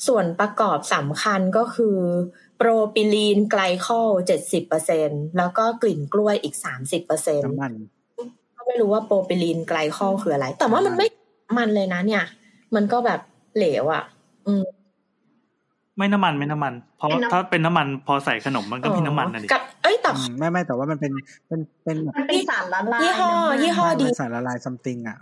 [0.06, 1.96] ส่วนประกอบสำคัญก็คือ
[2.56, 7.72] propylene glycol เจ็ดสิบเปอร์เซ็นต์แล้วก็กลิ่นกล้วยอีกสามสิบเปอร์เซ็นต์น้ำมัน
[8.56, 11.06] ก็ไม่รู้ว่า propylene glycol คืออะไร แต่ว่ามันไม่
[11.58, 12.24] มันเลยนะเนี่ย
[12.74, 13.20] มันก็แบบ
[13.56, 14.04] เหลวอะ
[14.46, 14.64] อืม
[15.98, 21.12] ไม่น้ำมันไม่น้ำมัน เพราะเป็นน้ำถ้าเป็นน้ำมันพอใส่ขนมมันก็มีน้ำมันนะดิกับเอ้ยแต่อืมไม่ไม่แต่ว่ามันเป็น
[21.48, 25.18] เป็นเป็นแบบมันเป็นสารละลายยี่ห้อน้ำมันยี่ห้อดีเป็นสารละลาย something อะ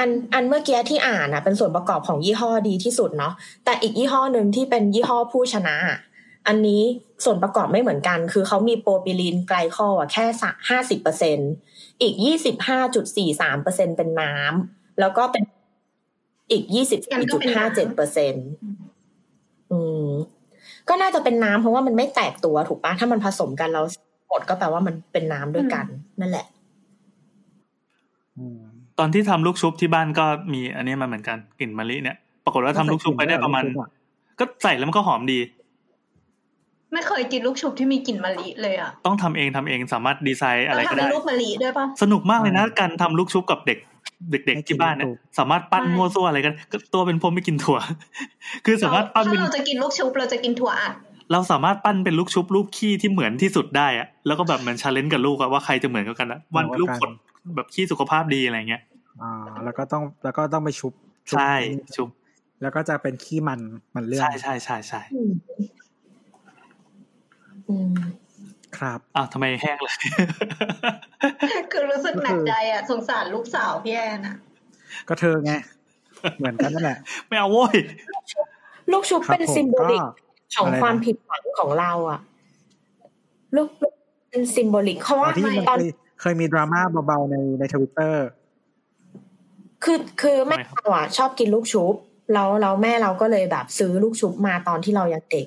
[0.00, 3.34] อันอันเมื่อกี้ที่อ่านอะเป็นส่วนประกอบของยี่ห้อดีที่สุดเนาะ
[3.64, 5.98] แต่อีกยี่ห้อหนึ่งที่เป็นยี่ห้อผู้ชนะอะ
[6.48, 6.82] อันนี้
[7.24, 10.24] ส่วนประกอบไม่เหมือนกัน คือเขามีโปรปิลีนไกลคอลอะแค่
[10.68, 11.38] ห้าสิบเปอร์เซ็น
[12.02, 15.42] อีกยี่สิบห้าจุดสี่สามเปอร์เซ็นเป็นน้ำแล้วก็เป็น
[16.50, 18.34] อีกยี่สิบสี่จุดห้าเจ็ดเปอร์เซ็น
[19.70, 20.08] อืม
[20.88, 23.84] ก็น่าจะเป็นน้ำเพราะว่ามันไม่แตกตัวถูกปะถ้ามันผสมกันแล้ว
[24.28, 25.86] หมดก็แปลว่ามันเป็นน้ำด้วยกัน
[26.20, 26.46] นั่นแหละ
[28.38, 28.69] อืม
[29.00, 33.62] ตอนที่ทำลูกชุบที่บ้านก็มีอันนี้มาเหมือนกันกลิ่นมะลิเนี่ย ปรากฏว่าทำลูกชุบไปได้ประมาณ
[34.38, 35.38] ก็ใส่แล้วมันก็หอมดี
[36.92, 43.78] ไม่เคยกินลูกชุบที่มีกลิ่นมะลิเลยอะต้องทำเองทำเองสามารถดีไซน์อะไรเราก็ทำเป็นลูกมะลิได้ด้วยปะสนุกมากเลยนะการทำลูกชุบกับเด็ก
[44.30, 47.78] เด็กๆที่บ้านเนี่ยสามารถปั้นใช่มั่วซั่วอะไรกันก็ตัวเป็นผมไม่กินถั่ว
[48.66, 50.92] คือสามารถปั้นถ้าเป็นเราจะกินลูกชุบเราจะกินถั่วอัด
[51.32, 57.10] เราสามารถปั้นเป็นลูกชุบรูปขี้ที่เหมือนที่สุดได้อะแล้วก็แบบเหมือน challenge กับลูกอะว่าใครจะเหมือนกันนะวันลูกผล
[57.56, 58.82] แบบขี้สุขภาพดีอะไรเงี้ย
[59.22, 59.32] อ่า
[59.64, 60.92] แล้วก็ต้องแล้วก็ต้องไปชุบ
[61.28, 61.54] ชุบใช่
[61.96, 62.08] ชุบ
[62.62, 63.60] แล้วก็จะเป็นขี้มัน
[63.94, 65.32] มันเลือดใช่ใช่ใช่ใช่อืม
[67.68, 67.90] อืม
[68.78, 69.94] ครับอ้าวทำไมแห้งเลย
[71.72, 74.36] คือรู้สึกหนักใจอะสงสารลูกสาวพี่แอนอะ
[75.08, 75.52] ก็เธอไง
[76.38, 76.98] เหมือนกันนั่นแหละ
[77.28, 77.76] ไม่เอาโว้ย
[78.92, 80.08] ลูกชุบครับเป็นผมซิมโบลิกก็
[80.54, 82.20] ของอะไรนะความผิดหวังของเราอะ
[83.56, 83.94] ลูกลูก
[84.30, 85.90] เป็นซิมโบลิกเพราะอ๋ว่าอที่มันตอนเคย
[86.20, 88.26] เคยมีดราม่าเบาๆในในทวิตเตอร์
[89.84, 91.94] คือคือแม่ทำไมครับเราอะชอบกินลูกชุบ
[92.34, 95.46] แล้วแล้วแม่เราก็เลยแบบซื้อลูกชุบมาตอนที่เรายังเด็ก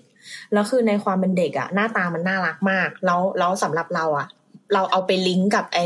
[0.53, 4.27] แล้วคือในความเป็นเด็กอะหน้าตามันน่ารักมาก แล้วแล้วสำหรับเราอะ
[4.73, 5.79] เราเอาไปลิงก์กับไอ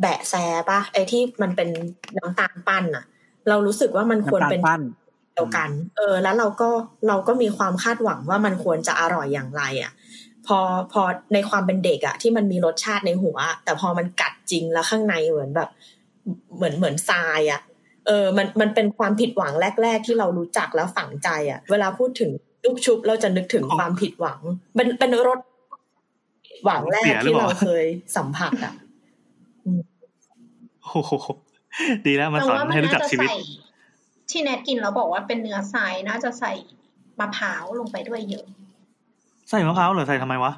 [0.00, 0.34] แบะแซ
[0.68, 1.68] ปะไอที่มันเป็น
[2.16, 3.04] น้ำตาลปั้นอะ
[3.48, 4.80] เรารู้สึกว่ามันควรน้ำตาลเป็นปั้น
[5.34, 6.68] เดียวกัน เออ แล้วเราก็
[7.08, 9.92] เราก็มีความคาดหวังว่ามันควรจะอร่อยอย่างไรอะ่ะ
[10.46, 10.58] พอ
[10.92, 11.02] พอ
[11.34, 15.68] ในความเป็นเด็กอะ่ะ ที่มันมีรสชาติในหัวอะแต่พอมันกัดจริงแล้วข้างในเหมือนแบบ
[16.56, 17.60] เหมือนเหมือนทรายอะ่ะ
[18.06, 19.52] เออมันมันเป็นความผิดหวัง
[19.82, 22.30] แรก ๆ ที่เรารู้จักแล้วฝังใจอะ่ะ เวลาพูดถึง
[22.64, 24.40] ลูกชุบเราจะนึกถึงความผิดหวัง
[24.74, 25.38] เป็นเป็นรส
[26.64, 27.84] หวังแรเสีกยหรือที่เปล่าเราเคย
[28.16, 28.74] สัมผัสอะ
[30.82, 31.12] โอ้โห
[32.06, 33.38] ดีแล้วมาแต่สอนว่ามันให้รู้จัน่ากจะชีวิตใส่
[34.30, 36.52] ที่แนทกินแล้วบอกว่าเป็นเนื้อทรายน่าจะใส่
[37.20, 38.46] มะพร้าวลงไปด้วยเยอะ
[39.50, 40.52] ใส่มะพร้าวเหรอใส่ทำไมวะ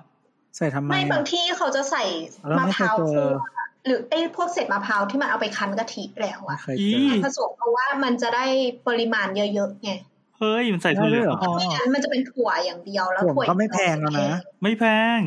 [0.57, 2.05] ใส่ทำไม ไม่อะบางที่เขาจะใส่
[2.49, 8.47] เรามะไม่พเคยร้าวเจอคั่ว หรือไอ้พวกเศษมะพร้าวที่มันเอาไปคั้นกะทิแล้วไม่อะเคยอีเจอผสมเพราะว่ามันจะได้
[8.89, 9.91] ปริมาณเยอะๆไง
[10.39, 14.85] เฮ้ยมันใส่ถั่วเหลืองได้ด้วยเหรออ๋อไม่งั้นมันจะเป็นถั่วอย่างเดียวแล้วถั่วถั่วก็ไม่แพงแล้วนะไม่แพ
[15.19, 15.21] ง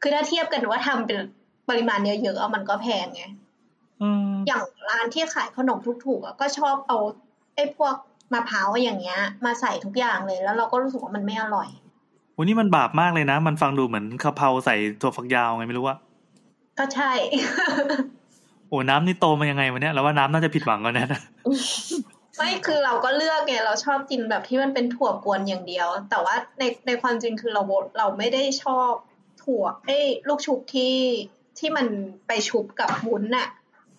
[0.00, 1.18] คือถ้าเทียบกันว่าทำเป็น
[1.68, 3.22] ปริมาณเยอะๆอะมันก็แพงไง
[4.02, 6.98] อืมอย่างร้านที่ขายขนมถูกๆอะก็ชอบเอา
[7.56, 7.94] ไอ้พวก
[8.32, 11.68] มะพร้าวอย่างเงี้ย มาใส่ทุกอย่างเลยแล้วเราก็รู้สึกว่ามันไม่อร่อย
[12.38, 15.96] วันนี้มันบาปมากเลยนะ มันฟังดูเหมือนกะเพราใส่ถั่วฝักยาวไงไม่รู้ว่า
[16.80, 17.12] ก็ใช่
[18.68, 21.20] โอ้น้ำนี่โตมายังไงวะเนี่ยแล้วว่าน้ำน่าจะผิดหวังกันแน่นะ
[22.36, 27.62] ไม่คือเราก็เลือกไงเราชอบกินแบบที่มันเป็นถั่วกวนอย่างเดียว แต่ว่าในในความจริงคือเรา
[27.98, 28.92] เราไม่ได้ชอบ
[29.42, 30.96] ถั่วเอ้ยลูกชุบที่
[31.58, 31.86] ที่มัน
[32.26, 33.48] ไปชุบกับวุ้นน่ะ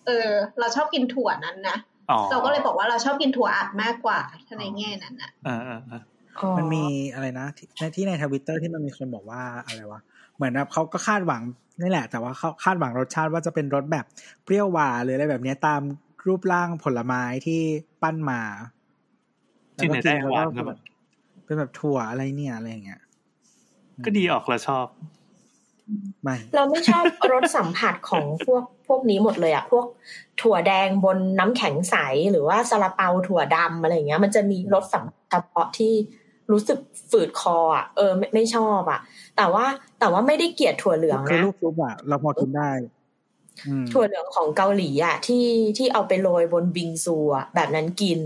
[0.06, 1.76] เออ เราชอบกินถั่วนั้นนะ
[2.10, 5.30] อ๋อเราก็เลยบอกว่าเราชอบกินถั่วอัดมากกว่าถ้าในแง่นั้นน่ะ
[6.42, 6.84] เออเออเอออ๋อมันมี
[7.14, 10.00] อะไรนะที่ในที่ในทวิตเตอร์ที่มันมีคนบอกว่าอะไรวะ
[10.36, 11.42] เหมือนแบบเขาก็คาดหวัง
[11.80, 14.04] นี่แหละ แต่ว่าเขาคาดหวังรสชาติว่าจะเป็นรสแบบ
[14.44, 15.80] เปรี้ยวหวานหรืออะไรแบบเนี้ยตาม
[16.26, 17.60] รูปร่างผลไม้ที่
[18.02, 18.40] ปั้นมา
[19.76, 20.78] ที่ไหนได้หวานก็แบบ
[21.44, 23.00] เป็นแบบถั่วอะไรเนี่ยอะไรอย่างเงี้ย
[24.04, 24.86] ก็ดีออกเราชอบ
[26.22, 29.86] ไม่เราไม่ชอบรสสัมผัสของพวกพวกนี้หมดเลยอะพวก
[30.42, 31.96] ถั่วแดงบนน้ำแข็งใส
[32.30, 35.92] หรือว่าซาลาเปาถั่วดำอะไรอย่างเงี้ย มันจะมีรสสัมผัสเฉพาะที่
[36.52, 36.78] รู้สึก
[37.10, 39.00] ฝืดคออะเออไม่ไม่ชอบอะ
[39.36, 39.64] แต่ว่า
[40.00, 42.70] แต่ว่าไม่ได้เกลียดถั่วเหลืองคือนะลูกชุบอะเราพอกินได้
[43.68, 45.46] อืมถั่วเหลืองของเกาหลีอะที่
[45.78, 48.20] ที่เอาไปโรยบนบิงซูอะแบบนั้นกิน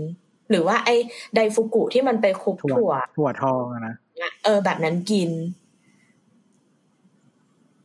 [0.49, 0.95] หรือว่าไอ้
[1.35, 5.29] ไดฟุกุที่มันไปคลุกถั่ว ถั่วถั่วทองอะนะอะเออ แบบนั้นกิน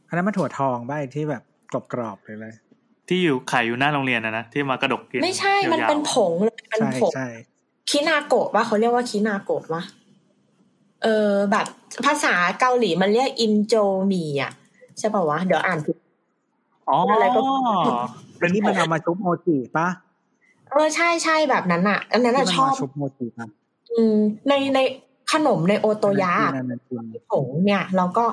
[0.08, 1.42] อันนั้นมันถั่วทองบ้าที่แบบ
[1.92, 2.54] กรอบๆเลยเลย
[3.08, 7.28] ที่อยู่ขายอยู่หน้าโรงเรียนนะนะที่มากระดกกินไม่ใช่มันยาวๆเป็นผงเลยมันใช่ผงใช่
[7.90, 9.82] คินาโกะว่าเขาเรียกว่าคินาโกะวะ
[11.02, 11.66] เออแบบ
[12.06, 13.74] ภาษาเกาหลีมันเรียกอินโจ
[14.12, 14.52] มีอะ
[14.98, 15.96] ใช่ป่าวะ เดี๋ยวอ่านผิด
[16.88, 17.40] อ๋ออะไรก็
[18.38, 19.88] เป็นที่มันเอามาชุบโมจิปะ
[20.70, 23.48] เออใช่ใช่แบบนั้นอะ อันนั้นที่อะมันชอบมาชุบโมจิปะ
[23.92, 24.16] อืม
[24.48, 24.78] ในใน
[25.32, 28.24] ขนมในโอโตยะอันนั้นกินผงเนี่ยเราก็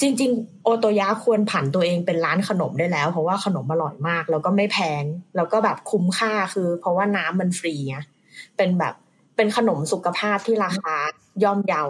[0.00, 5.04] จริง ๆ โอโตยะควรผันตัวเองเป็นร้านขนมได้แล้ว เพราะว่าขนมอร่อยมาก แล้วก็ไม่แพง
[5.36, 7.96] แล้วก็แบบคุ้มค่าคือ เพราะว่าน้ำมันฟรีไง
[8.56, 8.94] เป็นแบบ
[9.36, 10.94] เป็นขนมสุขภาพที่ราคา
[11.44, 11.84] ย่อมเยา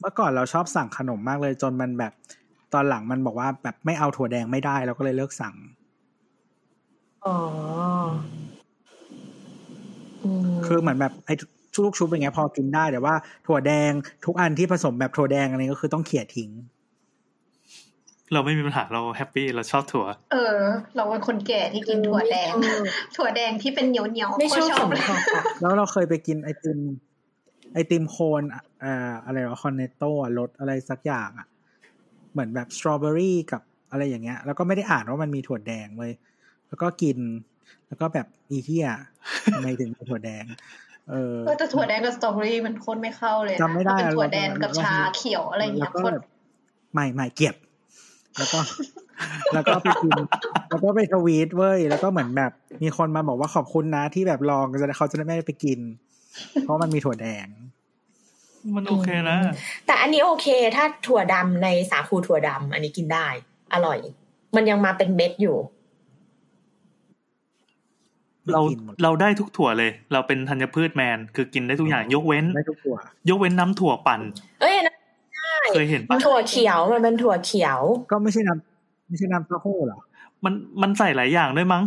[0.00, 2.12] เมื่อก่อนเราชอบสั่งขนมมากเลยจนมันแบบ
[2.74, 5.54] ตอนหลังมันบอกว่าแบบไม่เอาถั่วแดงไม่ได้เราก็เลยเลิกสั่ง
[7.26, 7.36] อ๋อ
[10.24, 11.34] อืมคือเหมือนแบบไอ้
[11.84, 13.14] ลูกชุบอย่างเงี้ยพอกินได้แต่ว่า
[13.46, 13.90] ถั่วแดง
[14.24, 16.50] ทุกอันที่ผสมแบบถั่วแดงอะไรก็คือต้องเขี่ยทิ้ง
[18.32, 20.58] เราไม่มีปัญหาเราแฮปปี้เราชอบถั่ว เออ
[20.96, 22.82] เราเป็นคนแก่ที่กินถั่วแดงเออ
[23.16, 26.78] ถั่วแดงที่เป็นเหนียวเหนียวๆไม่ชอบโคตรสัมเลยผัสอะแล้วเราเคยไปกินไอติม
[27.72, 28.42] ไอติมโคน
[28.84, 31.46] อ่าอะไรวะคอนเนตโต้รสอะไรสักอย่างอะ
[32.32, 36.12] เหมือนแบบสตรอเบอรี่กับอะไรอย่างเงี้ย แล้วก็ไม่ได้อ่านว่ามันมีถั่วแดงเลย
[36.68, 37.18] แล้วก็กิน
[37.88, 38.88] แล้วก็แบบอีเทีย
[39.54, 40.44] ทำไมถึงมีถั่วแดง
[41.10, 46.26] เออเออแต่ถั่วแดงกับสตรอเบอรี่มันโคตรไม่เข้าเลยนะจำไม่ได้ถ้าเป็นถั่วแดงกับเราชาเขียวอะไรอย่างเงี้แล้ยวก็โคตรแบบ
[46.94, 47.54] ไม่ไม่เก็บ
[48.38, 48.58] แล้วก็
[49.54, 50.12] แล้วก็ไปกิน
[50.68, 55.78] แล้วก็ไปทวีตเว้ยแล้วก็เหมือนแบบ มีคนมาบอกว่าขอบคุณนะที่แบบลองจะได้เขาจะได้ไม่ได้ไปกิน
[56.62, 57.46] เพราะมันมีถั่วแดง
[58.74, 59.38] มันโอเคนะ
[59.86, 63.26] แต่อันนี้โอเค ถ้าถั่วดำในสาคูถั่วดำอันนี้กินได้
[63.74, 63.98] อร่อย
[64.56, 65.56] มันยังมาเป็นเม็ดอยู่
[68.52, 72.96] เรากินหมดเราได้ทุกถั่วเลย เราเป็นธัญพืชแมน คือกินได้ทุกอย่างยกเว้นได้ทุกถั่ว
[73.30, 74.20] ยกเว้นน้ำถั่วปั่น
[74.60, 74.93] เอ้ยอันนั้น
[75.74, 80.00] เคยเห็นปะถั่วเขียวมันเป็นถั่วเขียว ก็ไม่ใช่น้ำไม่ใช่น้ำเต้าหู้เหรอ
[80.44, 81.84] มันมันใส่หลายอย่างด้วยมั้ง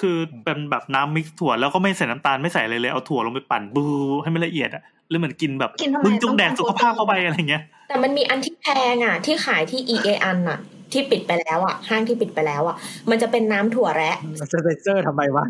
[0.00, 3.84] คือเป็นแบบน้ำ mix ถั่วแล้วก็ไม่ใส่น้ำตาลไม่ใส่อะไรเลยเอาถั่วลงไปปั่นบู
[4.22, 10.58] ให้มันละเอียดอะแล้วเหมือนกินแบบกินทำไมมึงจงแดกต้องการสุขภาพเข้าไปอะไรเงี้ย แต่มันมีอันที่แพงอะ ที่ขายที่ EA อันอะ
[10.94, 12.76] ที่ปิดไปแล้วอะห้างที่ปิดไปแล้วอะ
[13.10, 15.44] มันจะเป็นน้ำถั่วแระมันจะเซนเซอร์ทำไมวะ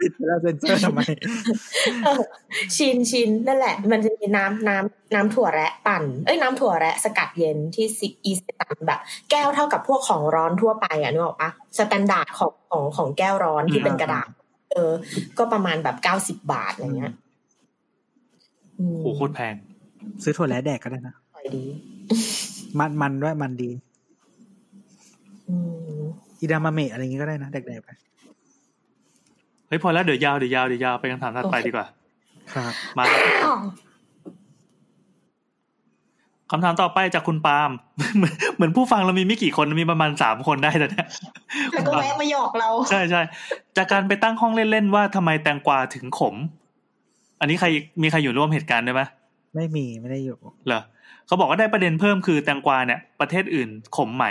[0.00, 1.00] ปิดไปแล้วเซนเซอร์ทำไม
[2.04, 2.22] เออ
[2.76, 14.28] ชินชินนั่นแหละ มันจะมีน้ำน้ำน้ำถั่วแระปั่นเอ้ยน้ำถั่วแระสกัดเย็นที่อิเซตันแบบ แก้วเท่ากับพวกของร้อนทั่วไปอะนึกออกปะ standard ของของของแก้วร้อนที่เป็นกระดาษ
[14.72, 14.92] เออ
[15.38, 17.12] ก็ประมาณแบบเก้าสิบบาทอะไรเงี้ย
[18.78, 19.54] อืมโหโคตรแพง
[20.22, 21.64] ซื้อถั่วแระแดกก็ได้นะอร่อยดี
[22.78, 23.70] มันมันด้วยมันดี
[25.48, 25.56] อื
[26.00, 26.02] ม
[26.40, 27.88] อีดามาเมะอะไรอย่างงี้ก็ได้นะแดกๆไป
[29.68, 31.86] เฮ้ยพอแล้วเดี๋ยวยาวเดี๋ยวยาวเดี๋ยวยาวไปคำถามถัดไปดีกว่า
[32.52, 33.04] ครับ มา
[36.50, 37.70] คำถามต่อไปจากคุณปาล์ม
[38.16, 41.08] เหมือนเหมือนผู้ฟังเรามีไม่กี่คนมีประมาณสามคนได้แต่เนี่ย
[41.72, 43.22] แล้วก็แวะมาหยอกเรา ใช่ใช่
[43.76, 46.34] จากการไปตั้งห้องเล่นๆว่าทำไมแตงกวาถึงขม
[47.40, 47.68] อันนี้ใคร
[48.02, 49.02] มีใครอยู่ร่วมเหตุการณ์ด้วยไหม
[49.54, 50.82] ไม่มีไม่ได้อยู่เหรอ
[51.26, 54.24] เขาบอกว่าได้ประเด็นเพิ่มคือแตงกวาเนี่ย ประเทศอื่นขมไหม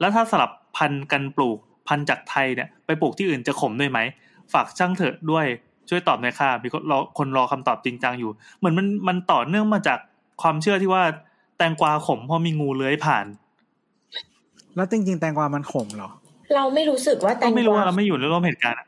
[0.00, 3.98] แล้วถ้าสลับพันธุ์กันปลูกพันธุ์จากไทยเนี่ยไปปลูกที่อื่นจะขมด้วยไหม
[4.52, 5.46] ฝากช่างเถอะด้วย
[5.88, 9.98] ช่วยตอบหน่อยค่ะมีคนรอคนรอคำตอบจริงจังอยู่ เหมือนมันมันต่อเนื่องมาจาก
[10.42, 11.02] ความเชื่อที่ว่า
[11.58, 13.26] แตงกวาขมเพราะมีงูเลื้อยผ่าน
[14.76, 16.10] แล้วจริงๆ แตงกวามันขมเหรอ
[16.54, 18.86] เราไม่รู้สึกว่าแตก็งไม่กรู้วาว่าเราไม่อยู่ในร่วมเหตุการณ์อะ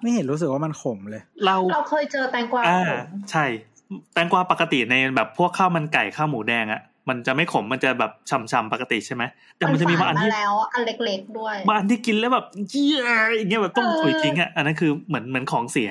[0.00, 2.98] ไม่เห็นรู้สึกว่ามันขมเลย เราเราเคยเจอแตงกวาอ่าขม
[3.30, 3.44] ใช่
[4.14, 9.22] แตงกวาปกติในแบบพวกข้าวมันไก่ข้าวหมูแดงอะ มันจะไม่ขมมันจะแบบฉ่ำๆปกติใช่ไหม
[9.56, 13.04] แต่มันจะมีบางอันฝที่มาแล้วอันเล็กๆด้วยบางอันที่กินแล้วแบบเยี่ย
[13.36, 15.90] อย่างเงี้ยแบบต้องเออถุยทิ้งอะอันนั้นคือเหมือนเหมือนของเสีย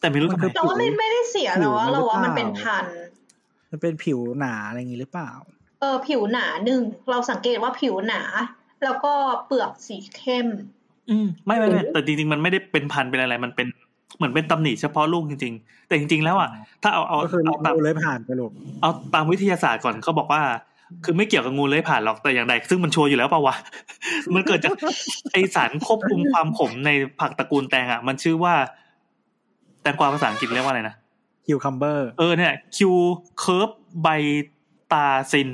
[0.00, 2.94] แต่ไม่รู้มันทำไมคือเราว่าไม่ไม่ได้เสียผิแต่วว่ามันเราว่าหรือเปล่ามัมันเป็นพันธุ์
[3.70, 5.30] มันเป็นผิวหนาอะไรอย่างงี้หรือเปล่า
[5.80, 8.22] เออ ผิวหนาหนึ่งเราสังเกตว่าผิวหนา
[8.84, 9.12] แล้วก็
[9.46, 10.46] เปลือกสีเข้ม
[11.10, 13.68] อืมไม่ไม่ไม่แต่จริงๆมันไม่ได้เป็นพันธุ์เป็นอะไรมันเป็น
[14.16, 16.50] เหมือนเป็นตำหนิเฉพาะลูกจริง ๆ แต่จริง ๆ แล้วอะ
[16.82, 18.50] ถ้าเอาเอาก็คือเอาตามงูเลยผ่านไปลูก
[18.80, 20.42] เอาตามวิทยาศาสตร์ก่อนเขาบอกว่า
[21.04, 23.56] คือไม่เกี่ยวกับงูเลื้อยผ่านหรอกแต่อย่างใดซึ่งมันชัวร์อยู่แล้วเปล่าวะ
[24.34, 24.72] มันเกิดจาก
[25.32, 26.90] ไอสารควบคุมความขมใน
[27.20, 28.54] ผักตระกูลแตงอะ มันชื่อว่า
[29.82, 30.94] แตงกวาภาษาอังกฤษเรียกว่าอะไรนะ
[31.46, 35.48] cucumberเออเนี่ย cucurbitacin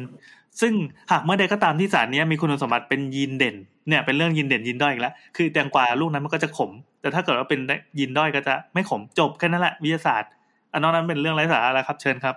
[0.61, 0.73] ซึ่ง
[1.11, 3.57] หากเมื่อใดก็ตามที่สารเนี้ยมีคุณสมบัติเป็นยีนเด่น
[3.89, 6.71] เนี่ยเป็นเรื่องยีนเด่นยีนด้อยอีกแล้วคือแตงกวาลูกนั้นมันก็จะขม
[7.01, 7.61] แต่ถ้าเกิดว่าเป็น
[7.99, 10.31] ยีนด้อยก็จะไม่ขมจบแค่นั้นแหละวิทยาศาสตร์
[10.73, 12.37] อันนอกนั้นเป็นเรื่องไร้สาระแล้วครับ เชิญครับ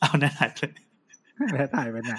[0.00, 0.72] เอาแน่หายเลย
[1.52, 2.12] แล้วถ่ายไปไหน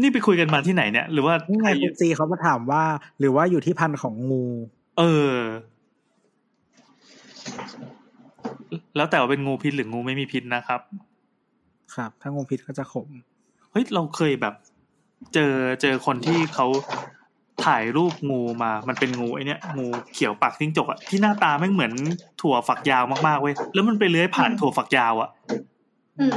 [0.00, 2.82] นี่ไปคุยกันมาที่ไหนเนี่ย หรือว่านี่ไงคุณซีเขามาถามว่า
[3.18, 4.44] หรือว่าอยู่ที่พันธุ์ของงู
[4.98, 5.36] เออ
[8.96, 10.80] แล้วแต่ว่าเป็นงูพิษหรืองูไม่มีพิษนะครับ
[11.94, 13.08] ครับ ถ้างูพิษก็จะขม
[13.70, 14.54] เฮ้ยเราเคยแบบ
[15.34, 15.52] เจอ
[15.82, 16.66] เจอคนที่เขา
[17.64, 21.92] ถ่ายรูปงูมา มันเป็นงูไอเนี้ยงูเขียวปากจิ้งจกอะที่หน้าตาแม่งเหมือน
[22.40, 25.28] ถั่วฝักยาวมากๆเว้ย แล้วมันไปเลื้อยผ่านถั่วฝักยาวอะ
[26.18, 26.34] อืม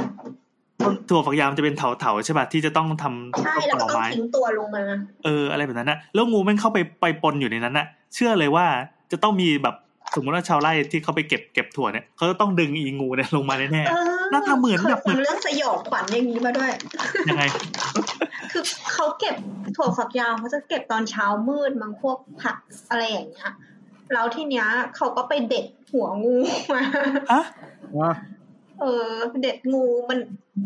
[1.08, 4.82] ถั่วฝักยาวมันจะเป็นเถาๆใช่ป่ะที่จะต้องทำใช่แล้วต่ก็อต้องไม้ทิ้งตัวลงมา
[5.24, 8.66] เอออะไรแบบนั้นนะแล้วงูแม่งเข้าไปไปปนอยู่ในนั้นน่ะเชื่อเลยว่า
[9.12, 9.74] จะต้องมีแบบ
[10.14, 17.42] สมมติว่าชาวไร่ที่เขาไปเก็บเก็บถั่วเนี่ยเขาจะต้องดึงอีงูเนี่ยลงมาแน่เออหน้าตาเหมือนเคยแบบฟังเรื่องสยองขวัญอย่างนี้มาด้วยๆยังไง
[18.52, 19.36] คือเขาเก็บ
[19.76, 22.56] ถั่วฝักยาวเขาจะเก็บตอนเช้ามืดมังพวกผัก
[22.90, 23.52] อะไรอย่างเงี้ย
[24.12, 26.36] แล้วทีเนี้ยเขาก็ไปเด็ดหัวงู
[26.74, 26.82] มา
[27.32, 27.44] ฮะ
[28.00, 28.12] ว่า
[28.80, 29.10] เออ
[29.42, 30.18] เด็ดงูมัน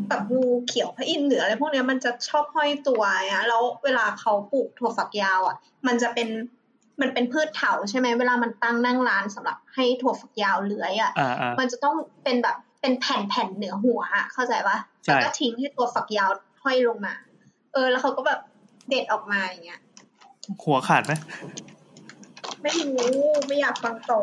[0.09, 5.57] แบบงูเขียวพระอินทร์หรืออะไรพวกเนี้ยมันจะชอบห้อยตัวอะแล้วเวลาเขาปลูกถั่วฝักยาวอะ
[5.87, 6.29] มันจะเป็น
[7.01, 16.31] มันเป็นพืชเถาใช่ไหมเวลามันตั้งนั่งร้านสำหรับให้ถั่วฝักยาวเลื้อยอะอ่าอ่ามันจะต้องเป็นแบบเป็นแผ่นแผ่นๆเหนือหัวอะเข้าใจปะใช่แล้วก็ทิ้งให้ตัวฝักยาว
[16.63, 17.15] ห้อยลงมา
[17.77, 18.41] เออ แล้วเขาก็แบบ
[18.89, 19.81] เด็ดออกมาอย่างเงี้ย
[20.65, 21.13] หัวขาดไหม
[22.63, 23.07] ไม่รู้
[23.47, 24.21] ไม่อยากฟังต่อ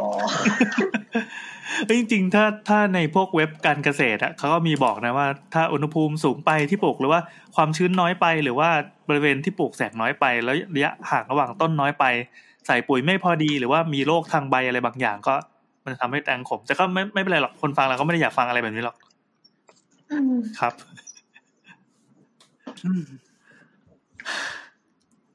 [1.85, 7.21] เอ้ยจริงๆ ถ้าถ้าในพวกเว็บการเกษตรอะเขาก็มีบอกนะว่า ถ้าอุณหภูมิสูงไปที่ปลูกหรือว่า
[7.55, 8.69] ความชื้นน้อยไปหรือว่า
[9.09, 12.05] บริเวณที่ปลูกแสงน้อยไป แล้วระยะห่างระหว่างต้นน้อยไป
[12.67, 15.35] ใส่ปุ๋ยไม่พอดีหรือว่ามีโรคทางใบอะไรบางอย่าง ก็
[15.83, 18.95] มันจะทำให้แตงขม แต่ก็ไม่ไม่เป็นไรหรอกคนฟังเราก็ไม่ได้อยากฟังอะไรแบบนี้หรอก
[20.11, 20.73] อืมครับ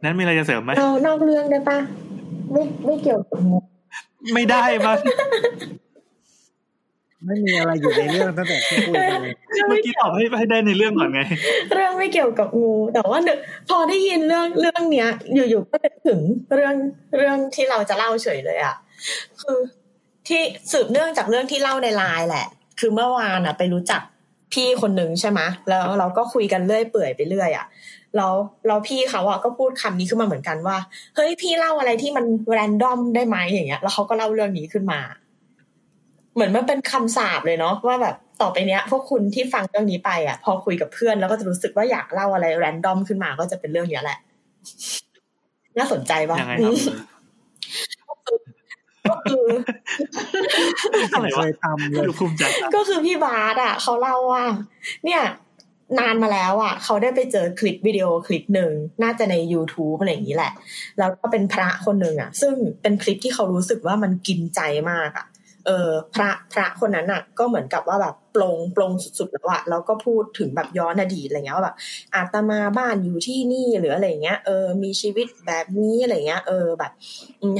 [0.05, 1.78] นั้นมีอะไรจะเสริมไหมเรานอกเรื่องได้ปะ
[2.53, 3.57] ไม่ไม่เกี่ยวกับงู
[4.34, 4.99] ไม่ได้มั้ง
[7.26, 9.34] ไม่มีอะไรอยู่ในเรื่องตั้งแต่ที่คุยกันเลย
[9.68, 11.20] เมื่อกี้ตอบให้ให้ได้ในเรื่องก่อนไง
[11.74, 16.20] เรื่องไม่เกี่ยวกับงู แต่ว่านึกพอได้ยินเรื่องเรื่องเนี้ย อยู่ๆก็นึกถึง
[16.55, 16.74] เรื่อง
[17.16, 18.74] เรื่องที่เราจะเล่าเฉยเลยอะ
[19.41, 19.59] คือ
[20.28, 20.41] ที่
[20.72, 22.47] สืบเนื่องจากเรื่องที่เล่าในไลน์แหละ
[22.80, 24.01] คือเมื่อวานอะ ไปรู้จัก
[24.53, 27.66] พี่คนหนึ่งใช่ไหมแล้วเราก็คุยกันเรื่อยเปื่อยไปเรื่อยอะ
[28.16, 28.32] แล้ว
[28.66, 30.76] แล้วพี่เขาอะก็พูดคำนี้ขึ้นมาเหมือนกันว่า
[31.16, 35.00] เฮ้ยพี่เล่าอะไรที่มันแรนดอมได้ไหมอย่างเงี้ย แล้วเขาก็เล่าเรื่องนี้ขึ้นมา
[36.34, 44.18] เหมือนมันเป็นคำสาปเลยเนาะว่าแบบต่อไปเนี้ย พวกคุณที่ฟังเรื่องนี้ไปอะ พอคุยกับเพื่อนแล้วก็จะรู้สึกว่าอยากเล่าอะไรแรนดอมขึ้นมาก็จะเป็นเรื่องเนี้ยแหละ
[45.78, 46.74] น่าสนใจปะยังไงครับ
[49.09, 49.46] ก็คือ
[51.14, 54.44] อะไรเควะยทำเลยดูภูมิใจอะก็คือพี่บาสอะเขาเล่าว่า
[55.04, 55.22] เนี่ย
[55.99, 58.70] นานมาแล้วอะ เขาได้ไปเจอคลิปวิดีโอคลิปหนึ่ง
[59.03, 60.53] น่าจะใน YouTube อะไรอย่างนี้แหละ
[60.99, 64.61] แล้วก็เป็นพระคนหนึ่งอะ ซึ่งเป็นคลิปที่เขารู้สึกว่ามันกินใจ
[64.91, 65.26] มากอะ
[65.66, 71.76] เออ พระพระคนนั้นอะ ก็เหมือนกับว่าแบบ ลงปลงสุดๆแล้วอะแล้วก็พูดถึงแบบย้อนอดีตอะไรเงี้ยว่าแบบ
[72.14, 76.93] อาตมาบ้านอยู่ที่นี่หรืออะไรเงี้ยเออมีชีวิตแบบนี้อะไรเงี้ยเออแบบ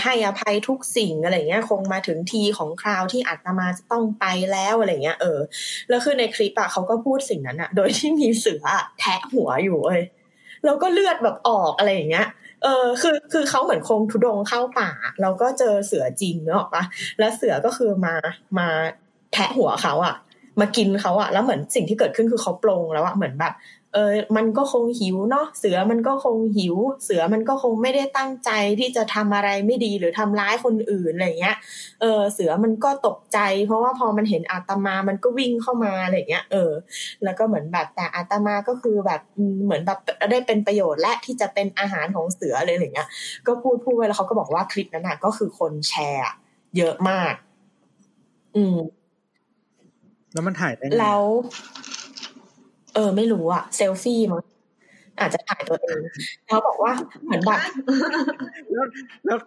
[0.05, 5.41] ให้อภัยทุกสิ่งอะไรเงี้ยคงมาถึงทีของคราวที่อาตมาจะต้องไปแล้วอะไรเงี้ยเออ
[5.89, 8.65] แล้วคือในคลิปอะเขาก็พูดสิ่งนั้นอะโดยที่มีเสือ
[8.99, 10.03] แทะหัวอยู่เว้ย
[10.65, 12.27] แล้วก็เลือดแบบออกอะไรอย่างเงี้ย
[12.63, 16.83] เออ คือ คือเขาเหมือนคงทุดงเข้าป่า แล้วก็เจอเสือจริงเนอะปะ
[17.19, 18.15] แล้วเสือก็คือมา
[18.59, 18.69] มา
[19.33, 20.15] แทะหัวเขาอะ
[20.61, 23.55] มากินเขาอะแล้วเหมือนสิ่งที่เกิดขึ้นคือเขาปลงแล้วอะเหมือนแบบ
[23.95, 28.51] เออ มันก็คงหิวเนาะเสือมันก็คงหิว เสือมันก็คงไม่ได้ตั้งใจ
[28.81, 31.57] ที่จะทำอะไรไม่ดีหรือทำร้ายคนอื่นอะไรเงี้ย
[32.01, 36.73] เออเสือมันก็ตกใจ เพราะว่าพอมันเห็นอาตมามันก็วิ่งเข้ามาอะไรเงี้ยเออ
[37.25, 39.21] แล้วก็เหมือนแบบแต่อาตมาก็คือแบบ
[39.65, 39.99] เหมือนแบบ
[40.31, 43.09] ได้เป็นประโยชน์และที่จะเป็นอาหารของเสือเลยอะไรเงี้ย
[43.47, 46.23] ก็พูดพูดไว้แล้วเขาก็บอกว่าคลิปนั้นน่ะก็คือคนแชร์
[46.77, 47.35] เยอะมาก
[48.57, 48.77] อืม
[50.33, 51.23] แล้วมันถ่ายได้ไงแล้ว
[52.95, 54.43] เออ ไม่รู้อะเซลฟี่มั้ง
[55.21, 55.99] อาจจะถ่ายตัวเอง
[56.47, 56.93] เขาบอกว่า
[57.25, 57.61] เหมือนแบบ
[58.73, 58.87] แล้ว
[59.27, 59.39] แล้ว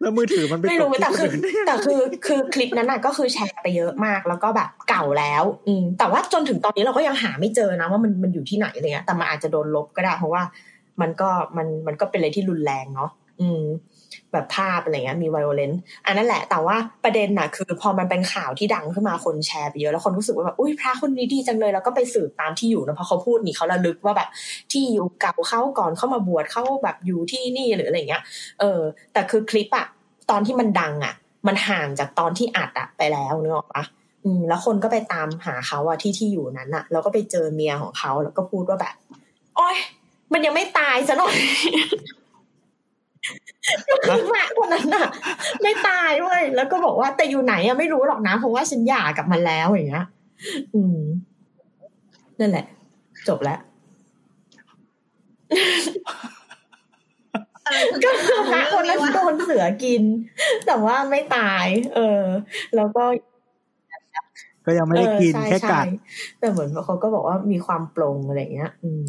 [0.00, 10.42] แล้วมือถือมันไปไม่รู้ตแต่กคือที่นได้ยังไงแต่คือคือคลิปนั้นน่ะก็คือแชร์ไปเยอะมากแล้วก็แบบเก่าแล้ว อืมแต่ว่าจนถึงตอนนี้เราก็ยังหาไม่เจอนะว่ามันมันอยู่ที่ไหนอะไรเงี้ยแต่มันอาจจะโดนลบก็ได้เพราะว่า
[11.00, 13.10] มันก็มันมันก็เป็นอะไรที่รุนแรงเนาะ
[13.40, 13.62] อืม
[14.32, 24.28] แบบภาพอะไรเงี้ยมีไวโอเลนต์อันนั้นแหละ แต่ว่าประเด็นน่ะ คือ พอมันเป็นข่าวที่ดังขึ้นมาคนแชร์ไปเยอะแล้วคนรู้สึกว่าแบบอุ้ยพระคนนี้ดีจังเลย แล้วก็ไปสืบตามที่อยู่นะเพราะเขาพูดนี่เขาระลึกว่าแบบ
[24.72, 28.22] ที่อยู่เก่าเขาก่อนเข้ามาบวชเขาแบบอยู่ที่นี่หรืออะไรเงี้ย
[28.60, 28.80] เออ
[29.12, 29.86] แต่คือคลิปอะ
[30.30, 31.14] ตอนที่มันดังอะ
[31.46, 33.84] มันห่างจากตอนที่อัดอะไปแล้วนึกออกปะ
[34.24, 38.94] อืมแล้วคนก็ไปตามหาเขาอะที่ที่อยู่นั้นอะแล้วก็ไปเจอเมียของเขาแล้วก็พูดว่าแบบ
[39.56, 39.76] โอ้ย
[40.32, 41.36] มันยังไม่ตายซะหน่อย
[44.08, 45.08] ก็คือพระคนนั้นอะ
[45.62, 50.06] ไม่ตายเว้ยแล้วก็บอกว่าแต่อยู่ไหนอะไม่รู้หรอกนะเพราะว่าฉันหย่ากับมันแล้วอย่างเงี้ย
[50.74, 50.98] อืม
[52.40, 52.66] นั่นแหละ
[53.28, 53.58] จบแล้ว
[57.64, 60.02] อะไรก็คือพระคนนั้นโดนเสือกิน
[60.66, 62.24] แต่ว่าไม่ตาย เออ
[62.76, 63.04] แล้วก็
[64.66, 65.92] ก็ยังไม่ได้กินเออใช่แค่กัดใช่
[66.38, 69.06] แต่เหมือนเขาก็บอกว่ามีความปลงอะไรเงี้ย อืม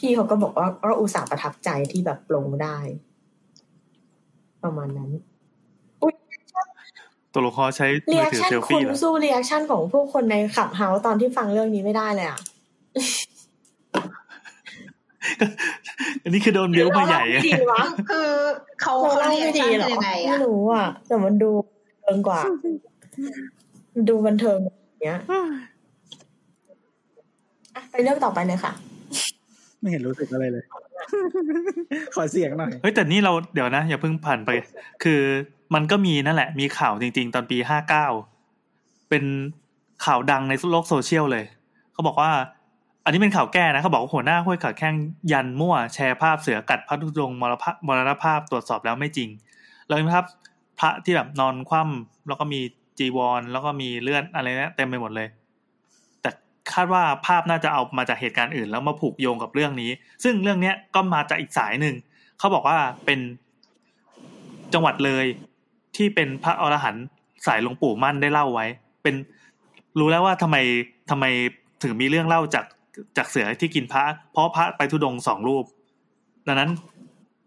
[0.00, 2.78] พี่เขาก็บอกว่าก็อุตส่าห์ประทับใจที่แบบปลงได้
[4.64, 5.10] ประมาณนั้น
[7.32, 12.40] ตัวละครใช้เรีมือแอคถือชั่นเซลคุฟี่ณเหรอสู้เรีแอคชั่นของพวกคนในขับเฮาตอนที่ฟังเรื่องนี้ไม่ได้เลยอะ
[16.22, 18.28] อันนี้คือโดนบิ้วมาใหญ่หรืออะเราเล่าไม่ดีวะคือ
[18.80, 21.50] เขาเราเขาเล่าเรียไม่นดีชั่นเหรอยังไงไม่อะรู้อะ แต่มันดู
[22.02, 22.40] เกินกว่า
[24.08, 25.20] ดูบันเทิงอย่างเงี้ย
[27.74, 28.72] อะไปเรื่องต่อไปเลยค่ะ
[29.80, 30.64] ไม่เห็นรู้สึกอะไรเลย
[32.14, 34.50] ขอเสียงหน่อย เฮ้ยแต่นี่เราเดี๋ยวนะ อย่าเพิ่งผ่านไป
[35.02, 35.20] คือ
[35.74, 38.06] มันก็มีนั่นแหละ มีข่าวจริง ๆ ตอนปีห้าเก้า
[39.10, 39.24] เป็น
[40.04, 41.44] ข่าวดังในโลกโซเชียลเลย
[41.92, 42.30] เขาบอกว่า
[43.04, 44.94] อันนี้เป็นข่าวแก้นะเขาบอกว่าหัวหน้าห้วยขาแข้ง
[45.32, 49.28] ยันมั่ว แชร์ภาพเสือกัดพระธุดงค์มรณภาพมรณภาพตรวจสอบแล้วไม่จริง
[49.86, 50.24] แล้วมีภาพ
[50.80, 52.60] พระที่แบบนอนคว่ำแล้วก็มี
[52.98, 55.39] จีวร แล้วก็มีเลือดอะไรเนี่ยเต็มไปหมดเลยแต่
[56.72, 59.90] คาดว่าภาพน่าจะเอามาจากเหตุการณ์อื่น แล้วมาผูกโยงกับเรื่องนี้
[60.24, 61.94] ซึ่งเรื่องเนี้ยก็มาจากอีกสายหนึ่ง
[62.38, 63.20] เขาบอกว่าเป็น
[64.72, 65.24] จังหวัดเลย
[65.96, 67.04] ที่เป็นพระอรหันต์
[67.46, 68.66] สายหลวงปู่มั่นได้เล่าไว้
[69.02, 69.14] เป็น
[69.98, 70.56] รู้แล้วว่าทำไม
[71.10, 71.24] ทำไม
[71.82, 72.64] ถึงมีเรื่องเล่าจาก
[73.16, 75.64] จากเสือที่กินพระ เพราะพระไปทุดงสองรูป
[76.46, 76.70] ดังนั้น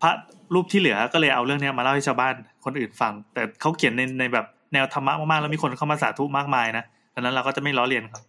[0.02, 0.12] พระ
[0.54, 2.34] รูปที่เหลือก็เลยเอาเรื่องเนี้ยมาเล่าให้ชาวบ้าน
[2.66, 8.24] คนอื่นฟัง แต่เขาเขียนในในแบบแนวธรรมะมากๆแล้วมีคนเข้ามาสาธุมากมายนะดังนั้นเราก็จะไม่ล้อเลียนครับ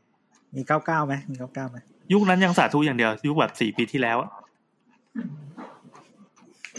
[0.56, 1.78] มีเก้าเก้าไหมมีเก้าเก้าไหม
[2.12, 4.30] ยุคนั้นยังสาธุอย่างเดียว ยุคแบบสี่ปีที่แล้วอะ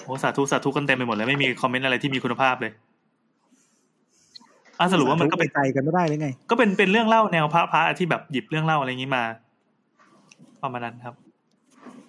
[0.03, 2.71] โอ้สาธุสาธุกันเต็มไปหมดเลยไม่มีคอมเมนต์อะไรที่มีคุณภาพเลย
[4.79, 9.23] อะสรุปว่ามันก็เป็นใจกันไม่ได้เลยไง ก็เป็นเป็นเรื่องเล่าแนวพระพระที่แบบหยิบเรื่องเล่าอะไรอย่างนี้มา
[10.61, 11.15] ประมาณนั้นครับ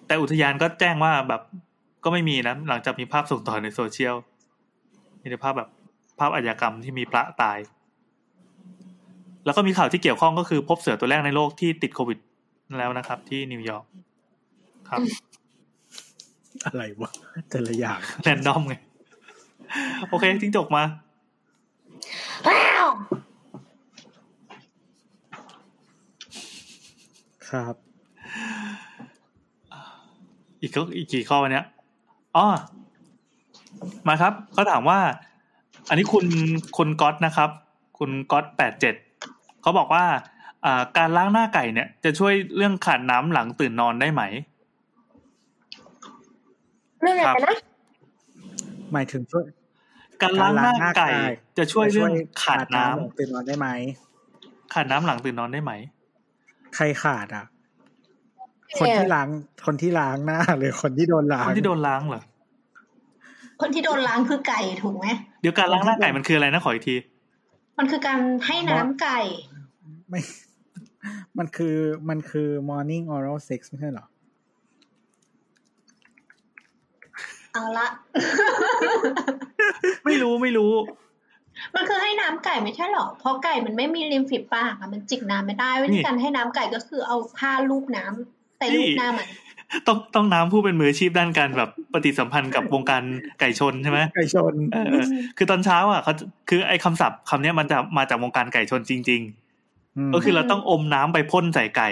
[0.07, 1.41] แต่อุทยานก็แจ้งว่าแบบ
[2.03, 4.15] ก็ไม่มีนะหลังจากมีภาพส่งต่อในโซเชียล
[5.21, 5.69] มีแต่ภาพแบบ
[6.19, 7.57] ภาพอาชญากรรมที่มีพระตาย
[9.47, 12.19] แล้วก็มีข่าวที่เกี่ยวข้องก็คือพบเสือตัวแรกในโลกที่ติดโควิด
[12.77, 13.85] แล้วนะครับ ที่นิวยอร์ก
[14.89, 15.01] ครับ
[16.65, 17.11] อะไรวะ
[17.49, 18.75] แต่ละอย่างแรนดอมไง
[20.09, 20.83] โอเคทิ้งจกมา
[27.49, 27.75] ครับ
[30.61, 31.65] อีกก็อีกกี่ข้อวันเนี้ย
[32.35, 32.45] อ๋อ
[34.07, 34.99] มาครับเขาถามว่า
[35.89, 36.25] อันนี้คุณ
[36.77, 37.49] คุณก๊อตนะครับ
[37.97, 38.95] คุณก๊อตแปดเจ็ด
[39.67, 40.05] เขาบอกว่า
[40.65, 44.23] อ่าการล้างหน้าไก่เนี่ย จะช่วยเรื่องขาดน้ำหลังตื่นนอนได้ไหม
[47.01, 47.55] เรื่องอะไรนะ
[48.93, 49.45] หมายถึงช่วย
[50.21, 51.09] การล้างหน้าไก่
[51.57, 52.11] จะช่วยเรื่อง
[52.43, 53.67] ขาดน้ำหลังตื่นนอนได้ไหม
[54.73, 55.71] ขาดน้ำหลังตื่นนอนได้ไหม
[56.75, 57.45] ใครขาดอะ
[58.79, 59.27] คนที่ล้าง
[59.65, 62.21] คนที่ล้างหน้าหรือคนที่โดนล้าคงนที่โดนล้างเหรอ
[63.61, 65.05] คนที่โดนล้างคือไก่ถูกไหม
[65.41, 66.97] เดี๋ยวการล้างหน้าไก่มันคืออะไรนะขออีกที
[67.77, 69.19] มันคือการให้น้ำไก่
[70.09, 70.21] ไม่
[71.37, 71.75] มันคือ
[72.09, 74.05] มันคือ morning oral sex ไม่ใช่เหรอ
[77.53, 77.87] เอาละ
[80.05, 80.73] ไม่รู้ไม่รู้
[81.75, 89.27] มันคือให้น้ำไก่ไม่ใช่หรอ เพราะไก่มันไม่มีริมฝีปากอะมันจิกน้ำไม่ได้วินี่ธีการให้น้ำไก่ก็คือเอาผ้าลูบน้ำใส่ลูบหน้ามัน
[89.87, 93.03] ต้องต้องน้ำผู้เป็นมืออาชีพด้านการแบบปฏิสัมพันธ์กับวงการ
[93.39, 95.05] ไก่ชนใช่ไหมไก่ชนเออเออ
[95.37, 96.13] คือตอนเช้าอะเขา
[96.49, 99.46] คือไอ้คำศัพท์คำเนี้ยมันจะมาจากวงการไก่ชนจริงมๆ
[100.13, 101.89] ก็คือเราต้องอมน้ำไปพ่นใส่ไก่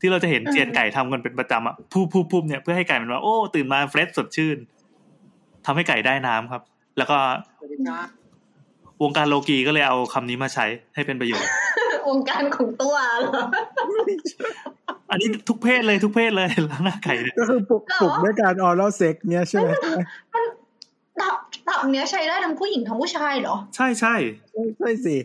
[0.00, 4.58] ที่เราจะเห็นเจียนไก่ทำกันเป็นประจำอะพูพูพูเนี่ยเพื่อให้ไก่มันว่าโอ้ตื่นมาเฟรชสดชื่น
[5.66, 6.62] ทำให้ไก่ได้น้ำครับ
[6.96, 7.18] แล้วก็
[9.02, 11.50] วงการโลกีก็เลยเอาคำนี้มาใช้ให้เป็นประโยชน์
[12.08, 13.32] วงการของตัวเหรอ
[15.10, 19.68] อันนี้ทุกเพศเลยทุกเพศเลยล้างหน้าไก่เนี่ยก็คือปลุกเหรอปลุกด้วยการ oral sex เนี่ยใช่ไหม
[20.34, 20.44] มัน
[21.20, 21.34] ตับ
[21.68, 24.14] ตับเนี้ยใช้ได้ทั้งผู้หญิงทั้งผู้ชายเหรอ ใช่ใช่
[24.78, 25.16] ใช่สิ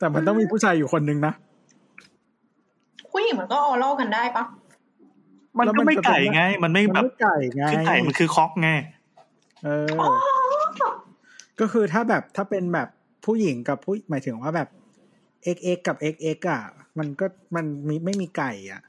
[0.00, 1.32] แต่มันต้องมีผู้ชายอยู่คนนึงนะ
[3.10, 4.44] ผู้หญิงมันก็ออเล่ากันได้ปะ
[5.58, 8.70] มันแล้วก็มันไม่จะไก่ทำให้ไง มันไม่มันแบบไม่ไก่ไงคือไก่มันคือคอกไง
[9.64, 9.88] เออ
[11.60, 12.88] ก็คือถ้าแบบถ้าเป็นแบบ
[13.24, 14.68] ผู้หญิงกับผู้หมายถึงว่าแบบ
[15.56, 16.62] xx กับ xx อะ
[16.98, 18.80] มันก็มันมีไม่มีไก่อะ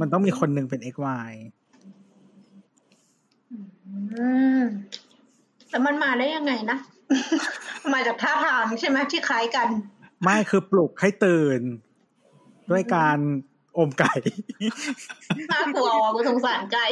[0.00, 1.32] มันต้องมีคนหนึ่งเป็น xy
[4.14, 4.28] อื
[4.60, 4.62] ม
[5.70, 6.78] แล้วมันมาได้ยังไงนะ
[7.92, 9.68] มาจากท่าทางใช่ไหมที่คล้ายกัน
[10.22, 11.60] ไม่คือปลุกให้ตื่น
[12.70, 13.18] ด้วยการ
[13.78, 14.14] อมไก่
[15.52, 16.86] น่ากลัวว่ะกูสงสารไก่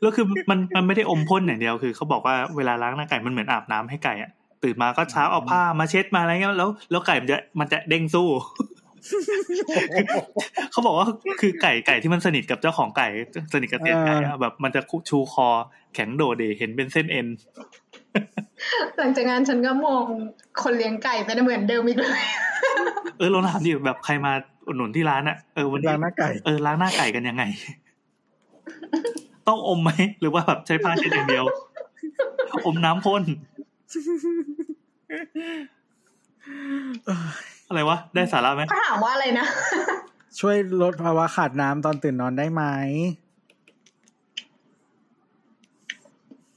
[0.00, 4.30] แล้วคือมันมันไม่ได้อมพ่นอย่างเดียวคือเขาบอกว่าเวลาล้างหน้าไก่มันเหมือนอาบน้ำให้ไก่อะ
[4.62, 8.28] ตื่นมาก็เช้าเอาผ้ามาเช็ดมาอะไรเงี้ยแล้ว แล้วไก่มันจะมันจะเด้งสู้
[10.72, 11.06] เขาบอกว่า
[11.40, 13.08] คือไก่ไก่ที่มันสนิทกับเจ้าของไก่
[13.52, 15.48] สนิทกับเตียนไก่อะแบบมันจะชูคอ
[15.94, 17.26] แข็งโดดเดเห็นเป็นเส้นเอ็น
[18.98, 20.04] หลังจากงานฉันก็มอง
[20.62, 22.22] คนเลี้ยงไก่เป็นเหมือนเดิมอีกเลย
[23.18, 24.32] เออเราถามดิแบบใครมา
[24.66, 27.44] อุดหนุนที่ร้านอะเออวันนี้ล้างหน้าไก่เออล้างหน้าไก่กันยังไง
[29.48, 29.90] ต้องอมไหม
[30.20, 31.44] หรือว่าแบบใช้ผ้าเช็ดอย่างเดียว
[32.66, 33.22] อมน้ำพ่น
[37.68, 39.46] อะไรวะได้สาระไหมเขาถามว่าอะไรนะ
[40.40, 42.62] ช่วยลดภาวะขาดน้ำตอนตื่นนอนได้ไหม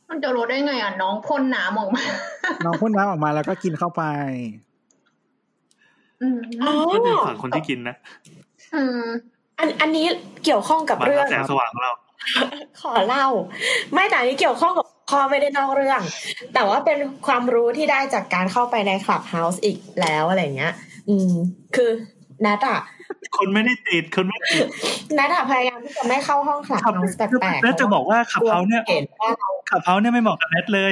[0.09, 2.03] มันจะรู้ได้ไงอะ น้องพ่นน้ำออกมา
[2.65, 4.03] น้องพ่นน้ำออกมาแล้วก็กินเข้าไป
[6.21, 7.95] อืมอ๋อก็เป็นฝั่งคนที่กินนะ
[8.75, 9.03] อืม
[9.59, 10.05] อันอันนี้
[10.43, 11.91] เกี่ยวข้องกับมาเรื่องแสงสว่างของเรา
[12.81, 13.25] ขอเล่า
[13.93, 16.01] ไม่แต่อันนี้เกี่ยวข้องกับข้อไม่ได้นอกเรื่อง
[16.53, 16.97] แต่ว่าเป็น
[17.27, 20.73] ความรู้ที่ได้จากการเข้าไปในคลับเฮาส์อีกแล้วอะไรเงี้ย
[21.09, 21.31] อืม
[21.75, 21.89] คือ
[22.45, 22.79] นัดอะ
[23.37, 24.65] คนไม่ได้ติดคนไม่ติด
[25.17, 30.91] นัดอะพยายามที่จะไม่เข้าห้องคลับขับเฮาส์แปลกๆแล้วจะบอกว่าขับเฮาเนี่ยเห็นว่าเราขับเฮาเนี่ยไม่เหมาะกับแนทเลย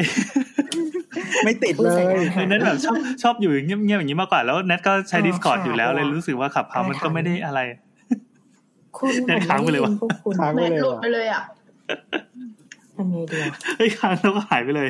[1.45, 2.01] ไม่ติดเลย
[2.35, 7.59] คือแนทแบบชอบชอบอยู่เงียบๆอย่างนี้มากกว่าแล้วแนทก็ใช้อ๋อ Discord อยู่แล้วค่ะเลยรู้สึกว่าขับเฮามันก็ไม่ได้อะไร
[8.97, 11.41] คุณเดินค้างไปเลยวะพวกคุณค้างไปเน็ตเลยหลุดอะไปเลยอะ
[12.95, 14.89] ทำไงดีอะเฮ้ยค้างแล้วก็หายไปเลย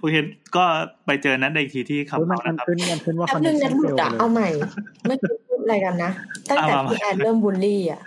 [0.00, 0.14] โอเค
[0.56, 0.64] ก็
[1.06, 4.48] ไปเจอนัทได้อีกทีที่ขับเฮ้ยมันเฮามันนะครับขึ้นมันขึ้นว่าแป๊บนึงนัดหลุดอะเลยเอาใหม่
[5.08, 6.10] ไม่คิดพูด อะไรกันนะ
[6.48, 8.00] ตั้งแต่เอามาพี่แอนเริ่มบูลลี่อะ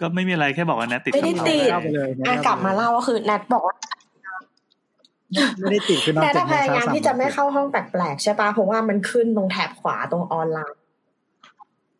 [0.00, 3.74] ก็ไม่มีอะไรแค่บอกว่าแนทติดไม่ได้ขับติเฮาดเล่าไปเลยอะกลับมาเล่าก็คือนัดบอกว่า
[5.60, 7.80] ไม่ได้ติดคือน้องแต่ติดถ้าพยายามที่จะไม่เข้าห้องแปล
[8.12, 10.80] กๆใช่ปะเพราะว่ามันขึ้นตรงแถบขวาตรงออนไลน์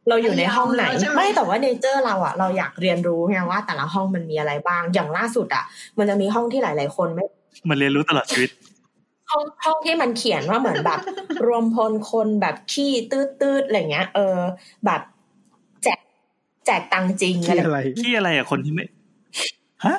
[0.09, 5.65] เราอยู่ในห้องไหนยาวแล้วใช่ไหมไม่แต่ว่าเนเจอร์เราอะเราอยากเรียนรู้ไงว่าแต่ละห้องมันมีอะไรบ้างอย่างล่าสุดอะ
[5.99, 7.25] มันจะมีห้องที่หลาย ๆ คนไม่
[7.69, 8.51] มันเรียนรู้ตลอดชีวิต
[9.31, 11.01] ห้องห้องที่มันเขียนว่าเหมือนแบบ
[11.47, 14.39] รวมพลคนแบบขี้ตืดตืดๆอะไรเงี้ย เออ
[14.85, 15.01] แบบ
[15.83, 15.99] แจก
[16.67, 18.85] แจกตังค์จริงที่อะไรอะไรที่อะไรอะคนที่ไม่
[19.85, 19.99] ฮะ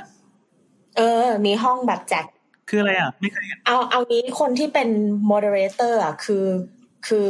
[0.97, 2.25] เออ มีห้องแบบแจก
[2.69, 4.89] คืออะไรอะ ไม่เคยเห็นเอาเอางี้คนที่เป็น
[5.31, 6.45] moderator อะคือ
[7.07, 7.29] คือ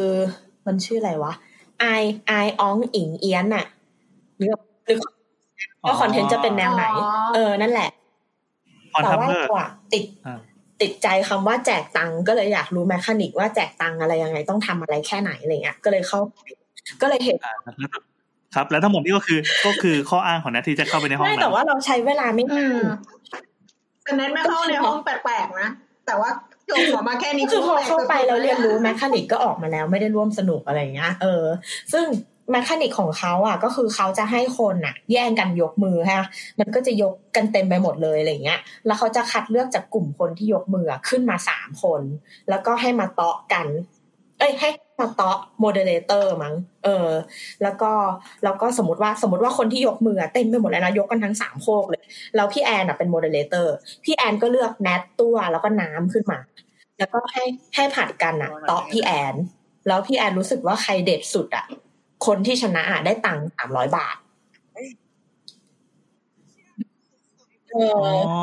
[0.66, 1.34] มันชื่ออะไรวะ
[1.80, 1.86] ไอ
[2.28, 3.66] ไออองอิงเอียนอะ
[4.38, 4.54] หรือ
[4.86, 5.00] หรือ
[5.86, 7.90] ว่าคอนเทนต์จะเป็นแนวไหนอ๋อเออ นั่นแหละ
[8.94, 10.40] ออนแต่ทับว่าเบอร์เราอะติดอ่า
[10.82, 16.38] ติดใจคำว่าแจกตังค์ก็เลยอยากรู้แมคานิกว่าแจกตังค์อะไรยังไงต้องทำอะไรแค่ไหนอะไรเงี้ยก็เลยเข้าไป
[17.02, 17.92] ก็เลยเห็นอ่าแล้ว
[18.56, 22.80] ครับ แล้วทั้งหมดนี้ก็คือก็คือข้ออ้างของแนทที่จะเข้าไปในห้องไม่นั้แต่นว่าเราใช้เวลาไม่อืนานม
[24.04, 25.70] แต่เน็ตไม่เข้าในห้องแปลกๆนะ
[26.06, 26.30] แต่ว่า
[26.68, 31.44] โยงหัวมาแค่นี้คือพอเข้าไปแปลกแล้วเรียนรู้แมคานิกก็ออกมาแล้วไม่ได้ร่วมสนุกอะไรเงี้ยเออ
[31.94, 36.24] ซึ่ง mechanic ของเขาอะ ก็คือเขาจะให้คนอะ แย่งกันยกมือฮะ
[36.60, 42.02] มันก็จะยกกันเต็มไปหมดเลยอะไรเงี้ย แล้วเขาจะคัดเลือกจากกลุ่มคนที่ยกมือขึ้นมาสามคน
[42.50, 43.68] แล้วก็ให้มาเต๊าะกัน
[44.40, 44.70] เอ้ยให้
[45.00, 47.10] มาเต๊าะ moderator มั้งเออ
[47.64, 47.92] แล้วก็
[48.44, 52.04] แล้วก็สมมติว่าสมมติว่าคนที่ยกมือเต็มไปหมดเลยนะยกกันทั้งสามโลกเลย
[52.36, 53.74] แล้วพี่แอนอะเป็น moderator
[54.04, 56.40] พี่แอนก็เลือกแนทตัวแล้วก็น้ำขึ้นมา
[56.98, 57.44] แล้วก็ให้
[57.76, 59.36] ให้ผัดกันอะเตาะพี่แอน
[59.88, 61.66] แล้วพี่แอนรู้สึกว่าใครเด็ดสุดอะ
[62.26, 64.16] คนที่ชนะอะได้ตังค์สามร้อยบาท
[67.72, 68.36] เออ๋ออ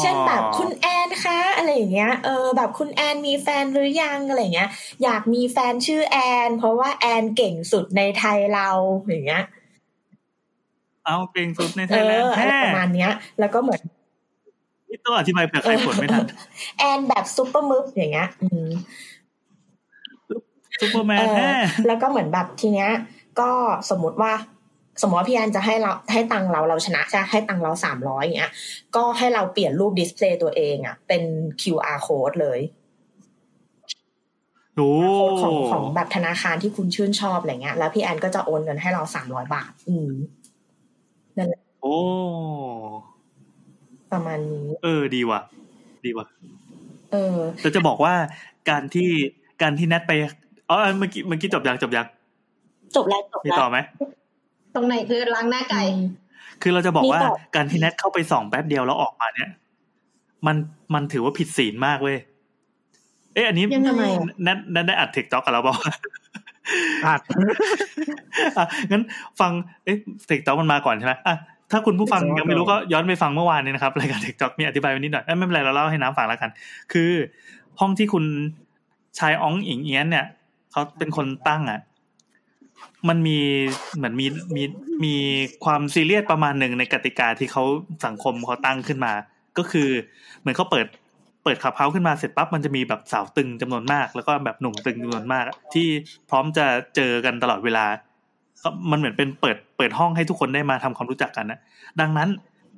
[0.00, 4.70] เช่นแบบคุณแอนคะอะไรอย่างเงี้ยเออแบบคุณแอนมีแฟนหรือยังอะไรอย่างเงี้ย
[5.02, 6.16] อยากมีแฟนชื่อแอ
[6.48, 8.68] น เพราะว่าแอนเก่งสุดในไทยเรา
[9.08, 9.44] อย่างเงี้ย
[11.04, 13.80] เอาเก่งสุดในไทเอยแลนอด์อะไรแท้ประมาณเนี้ย แล้วก็เหมือน
[14.88, 16.24] นี่ต้องอธิบายเผื่อใครผลไม่ทัน
[16.78, 18.70] แอนแบบ super move อย่างเงี้ย อืม
[20.80, 21.48] ซูเปอร์แมเอนอแท้
[21.86, 22.90] แล้วก็เหมือนแบบทีเนี้ย
[23.40, 23.50] ก็
[23.90, 24.32] สมมติว่า
[25.02, 28.52] สมมติว่าพี่แอนจะให้เราให้ตังค์เราเราชนะใช่ไหมให้ตังค์เราสามร้อยอย่างเงี้ย
[28.96, 31.22] ก็ให้เราเปลี่ยนรูป display ตัวเองอะ เป็น
[31.62, 32.60] QR code เลย
[34.76, 40.10] โอ้โค้ดของของแบบธนาคารที่คุณชื่นชอบอะไรเงี้ย แล้วพี่แอนก็จะโอนเงินให้เราสามร้อยบาท อืม
[41.36, 41.96] นั่นแหละโอ้
[44.12, 45.40] ประมาณนี้ เออ ดีว่ะ
[46.04, 46.26] ดีว่ะ
[47.12, 48.14] เออแต่จะบอกว่า
[48.70, 49.10] การที่
[49.62, 50.12] การที่แนทไป
[50.70, 52.06] อ๋อเมื่อกี้เมื่อกี้จบยังจบยัง
[52.96, 53.78] จบแล้วจบมีแล้วต่อไหม
[54.74, 56.08] ตรงไหนคือล้างหน้าไก่อืม
[56.62, 59.50] คือเราจะบอกว่ามีต่อการที่แนทเข้าไปส่องแป๊บเดียวแล้วออกมาเนี่ย
[60.46, 60.56] มัน
[60.94, 62.16] มันถือว่าผิดศีลมากเว้ย
[63.34, 65.78] เอ๊ะอันนี้ยังไงอะแนทแนทได้อัดเทคจ็อกกับเราบอก
[67.06, 67.20] อัด
[68.56, 69.02] อะงั้น
[69.40, 69.52] ฟัง
[69.84, 71.36] เอ๊ะเทคจ็อกมันมาก่อนใช่ไหมอะ
[71.72, 76.50] ถ้าคุณผู้ฟัง TikTok ยังไม่รู้ก็ย้อนไปฟังเมื่อวานนี้นะครับรายการเทคจ็อกมีอธิบายไว้นิดหน่อยเอ้ยไม่เป็นไรเราเล่าให้น้ำฟังแล้วกัน
[76.92, 77.10] คือ
[77.80, 78.24] ห้องที่คุณ
[79.18, 80.26] ชายอ๋องอิงเอียนเนี่ย
[80.70, 81.80] เขาเป็นคนตั้งอะ
[83.08, 83.38] มันมี
[83.96, 84.26] เหมือนมี
[84.56, 84.62] มี
[85.04, 85.14] มี
[85.64, 87.64] ความซีเรียสประมาณหนึ่งในกติกาที่เขา
[88.06, 89.12] สังคมเขาตั้งขึ้นมา
[89.58, 89.88] ก็คือ
[90.40, 90.86] เหมือนเขาเปิด
[91.44, 95.88] เปิดขับเฮาขึ้นมาเสร็จปั๊บมันจะมีแบบสาวตึงจำนวนมาก แล้วก็แบบหนุ่มตึงจำนวนมาก ที่
[96.30, 96.66] พร้อมจะ
[96.96, 97.86] เจอกันตลอดเวลา
[98.62, 101.58] ก็มันเหมือนเป็นเปิดเปิดห้องให้ทุกคนได้มาทำความรู้จักกันนะ
[102.00, 102.28] ดังนั้น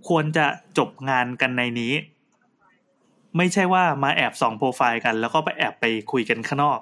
[0.08, 0.46] ควรจะ
[0.78, 1.92] จบงานกันในนี้
[3.36, 6.78] ไม่ใช่ว่ามาแอบส่องโปรไฟล์กัน แล้วก็ไปแอบไปคุยกันข้างนอก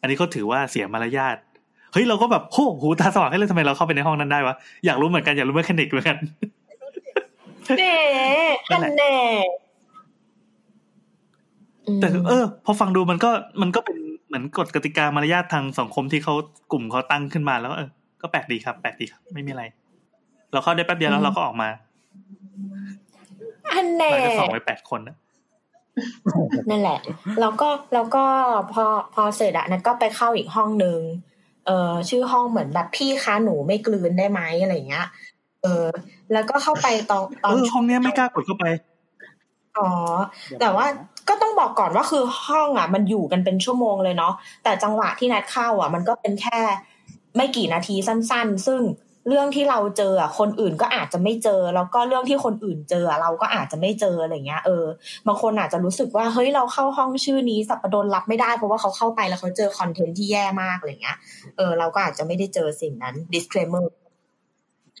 [0.00, 1.36] อันนี้ก็ถือว่าเสียมารยาท
[1.96, 4.54] เฮ้ยเราก็แบบโหหูตาสว่างให้เลยทำไมเราเข้าไปในห้องนั้นได้วะ
[4.86, 6.16] อยากรู้เหมือนกันอยากรู้ mechanic เหมือนกัน
[7.78, 7.94] เน่
[8.68, 9.14] ฮันแน่
[12.00, 13.30] แต่เออ พอฟังดูมันก็
[13.62, 16.34] มันก็เป็นเหมือนกฎกติกามารยาททางสังคมที่เขา
[16.72, 17.90] กลุ่มเขาตั้งขึ้นมาแล้วก็เออ
[18.22, 19.64] ก็แปลกดีครับแปลกดีครับ ไม่มีอะไร
[20.52, 21.68] เราเข้าได้แป๊บเดียวแล้วเราก็ออกมา
[23.72, 25.16] อันแน่หลังจากสองไปแปดคนนะ
[26.70, 26.98] นั่นแหละ
[27.40, 28.24] แล้วก็แล้วก็
[28.72, 28.84] พอ
[29.14, 30.98] พอเสร็จอะนัทก็ไปเข้าอีกห้องนึง
[31.66, 35.06] เออชื่อห้องเหมือนแบบพี่คะหนูไม่กลืนได้ไหมอะไรเงี้ย
[35.62, 35.86] เออ
[36.32, 38.66] แล้วก็เข้าไปตอนตอเอนอห้องเนี้ยไม่กล้ากดเข้าไป
[39.78, 39.88] อ๋อ
[40.60, 40.86] แต่ว่า
[41.28, 46.58] ก็ต้องบอกก่อนว่าคือห้องอะ มันอยู่กันเป็นชั่วโมงเลยเนาะแต่จังหวะที่นัดเข้า อะ มันก็เป็นแค่
[47.36, 48.80] ไม่กี่นาทีสั้น ๆ ซึ่ง
[49.28, 54.84] เรื่องที่เราเจออะคนอื่นก็อาจจะไม่เจอ แล้วก็เรื่องที่คนอื่นเจออะเราก็อาจจะไม่เจออะไรเงี้ยเออ
[55.26, 61.16] บางคนอาจจะรู้สึกว่าเฮ้ยเราเข้าห้องชื่อนี้สัปดนรับไม่ได้เพราะว่าเขาเข้าไปแล้วเขาเจอคอนเทนต์ที่แย่มากอะไรเงี้ย
[61.56, 63.86] เออเราก็อาจจะไม่ได้เจอสิ่งนั้น disclaimer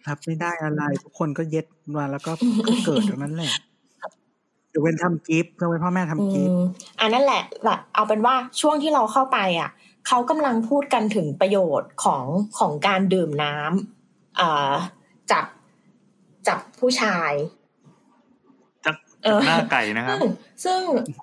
[0.08, 1.66] รับไม่ได้อะไร ทุกคนก็เย็ด
[1.96, 2.32] มาแล้วก็
[2.66, 3.52] ก็เกิดตรงนั้นแหละ
[4.72, 6.60] ยกเว้นทำกิฟต์ยกเว้นพ่อแม่ทำกิฟอืต์ม
[7.00, 9.70] อันนั่นแหละแบบเอาเป็นว่าช่วงที่เราเข้าไปอะ
[10.06, 12.24] เขากำลังพูดกันถึงประโยชน์ของ
[12.58, 13.95] ของการดื่มน้ำอ่า
[15.30, 15.44] จาก
[16.46, 17.32] จากผู้ชาย
[18.84, 20.30] จากเออหน้าไก่นะครับซึ่ง
[20.64, 20.80] ซึ่ง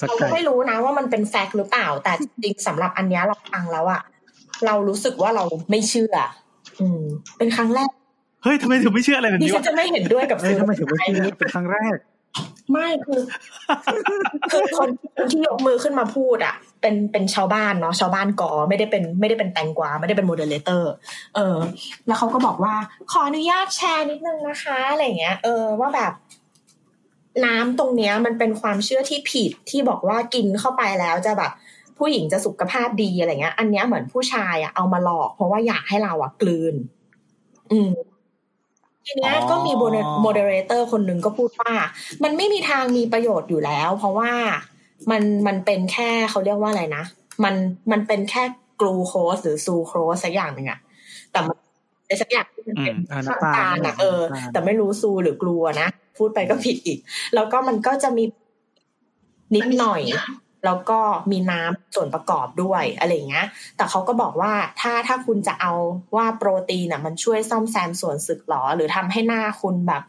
[0.07, 4.01] เราก็ไม่รู้นะว่ามันเป็นแฟกต์หรือเปล่า แต่จริงๆสำหรับอันเนี้ยเราฟังแล้วอะ
[4.66, 6.16] เรารู้สึกว่าเราไม่เชื่อ
[6.80, 7.01] อืม
[7.38, 7.91] เป็นครั้งแรก
[8.43, 11.95] เฮ้ยทำไมถึงไม่เชื่ออะไรแบบที่นี้ฉัวะนจะไม่เห็นด้วยกับเอ้ยทำไมถึงไม่เชื่ออันนี้เป็นครั้งแรก
[12.72, 13.22] ไม่คือ
[14.51, 20.91] คือคนคนที่ยกมือขึ้นมาพูดอะ เป็นเป็นชาวบ้านเนาะชาวบ้าน กไม่ได้เป็นไม่ได้เป็นแตงกวาไม่ได้เป็น moderator
[21.36, 21.57] เออ
[22.07, 22.76] แล้วเขาก็บอกว่า
[23.11, 26.14] ขออนุญาตแชร์นิดนึงนะคะอะไรเงี้ย เออว่าแบบ
[27.45, 31.51] น้ำตรงเนี้ยมันเป็นความเชื่อที่ผิดที่บอกว่ากินเข้าไปแล้วจะแบบ
[31.97, 36.76] ผู้หญิงจะสุขภาพดีอะไรเงี้ย อันเนี้ยเหมือนผู้ชายอะเอามาหลอก เพราะว่าอยากให้เราอะกลืน
[37.72, 37.93] อืม
[39.06, 41.74] ทีเนี้ยก็มี moderator คนหนึ่งก็พูดว่า
[42.24, 44.32] มันไม่มีทางมีประโยชน์อยู่แล้ว เพราะว่า
[45.12, 47.04] มันมันเป็นแค่เขาเรียกว่าอะไรนะ
[47.43, 47.56] มัน
[47.91, 48.43] มันเป็นแค่
[48.82, 50.80] กลูโคสหรือซูโครสสักอย่างหนึ่งอะ
[51.32, 51.58] แต่มัน
[52.08, 55.88] ไอ้สักอย่างที่มันเป็นอืมอ่าน้ำน้ำตาลตาลอะเออน้ำตาลแต่ไม่รู้ซูหรือกลูนะ
[56.18, 56.99] พูดไปก็ผิดอีก
[57.36, 58.24] แล้วก็มันก็จะมี
[59.56, 60.01] นิดหน่อย
[60.66, 60.99] แล้วก็
[61.32, 63.45] มีน้ำส่วนประกอบด้วยอะไรเงี้ย
[63.78, 65.74] แต่เขาก็บอกว่าถ้าถ้าคุณจะเอา
[66.16, 70.03] ว่าโปรตีนอะมันช่วยซ่อมแซมส่วนสึกหรอ หรือทำให้หน้าคุณแบบ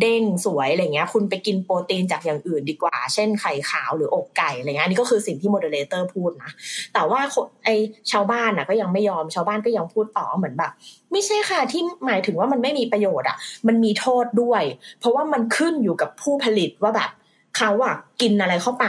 [0.00, 6.50] เด้งสวยอะไรเงี้ย คุณไปกินโปรตีนจากอย่างอื่นดีกว่า เช่นไข่ขาวหรืออกไก่อะไรเงี้ย อันนี้ก็คือสิ่งที่ moderator พูดนะ
[6.94, 7.20] แต่ว่า
[7.64, 7.68] ไอ
[8.12, 10.72] ชาวบ้านอะก็ยังไม่ยอมชาวบ้านก็ยังพูดต่อเหมือนแบบ
[11.12, 13.36] ไม่ใช่ค่ะที่หมายถึงว่ามันไม่มีประโยชน์อะ
[13.66, 14.62] มันมีโทษด้วย
[15.00, 17.10] เพราะว่ามันขึ้นอยู่กับผู้ผลิตว่าแบบ
[17.58, 18.86] เขาอะกินอะไรเข้าไป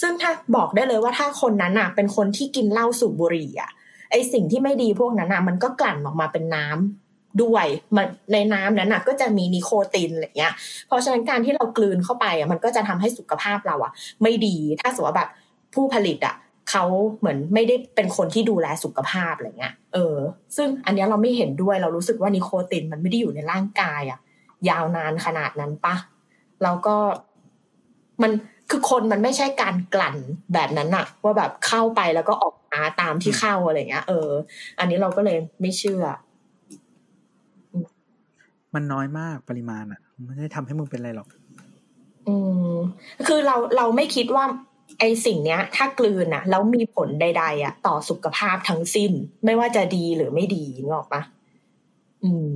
[0.00, 3.70] ซึ่งถ้าบอกได้เลยว่าถ้าคนนั้นอะเป็นคนที่กินเหล้าสูบบุหรี่อะ
[4.10, 10.54] ไอสิ่งที่ไม่ดีพวกนั้นอะมันก็กลั่นออกมาเป็นน้ำด้วยมันในน้ำนั้นอะก็จะมีนิโคตินอะไรเงี้ย
[10.86, 13.92] เพราะฉะนั้นการที่เรากลืนเข้าไปอะมันก็จะทำให้สุขภาพเราอะ
[14.22, 15.30] ไม่ดีถ้าสมมติว่าแบบ
[15.74, 16.34] ผู้ผลิตอะ
[16.70, 16.84] เขา
[17.18, 20.16] เหมือนไม่ได้เป็นคนที่ดูแลสุขภาพอะไรเงี้ยเออ
[20.56, 24.18] ซึ่งอันนี้เราไม่เห็นด้วยเรารู้สึกว่านิโคตินมันไม่ได้อยู่ในร่างกายอะ
[24.68, 25.94] ยาวนานขนาดนั้นปะ
[26.62, 26.96] แล้วก็
[28.22, 28.32] มัน
[28.70, 30.16] คือคนมันไม่ใช่การกลั่น
[30.54, 34.28] แบบนั้นอะว่าแบบเข้าไปแล้วก็ออกมาตามที่เข้าอะไรเงี้ย เออ
[34.78, 36.04] อันนี้เราก็เลยไม่เชื่อ
[38.74, 41.28] มันน้อยมากปริมาณอะมันไม่ได้ทำให้มึงเป็นอะไรหรอก
[42.28, 42.36] อื
[42.72, 42.74] ม
[43.26, 44.44] คือเราเราไม่คิดว่า
[45.00, 49.12] ไอสิ่งเนี้ย ถ้ากลืนอะแล้วมีผลใด ๆอะต่อสุขภาพทั้งสิ้น
[49.44, 51.22] ไม่ว่าจะดีหรือไม่ดีนึกออกปะ
[52.24, 52.52] อืม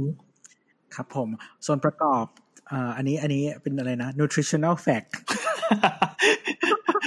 [0.94, 1.28] ครับผม
[1.66, 2.24] ส่วนประกอบ
[2.70, 5.08] อ่าอันนี้อันนี้เป็นอะไรนะ nutritional fact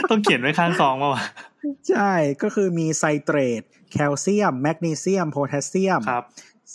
[0.10, 1.24] ต้องเขียนไว้ข้างซองมาวะ
[1.90, 3.62] ใช่ก็คือมีไซเตรต
[3.92, 6.26] แคลเซียม แมกนีเซียม โพแทสเซียมครับ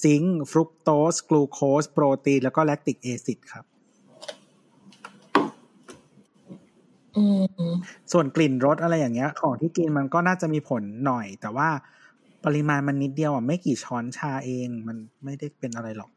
[0.02, 3.65] ซิงค์ฟรุกโตส กลูโคส โปรตีน แล้วก็แลคติกแอซิดครับ
[7.16, 7.24] อื
[7.69, 7.70] ม
[8.12, 11.69] ส่วนกลิ่นรสอะไรอย่างเงี้ย ของที่กินมันก็น่าจะมีผลหน่อย แต่ว่า
[12.44, 16.11] ปริมาณมันนิดเดียวอะไม่กี่ช้อนชาเองมันไม่ได้เป็นอะไรหรอก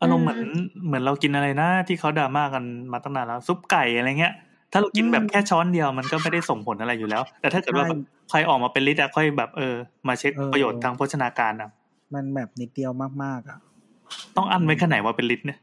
[0.00, 0.40] อารมณ์เหมือน
[0.86, 4.34] เหมือนเรากินอะไรนะที่เขาดราม่ากันมาตั้งนานแล้ว ซุปไก่อะไรเงี้ย
[4.72, 9.74] ถ้าเรากินแบบแค่ช้อนเดียวมันก็ไม่ได้ส่งผลอะไรอยู่แล้ว แต่ถ้าเกิดว่าใช่แบบใครออกมาเป็นลิตรอะค่อยแบบเออ
[10.08, 11.70] มาเช็คเออประโยชน์ทางโภชนาการอะ
[12.14, 12.90] มันแบบนิดเดียว
[13.24, 13.58] มากๆอะ
[14.36, 15.58] ต้องอั้นไว้แค่ไหนว่าเป็นลิตรเนี่ย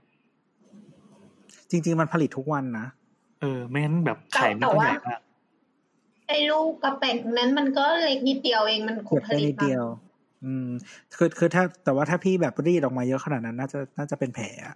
[1.69, 2.85] จริง ๆ มันผลิตทุกวันนะ
[3.41, 5.19] เออไม่งั้นแบบไข่ไม่ต้องใหญ่มาก
[6.27, 9.83] ไอ้ลูกกระแป้งนั้นมันก็เล็กนิดเดียวเองมันคเก็งบผแค่ลิตนิดเดียว
[10.45, 10.67] อืม
[11.17, 14.75] คือคือถ้าแต่ว่าถ้าพี่แบบรีดออกมาเยอะขนาดนั้น น่าจะน่าจะเป็นแผลอะ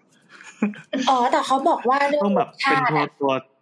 [1.09, 3.56] อ๋อแต่เขาบอกว่าเรื่องต้องรแบบสเป็นชาติตัวอะตัว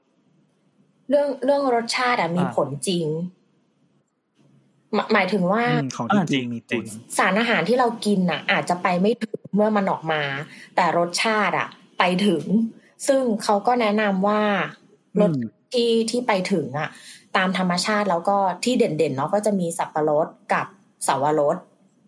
[1.10, 3.06] เรื่องเรื่องรสชาติอะมีอ่าผลจริง
[4.94, 6.86] หมายหมายถึงว่าอืมของที่อ่าจริงจริงมีผจริลง
[7.18, 10.22] สารอาหารที่เรากินน่ะอาจจะไปไม่ถึงเมื่อมันออกมา
[10.76, 11.68] แต่รสชาติอะ
[11.99, 12.44] ไปถึง
[13.07, 14.41] ซึ่งเขาก็แนะนำว่า
[15.22, 15.40] รสอืม
[15.73, 16.90] ที่ที่ไปถึงอะ
[17.38, 20.65] ตามธรรมชาติแล้วก็ที่เด่นๆเนาะก็จะมีสับปะรดกับ
[21.07, 21.57] สาวรส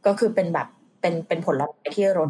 [0.05, 0.67] ก็คือเป็นแบบ
[1.01, 2.29] เป็นเป็นผลไม้ที่รส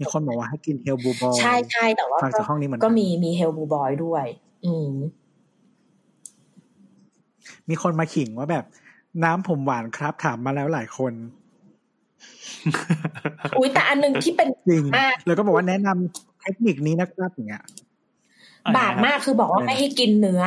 [0.00, 4.24] มีคนบอกว่าให้กินเฮลบูบอยใช่ใช่แต่ว่าฟังจากห้องนี้เหมือนกันก็มีมีเฮลบูบอยด้วย
[4.64, 4.90] อืม
[7.68, 8.64] มีคนมาขิงว่าแบบ
[9.24, 11.12] น้ำผมหวานครับถามมาแล้วหลายคน
[13.58, 17.64] อุ้ยแต่อันหนึงที่เป็นจริงมากแล้วก็บอกว่าแนะนำเทคนิคนี้นะครับอย่างเงี้ย
[18.76, 20.42] บาปมากคือบอกว่าอะไรนะไม่ให้กินเนื้อ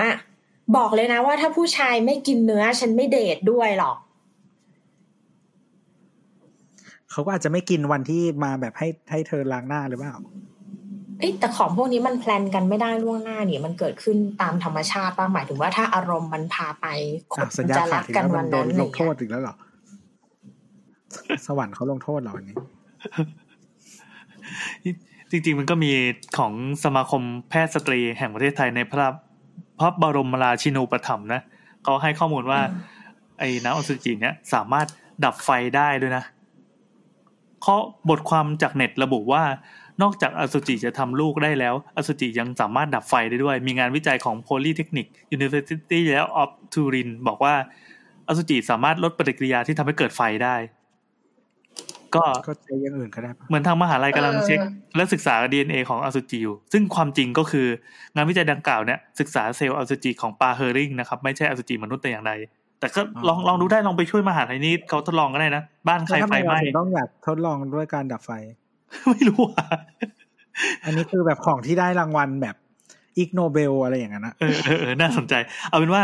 [0.78, 3.98] บอกเลยนะว่าถ้าผู้ชายไม่กินเนื้อ ฉันไม่เดทด้วยหรอก
[7.12, 10.16] เขาก็อาจจะไม่กินวันที่มาแบบให้ให้เธอล้างหน้าหรือเปล่า
[11.20, 16.86] เอ้ยแต่ของพวกนี้มันแพลนกันไม่ได้ล่วงหน้านี่มันเกิดขึ้นตามธรรมชาติป่ะหมายถึงว่าถ้าอารมณ์มันพาไป
[17.34, 19.56] คอะนสัญญาจะขารัดกอีกกันแล้ววัมันนโดนั้นนอะไรลงโทษเงี้ยอีกแล้วเหรอ
[21.46, 22.56] สวรรค์เขาลงโทษเหรอวันนี้
[25.32, 25.92] จริง ๆ มันก็มี
[26.38, 29.08] ของสมาคมแพทย์สตรีแห่งประเทศไทยในพระ
[29.80, 31.42] พระบรมราชินูปถัมภ์นะ
[31.84, 32.60] เขาให้ข้อมูลว่า
[33.40, 34.88] ไอ้น้ำอสุจิเนี่ยสามารถ
[35.24, 36.24] ดับไฟได้ด้วยนะ
[37.66, 37.76] ข้อ
[38.10, 39.44] บทความจากเน็ตระบุว่า
[40.02, 47.54] นอกจากอสุจิจะทำลูกได้แล้ว อสุจิยังสามารถดับไฟได้ด้วย มีงานวิจัยของ Polytechnic University แล้ว of Turin บอกว่า
[48.28, 50.56] อสุจิสามารถลดปฏิกิริยาที่ทำให้เกิดไฟได้
[52.16, 54.60] ก็ก็ใช้อย่างอื่นก็ได้ปะเหมือนทางมหาลัยกำลังเออเช็ค
[54.96, 57.68] และศึกษา DNA ของอสุจิอยู่ ซึ่งความจริงก็คือ
[58.16, 62.34] งานวิจัยดังกล่าวเนี่ยศึกษาเซลล์อสุจิของปลาเฮอริงนะครับไม่ใช่อสุจิมนุษย์แต่อย่างใด
[62.80, 68.32] แต่ก็ลองลองดูได้ลองไปช่วยมหาลัยนี้เขาทดลองก็ได้นะ บ้านใครไฟไหม้แล้วทำไฟไมไหเราถึงต้องอยากทดลองด้วยการดับไฟ
[69.12, 69.68] ไม่รู้อะ
[70.84, 72.56] อันนี้คือแบบของที่ได้รางวัลแบบ
[73.18, 75.34] Ig Nobel อะไรอย่างนั้นนะเออเออเออน่าสนใจ
[75.70, 76.04] เอาเป็นว่า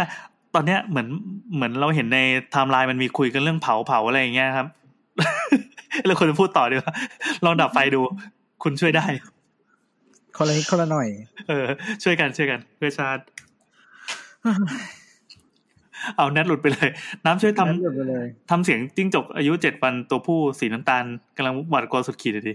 [0.55, 1.07] ตอนเนี้ยเหมือน
[1.55, 2.19] เหมือนเราเห็นใน
[2.51, 4.67] ไทม์ไลน์มันมีคุยกันเรื่องเผาเผาอะไรอย่างเงี้ยครับ
[6.05, 6.93] เราควรจะพูดต่อดีกว่า
[7.45, 8.01] ลองดับไฟดู
[8.63, 9.05] คุณช่วยได้
[10.37, 11.07] คนละนิดคนละหน่อย
[11.47, 11.65] เออ
[12.03, 13.23] ช่วยกันช่วยกัน เพื่อชาติ
[16.17, 16.89] เอาแนทหลุดไปเลย
[17.25, 21.03] น้ำช่วยทำนั้นหยุดไปเลยทำเสียงจิ้งจกอายุเจ็ดวันตัวผู้สีน้ำตาล
[21.37, 22.53] กำลังหวาดกลัวสุดขีดเลยดิ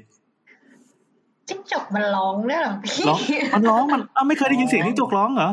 [1.51, 3.21] จิ้งจกมันร้องได้วยเหรอพี่ร้อง
[3.55, 5.51] มันร้องมันอ้าวไม่เคยได้ยินเสียงจิ้งจกร้องเหรอ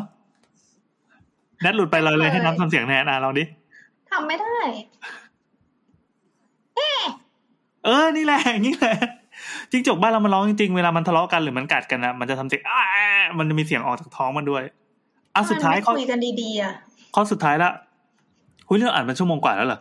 [1.61, 3.43] แนทหลุดไปเลยเลยให้น้ำทำเสียงแทนอะลองดิ
[4.11, 4.55] ทำไม่ได้
[7.85, 8.95] เออ นี่แหละอย่างนี้แหละ
[9.71, 12.83] จิ้งจกบ้านเรามันร้องจริงๆ เวลามันทะเลาะกันหรือมันกัดกันนะมันจะทำเสียงอ้า
[13.37, 14.63] มันจะมีเสียงออกจากท้องมันด้วย
[15.35, 16.73] อะสุดท้ายมันข้อไม่คุยกันดีๆอะ
[17.15, 17.71] ข้อสุดท้ายละ
[18.67, 19.79] คุยเรื่องอ่านเป็นชั่วโมงกว่าแล้วเหรอ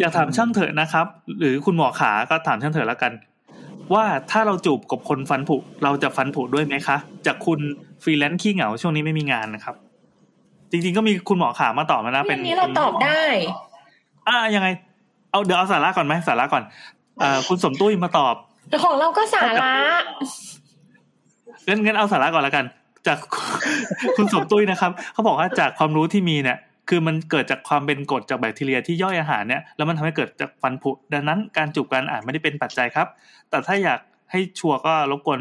[0.00, 1.06] อยากถามช่างเถอะนะครับ
[1.38, 3.12] หรือคุณหมอขาก็ถามช่างเถอะแล้วกัน
[3.94, 6.96] ว่าถ้าเราจูบกับคนฟันผุเราจะฟันผุด้วยไหมคะ
[7.26, 7.60] จากคุณ
[8.02, 9.74] ฟรีแลนซ์ขี้เหงาช่วงนี้ไม่มีงานนะครับ
[10.70, 13.22] จริงๆก็มีคุณหมอขามาตอบมานะเรื่เป็อนงนี้เราตอบได้
[14.28, 14.68] อ่ายังไง
[15.30, 16.62] เอาเดี๋ยวเอาสาระก่อนไหมสาระก่อน
[17.22, 18.34] อ่าคุณสมตุ้ยมาตอบ
[18.70, 19.74] แต่ของเราก็สาระ
[21.68, 22.64] งั้นงั้นเอาสาระก่อนแล้วกัน
[23.06, 23.18] จาก
[24.16, 26.58] คุณสมตุ้ยนะครับ เขาบอกว่าจากความรู้ที่มีเนี่ย
[26.88, 33.06] คือมันเกิดจากความเป็นกรดจากแบคทีเรียที่ย่อยอาหารเนี่ยแล้วมันทำให้เกิดจากฟันผุดังนั้นการจูบกันอาจไม่ได้เป็นปัจจัยครับ
[33.50, 34.00] แต่ถ้าอยาก
[34.30, 35.40] ให้ชัวร์ก็รบกวน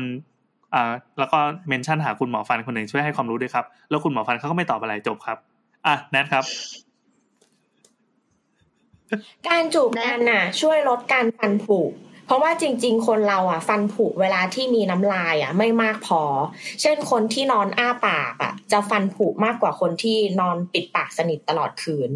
[0.73, 5.37] อ่าแล้วก็เมนชั่นหาคุณหมอฟันคนหนึ่งช่วยให้ความรู้ด้วยครับ แล้วคุณหมอฟันเขาก็ไม่ตอบอะไรจบครับ
[5.87, 6.43] อะแนทครับ
[9.47, 11.79] การจูบกันน่ะ ช่วยลดการฟันผุ
[12.25, 16.21] เพราะว่าจริง ๆ คนเราอะ ฟันผุเวลาที่มีน้ำลายอะ ไม่มากพอ
[16.81, 22.09] เช่นคนที่นอนอ้าปากอะ จะฟันผุมากกว่าคนที่นอนปิดปากสนิทตลอดคืน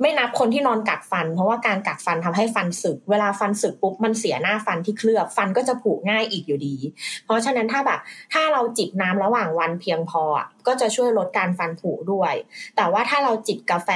[0.00, 6.76] ไม่นับคนที่นอนกัดฟัน เพราะว่าการกัดฟันทำให้ฟันสึก เวลาฟันสึกปุ๊บมันเสียหน้าฟันที่เคลือบฟันก็จะผุง่ายอีกอยู่ดี
[7.24, 8.00] เพราะฉะนั้นถ้าแบบ
[8.32, 10.24] ถ้าเราจิบน้ำระหว่างวันเพียงพอ
[10.66, 12.34] ก็จะช่วยลดการฟันผุด้วย
[12.76, 13.90] แต่ว่าถ้าเราจิบกาแฟ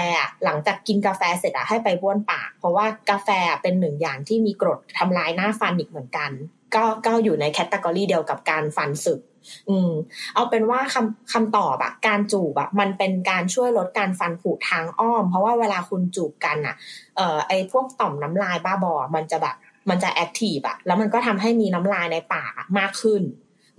[0.45, 3.29] หลังจากกินกาแฟเสร็จอะให้ไปบ้วนปาก เพราะว่ากาแฟ
[3.63, 6.33] เป็นหนึ่งอย่างที่มีกรดทำลายหน้าฟันอีกเหมือนกัน
[6.75, 9.21] ก็ก็อยู่ในแคตตากรีเดียวกับการฟันสึก
[9.69, 9.91] อืม
[10.35, 16.77] เอาเป็นว่าคำคำตอบอะการจูบอะมันเป็นการช่วยลดการฟันผุทางอ้อม เพราะว่าเวลาคุณจูบกันอะ
[17.17, 19.57] เอ่อไอพวกต่อมน้ำลายบ้าบอ มันจะแบบ
[19.91, 23.23] มันจะแอคทีฟอะแล้วมันก็ทำให้มีน้ำลายในปากมากขึ้น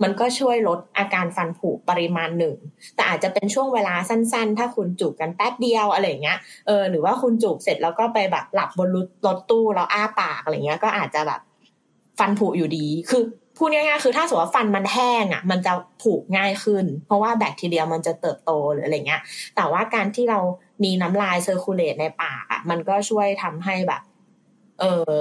[0.02, 2.56] มันก็ช่วยลดอาการฟันผุปริมาณหนึ่ง
[2.96, 11.40] แต่อาจจะเป็นช่วงเวลาสั้นๆ ถ้าคุณจูบกันแป๊บเดียวอะไรเงี้ย เออ หรือว่าคุณจูบเสร็จแล้วก็ไปแบบหลับบนรถรถตู้แล้วอ้าปากอะไรเงี้ย ก็อาจจะแบบ
[12.18, 13.22] ฟันผุอยู่ดี คือ
[13.56, 15.72] พูดง่ายๆคือถ้าสมมติว่าฟันมันแห้งอะ มันจะ
[16.02, 19.22] ผุง่ายขึ้น เพราะว่าแบคทีเรียมันจะเติบโตหรืออะไรเงี้ย
[19.56, 20.40] แต่ว่าการที่เรา
[20.84, 24.02] มีน้ำลาย circulate ในปากอะ มันก็ช่วยทำให้แบบ
[24.80, 25.12] เออ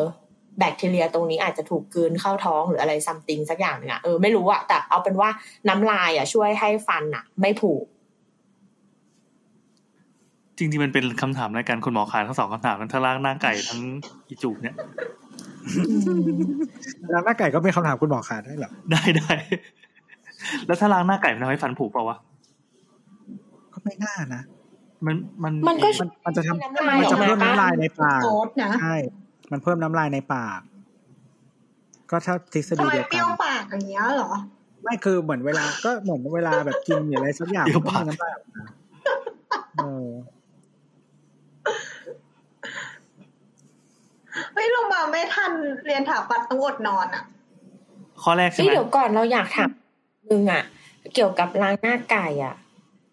[0.59, 5.29] แบคทีเรียตรงนี้อาจจะถูกกลืนเข้าท้องหรืออะไร something สักอย่างนึงอะเออไม่รู้อะแต่เอาเป็นว่า
[5.69, 7.73] น้ำลายอะช่วยให้ฟันอะไม่ผุ
[10.57, 13.81] จริงๆมันเป็นคำถามรายการคุณหมอขาทั้งสองคำถามทั้งทางล่างหน้าไก่ทั้ง
[14.27, 14.75] อีจูบเนี่ย
[17.09, 19.33] แล้วหน้าไก่ก็เป็นคำถามคุณหมอขาได้เหรอได้ได้
[20.65, 22.17] แล้วถ้าล้างหน้าไก่มันทำให้ฟันผุเปล่าวะ
[23.73, 24.41] ก็ไม่น่านะ
[25.05, 28.95] มันมันมันก็มันมันจะทำน้ำลายมันจะออกมาเพิ่มปะน้ำลายในปากโซดนะใช่
[29.51, 30.59] มันเพิ่มน้ำลายในปาก
[32.09, 34.31] ก็ถ้าทฤษทำฎีไมเดียวเปรี้กัยวนปากอย่างเงี้ยเหรอ
[34.83, 38.63] ไม่คือเหมือนเวลาก็เหมือนเวลาแบบกินหรืออะไรสักอย่างเดี๋ยวก็ปากมีน้ำลายออกมา
[39.77, 40.07] เออ
[44.53, 45.51] เฮ้ยเรามาไม่ทัน
[45.85, 47.23] เรียนถาปัดต้องอดนอนอะ
[48.21, 49.69] ข้อแรกใช่เฮ้ยไหมเดี๋ยวก่อนเราอยากถาม
[50.31, 50.63] นึงอะ
[51.13, 52.55] เกี่ยวกับล้างหน้าไก่อะ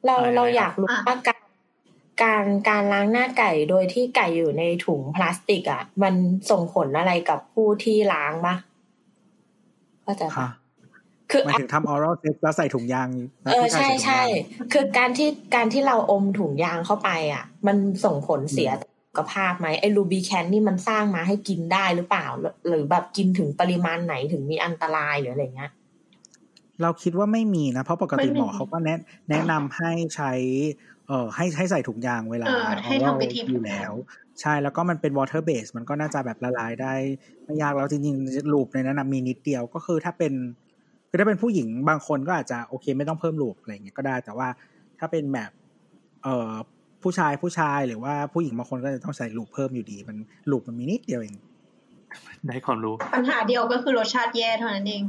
[0.07, 1.39] เราอะไรนะเราอยากรู้อะว่าการ
[2.23, 6.15] การการล้างหน้าไก่โดยที่ไก่อยู่ในถุงพลาสติกอะ มัน
[6.51, 8.55] ส่งผลอะไรกับผู้ที่ล้างปะ
[10.03, 10.49] เข้าใจปะค่ะ
[11.31, 13.09] คือหมายถึงทำออรัลเซ็กแล้วใส่ถุงยาง
[13.45, 18.88] เออผู้ายใช่ถุงใช่ยางคือการที่การที่เราอมถุงยางเข้าไป อะ มันส่งผลเสียต่อสุ
[19.19, 22.27] ขภาพไหมไอ้ลูบีแคนนี่มันสร้างมาให้กินได้หรือเปล่า
[22.69, 25.71] หรือแบบกินถึงปริมาณไหนถึงมีอันตรายหรืออะไรเงี้ย
[26.83, 28.99] เราคิดว่าไม่มีนะ เพราะปกติไม่มีหมอเขาก็แนะ
[29.31, 30.33] แนะนำให้ใช้
[31.07, 33.93] เอ่อให้ให้ใส่ถุงยางเวลาเออให้ทำวิธีอยู่แล้ว
[34.41, 36.95] ใช่แล้วก็มันเป็น water base มันก็น่าจะแบบละลายได้
[37.45, 40.33] ไม่ยากแล้วจริงๆลูปในนั้นนะมีนิดเดียวก็คือถ้าเป็น
[41.09, 44.49] คือถ้าเป็นผู้หญิงบางคนก็อาจจะโอเค ไม่ต้องเพิ่มลูปอะไรอย่างเงี้ยก็ได้ แต่ว่า
[44.99, 45.51] ถ้าเป็นแบบ
[46.23, 46.53] เอ่อ
[47.03, 50.17] ผู้ชายผู้ชายหรือว่าผู้หญิงบางคนก็จะต้องใส่ลูปเพิ่มอยู่ดี มัน
[50.51, 51.37] ลูปมันมีนิดเดียวเอง
[52.47, 55.03] ได้ความรู้ ปัญหาเดียวก็คือรสชาติแย่เท่านั้นเอง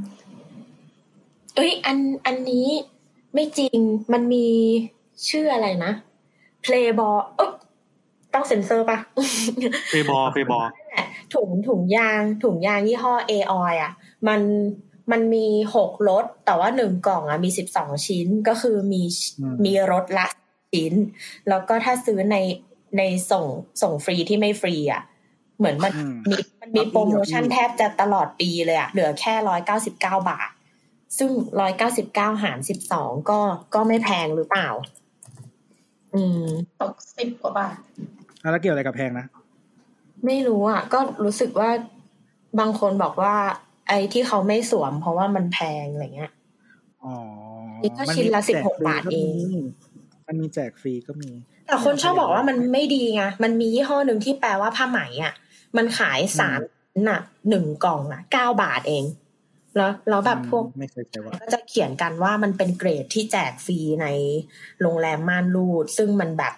[1.55, 2.67] เอ้ยอันอันนี้
[3.33, 3.77] ไม่จริง
[4.13, 4.47] มันมี
[5.29, 5.91] ชื่ออะไรนะ
[6.63, 7.51] Playball เอ๊ะ
[8.33, 8.97] ต้องเซ็นเซอร์ปะ
[9.91, 13.91] เปบอเปบอนั่นแหละถุงถุงยาง ถุงยางยี่ห้อ a ออยอะ
[14.27, 14.41] มัน
[15.11, 15.45] มันมี
[15.75, 19.01] หกรสแต่ว่าหนึ่งกล่องอะมีสิบสองชิ้นก็คือมี
[19.41, 20.27] อืมมีรสละ
[20.71, 20.93] ชิ้น
[21.49, 22.37] แล้วก็ถ้าซื้อใน
[22.97, 23.45] ในส่ง
[23.81, 25.03] ส่งฟรีที่ไม่ฟรีอะ
[25.57, 30.49] เหมือนมันอืมมีมันมีโปรโมชั่นแทบจะตลอดปีเลยอะเหลือแค่ร้อยเก้าสิบเก้าบาท
[31.17, 31.29] ซึ่ง
[31.59, 33.39] ร้อยเก้าสิบเก้าหารสิบสองก็
[33.75, 34.67] ก็ไม่แพงหรือเปล่า
[36.13, 36.45] อืม
[36.81, 37.77] ตกสิบกว่าบาท
[38.41, 39.25] อะแล้วเกี่ยวอะไรกับแพงนะ
[40.25, 41.69] ไม่รู้อะ ก็รู้สึกว่า
[42.59, 43.35] บางคนบอกว่า
[43.87, 46.31] ไอ้ที่เขาไม่สวม เพราะว่ามันแพงอะไรเงี้ย
[47.03, 47.13] อ๋อ
[47.83, 49.88] นี่ก็ชิ้นละมัมีแจก16บาทเองฟรีก็
[50.29, 51.31] มีมันมีแจกฟรีก็มี
[51.67, 55.33] แต่คนชอบบอกว่ามันไม่ดีไงมันมียี่ห้อหนึ่งที่แปลว่าผ้าไหมอะ
[55.77, 56.59] มันขายสาม
[57.09, 59.05] น่ะหนึ่งกล่องอะเก้าบาทเอง
[59.75, 64.07] แล้วแล้วแบบพวกไม่เคยใช้ว่าก็จะเขียนกันว่ามันเป็นเกรดที่แจกฟรีใน
[64.81, 66.53] โรงแรมม่านรูด ซึ่งมันแบบ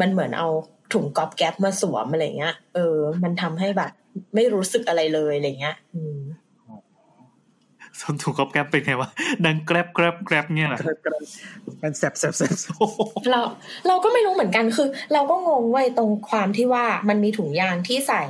[0.00, 0.48] มันเหมือนเอา
[0.92, 3.92] ถุงก๊อบแก๊ปมาสวมอะไรเงี้ย เออ มันทำให้แบบ
[4.34, 6.15] ไม่รู้สึกอะไรเลยอะไรเงี้ย อืม
[8.00, 9.08] ส่วนถุงก๊อบแก๊บเป็นไงวะ
[9.44, 10.80] ดังแกรบแกรบแกรบเนี่ยเหรอ
[11.82, 12.98] มันแสบแสบแสบแสบโอ้โห
[13.30, 13.40] เรา
[13.88, 18.24] เราก็ไม่รู้เหมือนกันคือ เราก็งงเว้ตรงความที่ว่ามันมีถุงยางที่ใส่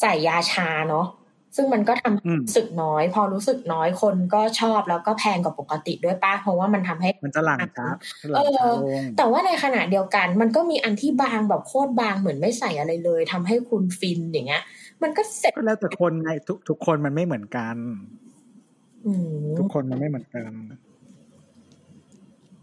[0.00, 1.06] ใส่ยาชาเนาะ
[1.56, 7.86] ซึ่งมันก็ทำรู้สึกน้อย พอรู้สึกน้อยคนก็ชอบแล้วก็แพงกว่าปกติด้วยป้าเพราะว่ามันทำให้มันจะหลั่งช้า
[8.32, 8.70] หเออ
[9.16, 14.62] แต่ว่าในขณะเดียวกัน มันก็มีอันที่บางแบบโคตรบางเหมือนไม่ใส่อะไรเลยทำให้คุณฟินอย่างเงี้ย
[15.02, 17.76] มันก็เสร็จแล้วแต่คนไงทุกทุกคนมันไม่เหมือนกัน
[19.58, 20.50] ทุกคนมันไม่เหมือนกัน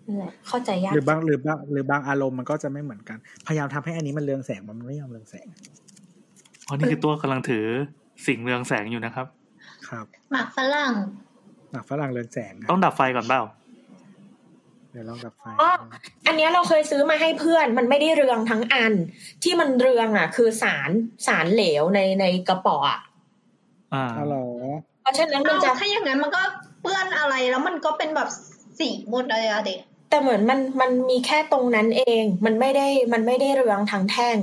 [0.06, 3.18] นั่นแหละเข้าใจยากหรือบางหรือบางหรือบางอารมณ์มันก็จะไม่เหมือนกัน
[3.48, 5.48] พยายามทำให้อันนี้มันเรืองแสงมันไม่ยอมเรืองแสง
[6.68, 7.66] อ๋อนี่คือตัวกำลังถือ
[8.28, 9.28] สิ่งเรืองแสงอยู่นะครับ
[9.90, 10.94] ครับ หมักฝรั่ง
[11.72, 13.42] หนักฝรั่งเรืองแสงนะต้องดับไฟก่อนเปล่า
[14.92, 15.70] เดี๋ยวลองดับไฟอ๋อ
[16.28, 18.94] อันเนี้ยเราเคยซื้อมาให้เพื่อน มันไม่ได้เรืองทั้งอัน
[19.44, 20.90] ที่มันเรืองอะ คือสาร
[21.28, 22.78] สารเหลวในในกระป๋อ
[23.94, 24.38] อะอ่าฮัลโหล
[25.02, 26.42] เพราะฉะนั้นมันเอาจะถ้าอย่างนั้นมันก็
[26.82, 28.30] เปื้อนอะไรแล้วมันก็เป็นแบบ
[28.80, 29.80] สีหมดเลยอะเด็ก
[30.10, 34.38] แต่เหมือนมันมันมีแค่ตรงนั้นเอง มันไม่ได้มันไม่ได้เรืองทั้งแท่ง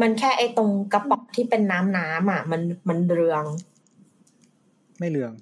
[0.00, 3.44] มันแค่ไอ้ตรงกระป๋องที่เป็นน้ำน้ำอะ มันมันเรือง
[4.98, 5.32] ไม่เรือง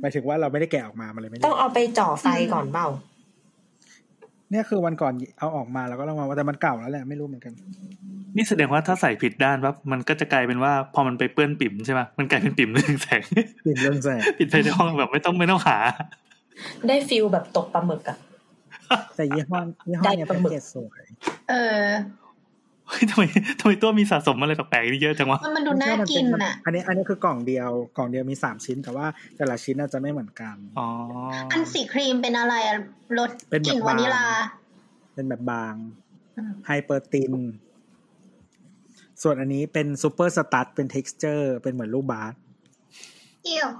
[0.00, 2.86] หมายถึงว่าเราไม่ได้แกะออกมามันเลยไม่ต้เรืององเอาไปจ่อไฟก่อนเปล่า
[4.50, 7.52] เนี่ยคือวันก่อนเอาออกมาแล้วก็ลองมาว่าแต่มันเก่าแล้วแหละไม่รู้เหมือนกัน
[8.36, 13.22] นี่แสดงว่าถ้าใส่ผิดด้านปั๊บมันก็จะกลายเป็นว่า พอมันไปเปื้อนปิ่มใช่ไหมมันกลายเป็นปิ่มเรืองแสง
[13.66, 15.78] ปิ่มเรืองแสงปิดไฟในห้องแบบไม่ต้องไม่ต้องหา
[16.88, 18.18] ได้ฟิลแบบตกปลาหมึกอะ
[19.16, 21.02] แต่ยี่ห้อยี่ห้อเนี่ยได้ปแพ็ลากหมึกเกจสวย
[21.50, 21.84] เออ
[22.90, 23.22] เฮ้ยทำไม
[23.60, 29.06] ทำไมตัวมีสะสมอะไรแปลกๆนี่เยอะจังวะมันมันดูน่ากินอะ อันนี้อันนี้คือกล่องเดียวกล่องเดียวมีสามชิ้น แต่ว่า
[29.36, 30.88] แต่ละชิ้นอาจจะไม่เหมือนกันอ๋อ
[31.52, 32.76] อันสีครีมเป็นอะไรอะ
[33.18, 35.74] รสเป็นแบบกลิ่นวานิลาบางเป็นแบบบาง
[36.36, 37.32] อืมไฮเปอร์ติน
[39.22, 42.34] ส่วนอันนี้เป็นซูเปอร์สตั t เป็น t e x t อร์เป็นเหมือนลูกบาส
[43.44, 43.70] เอี่ยว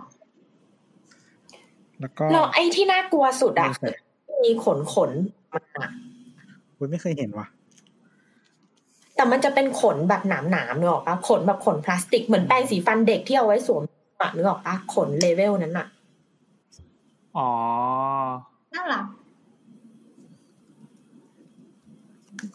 [2.00, 3.98] แล้วก็เราไอ้ที่น่ากลัวสุดอะเรืองแสง
[4.44, 5.10] มีขนขน
[5.52, 5.90] มันอะ
[6.78, 7.46] อุ๊ยไม่เคยเห็นว่ะ
[9.20, 13.82] แต่มันจะเป็นขนแบบหนามหนามๆนึกออกปะขนแบบขนพลาสติกเหมือนแปรงสีฟันเด็กที่เอาไว้สวม
[14.20, 15.86] อะนึกออกปะขนเลเวลนั้นอะ
[17.36, 17.50] อ๋อ
[18.74, 19.04] น่ารัก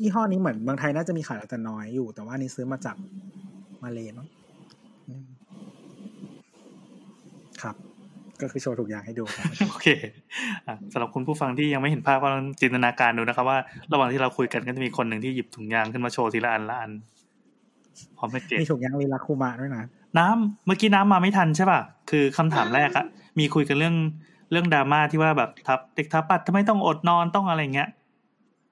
[0.02, 2.96] ยี่ห้อนี้เหมือนเมืองไทยน่าจะมีขายแต่น้อยอยู่ แต่ว่าอันนี้ซื้อมาจาก
[3.84, 4.28] มาเลมั้ง
[5.08, 5.28] อืม
[7.62, 7.76] ครับ
[8.42, 9.88] ก็คือโชว์ทุกอย่างให้ดูครับโอเค
[10.68, 13.60] อะสำหรับคุณผู้ฟังที่ยังไม่เห็นภาพก็ลองจินตนาการดูนะครับ ว่า
[13.92, 16.92] ระหว่างที่เราคุยกันก็จะมีคนหนึ่งที่หยิบถุงยางขึ้นมาโชว์ทีละอันละอัน
[18.18, 19.84] พร้อมเป็นเกมีถุงยางลีลาคูมะด้วยนะ
[20.18, 23.06] น้ำเมื่อกี้น้ำมาไม่ทันใช่ป่ะคือคำถามแรกอะ
[23.40, 23.96] มีคุยกันเรื่อง
[24.52, 27.90] เรื่องดราม่าที่ว่าแบบทับเด็กทับปัดทำไมต้องอดนอนต้องอะไรเงี้ย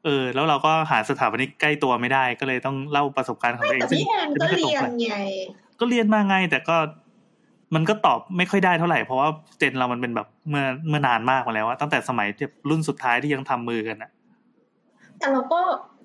[0.06, 5.15] เออ แล้วเราก็หาสถาปนิกใกล้ตัวไม่ได้ก็เลยต้องเล่าประสบการณ์ของตัวเองแต่พี่แอนก็ซึ่งเรียนไม่ค่อตรงไง
[5.80, 6.77] ก็เรียนมาไงแต่ก็
[7.76, 9.28] มันก็ตอบไม่ค่อยได้เท่าไหร่เพราะว่า
[9.60, 14.12] เจนเรามันเป็นแบบเมื่อเมื่อนานมากมาแล้วอะตั้งแต่สมัยที่รุ่นสุดท้ายที่ยังทำมือกันอะ
[15.20, 15.62] แต่เราก็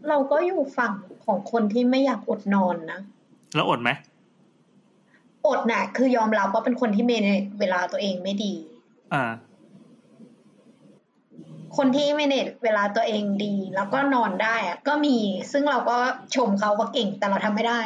[0.09, 0.93] เราก็อยู่ฝั่ง
[1.24, 3.01] ของคนที่ไม่อยากอดนอนนะ
[3.55, 3.90] แล้วอดไหม
[5.47, 8.53] อดน่ะ คือยอมรับว่าเป็นคนที่เมเนจเวลาตัวเองไม่ดี
[9.15, 9.24] อ่า
[11.77, 15.16] คนที่เมเนจเวลาตัวเองดี แล้วก็นอนได้อะก็มี
[15.53, 15.99] ซึ่งเราก็
[16.36, 17.81] ชมเขาว่าเก่งแต่เราทำไม่ได้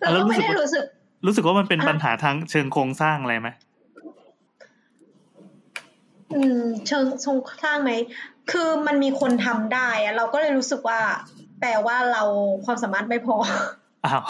[0.00, 0.84] เราก็ไม่ได้รู้สึก
[1.26, 3.48] รู้สึกว่ามันเป็นอะปัญหาทางเชิงโครงสร้างอะไรไหม
[6.34, 7.92] อืม เชิงทรงสร้างไหม
[8.50, 11.00] คือมันมีคนทำได้อะเราก็เลยรู้สึกว่า
[11.60, 12.22] แปลว่าเรา
[12.64, 13.36] ความสามารถไม่พอ
[14.06, 14.22] อ้าว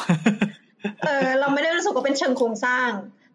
[1.06, 2.90] เออ เราไม่ได้รู้สึกว่าเป็นเชิงโครงสร้าง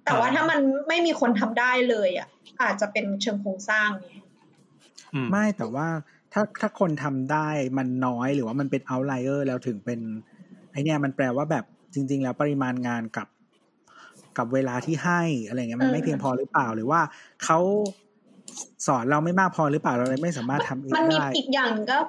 [0.06, 2.28] แต่ว่าอ่าถ้ามันไม่มีคนทำได้เลยอะ
[2.62, 4.10] อาจจะเป็นเชิงโครงสร้างไง
[5.14, 5.88] อืมไม่แต่ว่า
[6.34, 7.48] ถ้าถ้าคนทำได้
[7.78, 10.00] มันน้อยหรือว่ามันเป็นเอาไลเออร์แล้วถึงเป็น
[10.72, 13.28] ไอเนี่ยมันแปลว่าแบบจริง ๆ แล้วปริมาณงานกับ
[14.38, 17.02] กับเวลาที่ให้อะไรเงี้ยมันไม่อืมเพียงพอหรือเปล่าหรือว่า
[17.44, 17.60] เขา
[18.88, 22.00] สอนเราไม่มากพอหรือเปล่าเราเลยไม่สามารถทำเองมันมีได้อีกอย่างก็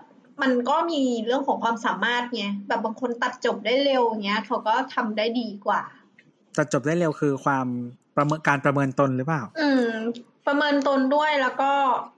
[0.43, 5.83] มันก็มีเรื่องของความสามารถไงแบบบางคนตัดจบได้เร็วอย่างเงี้ยเขาก็ทำได้ดีกว่า
[6.55, 7.67] แต่จบได้เร็วคือความ
[8.17, 9.89] ประเมินการประเมินตนหรือเปล่า อืม
[10.47, 11.73] ประเมินตนด้วยแล้วก็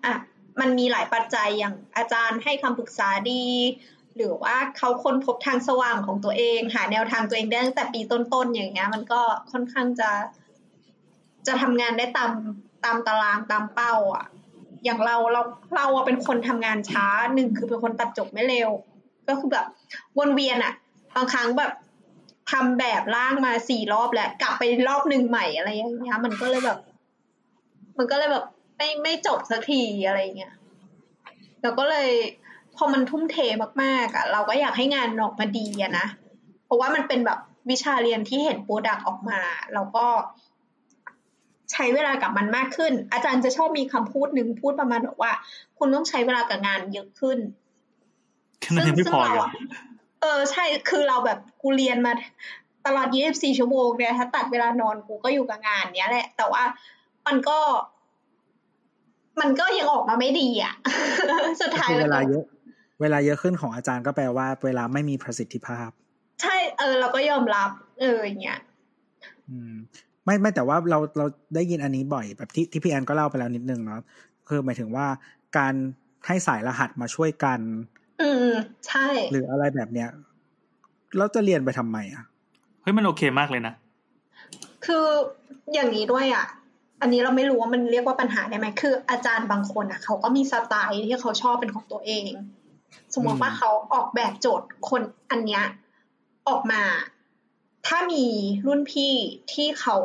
[0.04, 0.14] อะ
[0.60, 3.42] มันมีหลายปัจจัยอย่างอาจารย์ให้คำปรึกษาดี
[4.16, 9.20] หรือว่าเขาค้นพบทางสว่างของตัวเอง หาแนวทางตัวเองได้ตั้งแต่ปีต้นๆอย่างเงี้ย มันก็
[9.52, 10.10] ค่อนข้างจะ
[11.46, 12.32] จะทำงานได้ตาม
[12.84, 14.24] ตามตารางตามเป้า อะ
[14.84, 15.42] อย่างเราเรา
[15.76, 18.70] เราอะเป็นคนทำงานช้าหนึ่งคือเป็นคนตัดจบไม่เร็ว
[19.28, 19.66] ก็คือแบบ
[20.18, 20.74] วนเวียนอะ
[21.14, 21.72] บางครั้งแบบ
[22.50, 26.78] ทำแบบร่างมาสี่รอบแล้วกลับไปรอบหนึ่งใหม่อะไรอย่างเงี้ยมันก็เลยแบบ
[27.98, 28.44] มันก็เลยแบบ
[28.76, 30.54] ไม่ไม่จบสักทีอะไรเงี้ย
[31.62, 32.10] เราก็เลย
[32.76, 33.36] พอมันทุ่มเท
[33.82, 36.06] มากๆอะ เราก็อยากให้งานออกมาดีอะนะ
[36.64, 37.38] เพราะว่ามันเป็นแบบ
[37.70, 39.40] วิชาเรียนที่เห็นโปรดักออกมา
[39.74, 40.06] เราก็
[41.72, 45.32] ใช้เวลากับมันมากขึ้น อาจารย์จะชอบมีคำพูดหนึ่งพูดประมาณบอกว่า
[45.78, 47.38] คุณต้องใช้เวลากับงานเยอะขึ้น
[48.60, 49.50] แค่นั้นยังไม่พอซึ่งเลยเราอะ
[50.20, 52.12] เออใช่คือเราแบบกูเรียนมา
[52.86, 56.62] ตลอด 24 ชั่วโมงเนี่ยถ้าตัดเวลานอนกูก็อยู่กับงานเนี้ยแหละ แต่ว่า
[57.26, 57.58] มันก็
[59.40, 60.74] มันก็ยังออกมาไม่ดีอะ
[61.62, 62.44] สุดท้ายคือแล้เววลาก็เยอะ
[63.00, 65.88] เวลาเยอะขึ้นของอาจารย์ก็แปลว่า เวลาไม่มีประสิทธิภาพ
[66.42, 67.70] ใช่เออ เราก็ยอมรับ
[68.00, 68.58] เอออย่างเงี้ย
[69.48, 69.74] อืม
[70.24, 74.00] ไม่ไม่แต่ว่าเราเราได้ยินอันนี้บ่อยแบบที่ที่พี่แอนก็เล่าไปแล้วนิดนึงเนาะ
[74.48, 75.06] คือหมายถึงว่า
[75.58, 75.74] การ
[76.26, 77.60] ให้สายรหัสมาช่วยกัน
[78.22, 78.48] อืม
[78.86, 80.08] ใช่ หรืออะไรแบบเนี้ย
[81.16, 82.24] เราจะเรียนไปทำไมอะ
[82.82, 83.74] เฮ้ยมันโอเคมากเลยนะ
[84.86, 85.06] คือ
[85.74, 86.46] อย่างนี้ด้วยอะ
[87.02, 92.30] อันนี้เราไม่รู้ว่ามันเรียกว่าปัญหาได้ไหมคืออาจารย์บางคนอะ เขาก็มีสไตล์ที่เขาชอบเป็นของตัวเอง
[93.14, 95.64] สมมติว่าเขาออกแบบโจทย์คนอันเนี้ย
[96.48, 96.82] ออกมา
[97.86, 98.24] ถ้ามี
[98.66, 99.14] รุ่นพี่
[99.52, 99.96] ที่เขา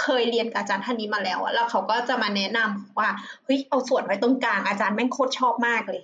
[0.00, 3.08] เคยเรียนกับอาจารย์ท่านนี้มาแล้วอะแล้วเขาก็จะมาแนะนำว่า
[3.44, 6.02] เฮ้ยเอาส่วนไว้ตรงกลางอาจารย์แม่งโคตรชอบมากเลย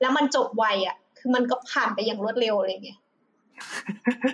[0.00, 2.98] แล้วมันจบไวอะ คือมันก็ผ่านไปอย่างรวดเร็วอะไรอย่างเงี้ย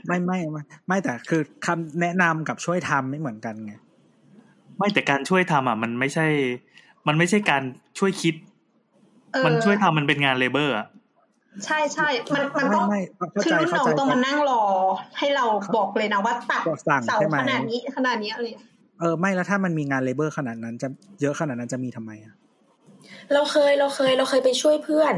[0.07, 3.75] ไม่ไม่ไม่ไม่แต่คือคำแนะนำกับช่วยทำไม่เหมือนกันไง
[4.79, 6.27] ไม่แต่การช่วยทำอะ มันไม่ใช่
[7.07, 7.63] มันไม่ใช่การ
[7.99, 8.35] ช่วยคิด
[9.33, 10.87] เออมันช่วยทำมันเป็นงานเลเบอร์อะ
[11.65, 13.01] ใช่ใช่ มันมันต้องไม่
[13.35, 14.63] ไม่เข้าคือใจรุ่นเข้าน้อใจงต้องมานั่งรอ
[15.19, 15.45] ให้เรา
[15.77, 18.71] บอกเลยนะว่าตัดบอกสั่งเสาใช่ไหมขนาดนี้ขนาดนี้อะไรอย่างเงี้ย
[19.01, 20.89] เออไม่แล้วถ้ามันมีงานเลเบอร์ขนาดนั้นจะ
[21.21, 22.35] เยอะขนาดนั้นจะมีทำไมอะ
[23.33, 25.15] เราเคยเราเคยเราเคยไปช่วยเพื่อน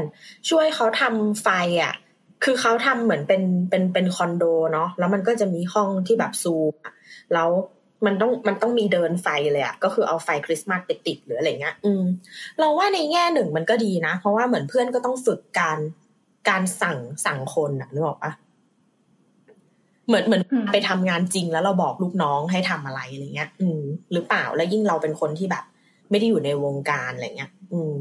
[0.49, 1.49] ช่วยเขาทำไฟ
[1.83, 1.93] อะ
[2.43, 6.93] คือเขาทำเหมือนเป็นเป็นเป็นคอนโดเนาะแล้วมันก็จะมีห้องที่แบบซูมอะ
[7.33, 7.49] แล้ว
[8.05, 12.03] มันต้องมันต้องมีเดินไฟเลยอะก็คือเอาไฟคริสต์มาสไปติดหรืออะไรเงี้ย อืม
[12.59, 15.77] เราว่าในแง่หนึ่งมันก็ดีนะ เพราะว่าเหมือนเพื่อนก็ต้องฝึกการ
[16.49, 18.31] การสั่งสั่งคนอะนึกออกปะ
[20.07, 25.63] เหมือนเหมือนอืมไปทำงานจริงแล้วเราบอกลูกน้องให้ทำอะไรอะไรเงี้ย อืม หรือเปล่าแล้วยิ่งเราเป็นคนที่แบบ
[26.09, 27.97] ไม่ได้อยู่ในวงการอะไรเงี้ย อืม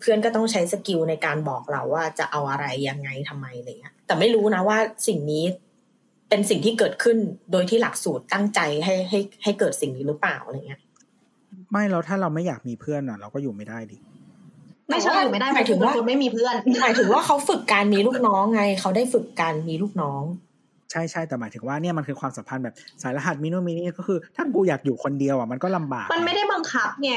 [0.00, 4.78] เพื่อนก็ต้องใช้สกิลในการบอกเราว่าจะเอาอะไรยังไงทำไมอะไรเงี้ย แต่ไม่รู้นะว่า
[5.08, 5.44] สิ่งนี้
[6.28, 7.18] เป็นสิ่งที่เกิดขึ้น
[7.52, 10.80] โดยที่หลักสูตรตั้งใจให้ให้ให้เกิดสิ่งนี้หรือเปล่าอะไรเงี้ย
[11.70, 13.96] ไม่แล้วถ้าเราไม่อยากมีเพื่อนอะ เราก็อยู่ไม่ได้ดิ
[14.88, 20.22] ไม่ใช่อยู่ไม่ได้หมายถึงว่าเป็นคนไม่มีเพื่อนหมายถึงว่าเขาฝึกการมีลูกน้องไง เขาได้ฝึกการมีลูกน้อง
[20.90, 27.12] ใช่ใช่แต่หมายถึงว่าเนี่ยมันคือความสัมพันธ์แบบสายรหัสมิโนมินี่ก็คือ ถ้ากูอยากอยู่คนเดียวอะมันก็ลำบาก มันไม่ได้บังคับไง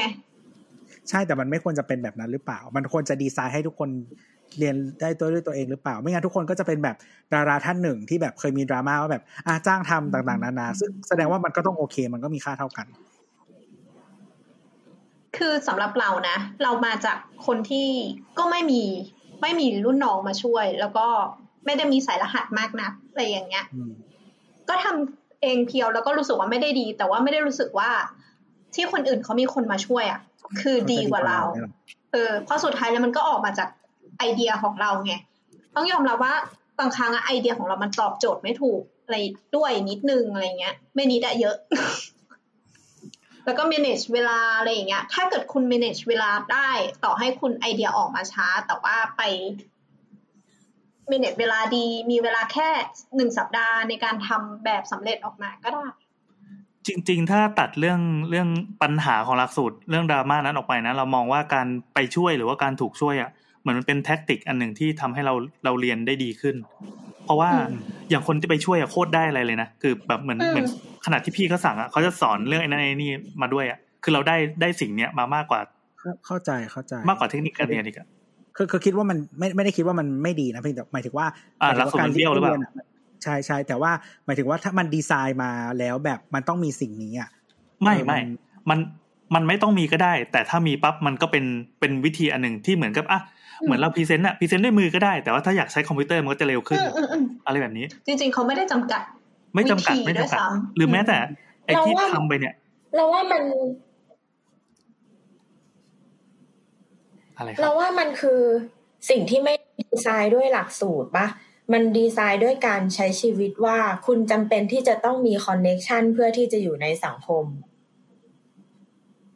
[1.08, 3.90] ใช่แต่มันไม่ควรจะเป็นแบบนั้นหรือเปล่า มันควรจะดีไซน์ให้ทุกคน
[4.58, 6.96] เรียนได้ตัวด้วยตัวเองหรือเปล่า ไม่งั้นทุกคนก็จะเป็นแบบ
[7.34, 12.86] ดาราท่านหนึ่งที่แบบเคยมีดราม่าว่าแบบอะจ้างทำต่างๆ นานา ซึ่งแสดงว่ามันก็ต้องโอเค มันก็มีค่าเท่ากัน
[15.36, 17.16] คือสำหรับเรานะ เรามาจาก
[17.46, 17.88] คนที่
[18.38, 18.82] ก็ไม่มี
[19.42, 21.06] ไม่มีรุ่นน้องมาช่วย แล้วก็
[21.64, 23.92] ไม่ได้มีสายรหัสมากนักอะไรอย่างเงี้ยอืม
[24.68, 27.90] ก็ทำเองเพียวแล้วก็รู้สึกว่าไม่ได้ดี แต่ว่าไม่ได้รู้สึกว่า
[28.74, 30.20] ที่คนอื่นเขามีคนมาช่วยอะ
[30.60, 31.40] คือดีกว่าเรา
[32.12, 33.68] เออเพราะสุดท้ายแล้วมันก็ออกมาจาก
[34.18, 35.14] ไอเดียของเราไง
[35.76, 36.34] ต้องยอมรับว่า
[36.78, 39.16] บางครั้งอะไอเดียของเรามันตอบโจทย์ไม่ถูกอะไร
[39.56, 41.56] ด้วยนิดนึงอะไรเงี้ย ไม่นิดอะเยอะ
[43.44, 46.70] แล้วก็ manage เวลาอะไรอย่างเงี้ย ถ้าเกิดคุณ manage เวลาได้
[47.04, 49.22] ต่อให้คุณไอเดียออกมาช้า แต่ว่าไป
[51.10, 52.68] manage เวลาดี มีเวลาแค่
[53.16, 55.84] หนึ่งสัปดาห์ในการทำแบบสำเร็จออกมาก็ได้
[56.86, 58.00] จริง ๆ ถ้าตัดเรื่อง
[58.30, 58.48] เรื่อง
[58.82, 63.30] ปัญหาของหลักสูตรเรื่องดราม่านั้นออกไปนะ เรามองว่าการไปช่วยหรือว่าการถูกช่วยอะ
[63.60, 65.34] เหมือนมันเป็นแท็กติกอันหนึ่งที่ทำให้เรา
[65.64, 66.56] เราเรียนได้ดีขึ้น
[67.24, 67.72] เพราะว่าอืม
[68.10, 70.66] อย่างคนที่ไปช่วยอะโคตรได้อะไรเลยนะคือแบบเหมือนอืมเหมือน
[71.04, 73.10] ขนาดที่พี่เขาสั่งอะเขาจะสอนเรื่องไอ้นั่นไอ้นี่
[73.42, 75.60] มาด้วยอะคือเราได้ได้สิ่งเนี้ยมามากกว่า
[76.26, 78.08] เข้าใจเข้าใจมากกว่าเทคนิคการเรียนอีกอะ
[78.56, 81.26] คือคือคิดว่ามันไม่ไม่ได้คิดว่ามันไม่ดีนะเพียงแต่หมายถึงว่า
[81.62, 82.72] อ่าหมายถึงว่าหลักสูตรมันเบี้ยวหรือเปล่ายนอะ
[83.22, 83.92] ใช่ใช่แต่ว่า
[84.24, 87.30] หมายถึงว่าถ้ามันดีไซน์มาแล้วแบบมันต้องมีสิ่งนี้อะ
[87.82, 88.28] ไม่เออไม่มัน
[88.70, 88.78] มัน
[89.34, 91.44] มันไม่ต้องมีก็ได้ แต่ถ้ามีปั๊บมันก็เป็น
[91.80, 93.20] เป็นวิธีอันหนึ่งที่เหมือนกับอะ
[93.64, 99.02] เหมือนเรา present อะ present ด้วยมือก็ได้ แต่ว่าถ้าอยากใช้คอมพิวเตอร์มันก็จะเร็วขึ้นอืมอืมอืมอะไรแบบนี้ จริง ๆ เขาไม่ได้จำกัด
[99.54, 101.18] ไม่จำกัดวิธีไม่จำกัดด้วยซ้ำหรือแม้แต่
[101.64, 102.54] ไอ้เราที่ว่าทำไปเนี่ย
[102.94, 103.42] เราว่ามัน
[107.36, 108.40] อะไรครับเราว่ามันคือ
[109.10, 111.26] สิ่งที่ไม่ดีไซน์ด้วยหลักสูตรปะ
[111.72, 117.44] มันดีไซน์ด้วยการใช้ชีวิตว่าคุณจำเป็นที่จะต้องมี connection เพื่อที่จะอยู่ในสังคม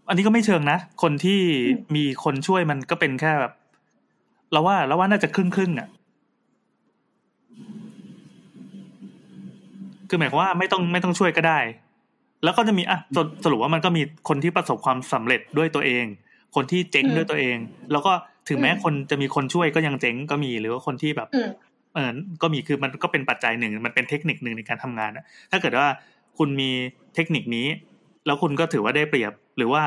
[0.08, 1.40] อันนี้ก็ไม่เชิงนะ คนที่
[1.96, 3.52] มีคนช่วยมันก็เป็นแค่แบบ
[4.54, 5.88] เราว่าเราว่าน่าจะครึ่งครึ่งๆอะ
[10.08, 11.58] คือหมายความว่าไม่ต้องไม่ต้องช่วยก็ได้
[12.44, 16.04] แล้วก็จะมีอะสรุปสรุปว่ามันก็มีคนที่ประสบความสำเร็จด้วยตัวเอง
[16.54, 17.56] คนที่เจ๊งอืมด้วยตัวเอง
[17.92, 18.12] แล้วก็
[18.48, 21.50] ถึงแม้อืมคนจะมีคนช่วยก็ยังเจ๊งก็มีหรือว่าคนที่แบบอืม
[21.94, 22.10] เออ
[22.42, 25.86] ก็มีคือมันก็เป็นปัจจัยหนึ่ง มันเป็นเทคนิคหนึ่งในการทำงานอะถ้าเกิดว่า
[26.38, 26.70] คุณมี
[27.14, 27.66] เทคนิคนี้
[28.26, 29.82] แล้วคุณก็ถือว่าได้เปรียบหรือว่า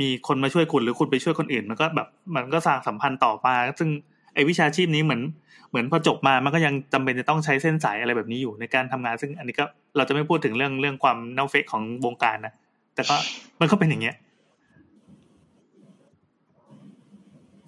[0.00, 3.88] มีคนมาช่วยคุณหรือคุณไปช่วยคนอื่น มันก็แบบมันก็สร้างสัมพันธ์ต่อมาซึ่ง
[4.34, 5.22] ไอ้วิชาชีพนี้เหมือน
[5.70, 9.64] เหมือนพอจบมามันก็ยังจำเป็นจะต้องใช้เส้นสายอะไรแบบนี้อยู่ในการทำงาน ซึ่งอันนี้ก็
[9.96, 12.52] เราจะไม่พูดถึงเรื่องเรื่องความเน่าเฟะของวงการนะ
[12.94, 13.16] แต่ก็
[13.60, 14.16] มันก็เป็นอย่างเงี้ย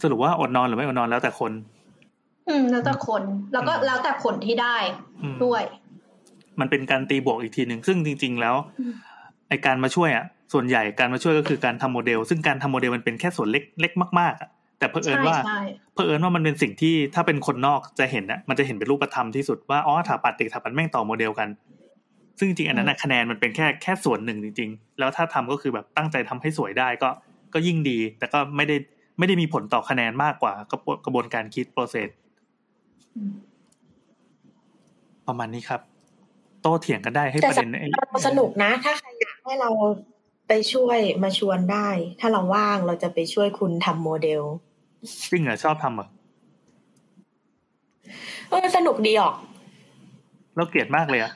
[0.03, 1.53] สรุปว่าอดนอนหรือไม่อดนอนแล้วแต่คน
[2.49, 3.23] อืม แล้วแต่คน
[3.53, 4.77] แล้วก็อืมแล้วแต่ผลที่ได้
[5.23, 5.63] อืมด้วย
[6.61, 8.93] มันเป็นการตีบวกอีกทีหนึ่งซึ่งจริง ๆ แล้วอืม
[9.49, 15.61] ไอการมาช่วยอะ ส่วนใหญ่การมาช่วยก็คือการทำโมเดล ซึ่งการทำโมเดลมันเป็นแค่ส่วนเล็กเล็กมากๆอะแต่เผอิญใช่ว่าใช่
[15.95, 21.49] เผอิญว่ามันเป็นสิ่งที่ถ้าเป็นคนนอกจะเห็นอะมันจะเห็นเป็นรูปธรรมที่สุดว่าอ๋อถาปัดเด็กถาปัดแม่งต่อโมเดลกัน
[22.39, 27.09] ซึ่งจริงๆอันนั้นนะคะแนนมันเป็นแค่แค่ส่วนหนึ่งจริง ๆ แล้วถ้าทำก็คือแบบตั้งใจทำให้สวยได้ก็
[27.55, 28.77] ก็ยิ่งดี แต่ก็ไม่ได้
[29.19, 32.09] ไม่ได้มีผลต่อคะแนนมากกว่ากระบวนกระบวนการคิด process
[33.17, 33.33] อืม
[35.29, 35.81] ประมาณนี้ครับ
[36.63, 39.71] โต้เถียงกันได้ให้แต่ประเด็นไอ้เราสนุกนะ ถ้าใครอยากให้เรา
[40.53, 41.89] ไปช่วยมาชวนได้
[42.21, 44.43] ถ้าเราว่างเราจะไปช่วยคุณทำโมเดล
[45.31, 46.09] จริงเหรอชอบทำเหรอ
[48.49, 49.35] เออสนุกดีออก
[50.57, 51.33] เราเกลียดมากเลยอะ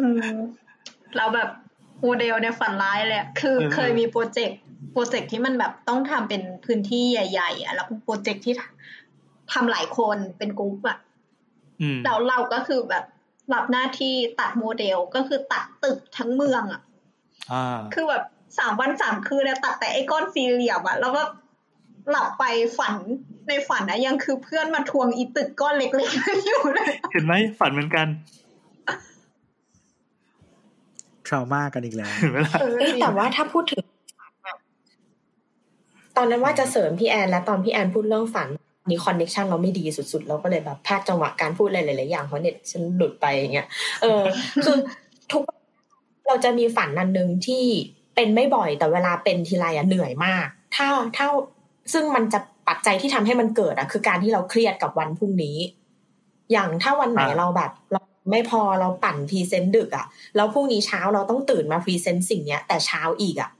[0.00, 0.36] อืม
[1.16, 1.48] เราแบบ
[2.02, 8.54] โมเดลในฝันร้ายเลยอะคือเออเคยมี project project ที่มันแบบต้องทำเป็นพื้นที่ใหญ่ๆอะแล้วเป็น project ที่
[9.52, 10.98] ทำหลายคนเป็นกรุ๊ปอะ
[11.80, 13.04] อืมแล้วเราก็คือแบบ
[13.52, 16.85] รับหน้าที่ตัดโมเดลก็คือตัดตึกทั้งเมืองอะอ่า
[17.94, 18.24] คือแบบ
[18.58, 21.22] สามวันสามคืนเนี่ยตัดแต่ไอ้ก้อนสี่เหลี่ยมอะแล้วก็
[22.10, 22.44] หลับไป
[22.78, 22.94] ฝัน
[23.48, 28.06] ในฝันนะยังคือเพื่อนมาทวงอีตึกก้อนเล็กๆอยู่เลยเห็นไหมฝันเหมือนกัน
[31.28, 33.84] ทรามากันอีกแล้วเห็นไหมล่ะเออเอ้ยแต่ว่าถ้าพูดถึง
[34.18, 34.56] ฝันอะ
[36.16, 38.48] ตอนนั้นว่าจะเสริมพี่แอนและตอนพี่แอนพูดเรื่องฝัน
[38.88, 43.68] นี่ connection เราไม่ดีสุดๆ เราก็เลยแบบพลาดจังหวะการพูดหลายๆอย่างเพราะเน็ตฉันหลุดไปอย่างเงี้ย
[44.02, 44.22] เออ
[44.64, 44.76] คือ
[45.32, 45.42] ทุก
[46.26, 47.64] เราจะมีฝันอันหนึ่งที่
[48.14, 50.46] เป็นไม่บ่อยแต่เวลาเป็นทีไรอะเหนื่อยมาก
[50.76, 51.26] ถ้าถ้า
[51.92, 55.56] ซึ่งมันจะปัจจัยที่ทำให้มันเกิดอะคือการที่เราเครียดกับวันพรุ่งนี้
[56.52, 63.50] อย่างถ้าวันไหนอ่าเราแบบเราไม่พอเราปั่น present ดึกอะแล้วพรุ่งนี้เช้าเราต้องตื่นมา present สิ่งเนี้ย แต่เช้าอีกอะ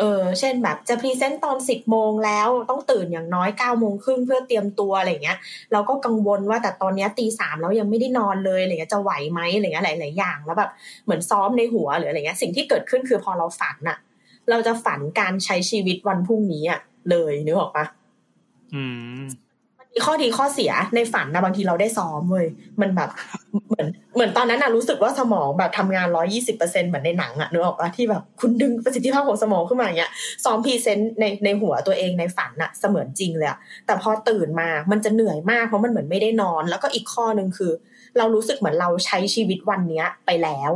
[0.00, 5.38] เออเช่นแบบจะ present ตอนสิบโมงแล้วต้องตื่นอย่างน้อยเก้าโมงครึ่งเพื่อเตรียมตัวอะไรเงี้ย
[5.72, 10.70] เราก็กังวลว่าแต่ตอนนี้ตีสามแล้วยังไม่ได้นอนเลยอะไรเงี้ยจะไหวไหมอะไรเงี้ยหลาย ๆ อย่าง แล้วแบบ
[11.04, 13.98] เหมือนซ้อมในหัวหรืออะไรเงี้ยสิ่งที่เกิดขึ้นคือพอเราฝันน่ะ
[14.50, 17.84] เราจะฝันการใช้ชีวิตวันพรุ่งนี้อะเลยนึกออกปะ
[18.74, 18.82] อื
[19.20, 19.22] ม
[19.92, 22.46] มีข้อดีข้อเสียในฝันนะบางทีเราได้ซ้อมเว้ย
[22.80, 23.10] มันแบบ
[23.68, 30.10] เหมือนเหมือนตอนนั้นนะรู้สึกว่าสมองแบบทำงานร้อยยี่สิบเปอร์เซ็นต์เหมือนในหนังอะนึกออกปะที่แบบคุณดึงประสิทธิภาพของสมองขึ้นมาอย่างเงี้ย
[30.44, 37.72] ซ้อมพรีเซนต์ในในหัวตัวเองในฝันอะเสมือนจริงเลยอะแต่พอตื่นมามันจะเหนื่อยมากเพราะมันเหมือนไม่ได้นอน แล้วก็อีกข้อหนึ่งคือ
[38.18, 40.72] เรารู้สึกเหมือนเราใช้ชีวิตวันเนี้ยไปแล้ว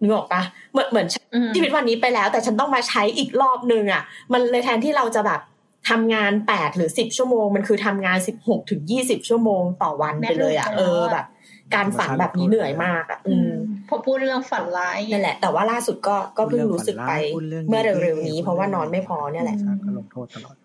[0.00, 0.42] นึกออกปะ
[0.72, 4.02] เหมือนเหมือนอืมชีวิตวันนี้ไปแล้ว แต่ฉันต้องมาใช้อีกรอบนึงอะ
[4.32, 5.40] มันเลยแทนที่เราจะแบบ
[5.88, 11.26] ทำงานแปดหรือสิบชั่วโมง มันคือทำงานสิบหกถึงยี่สิบชั่วโมงต่อวันไปเลยอะแม่เอลูกอแบบ
[11.74, 13.52] การฝันแบบนี้เหนื่อยมากอะอืม
[13.88, 20.56] พอพูดเรื่องฝันร้ายนั่นแหละ แต่ว่าล่าสุดก็ก็เพิ่งรู้สึกไปพูดเรื่องเมื่อดีๆเร็วๆนี้เพราะว่านอนไม่พอเนี่ยแหละอาจารย์ก็ลงโทษตลอด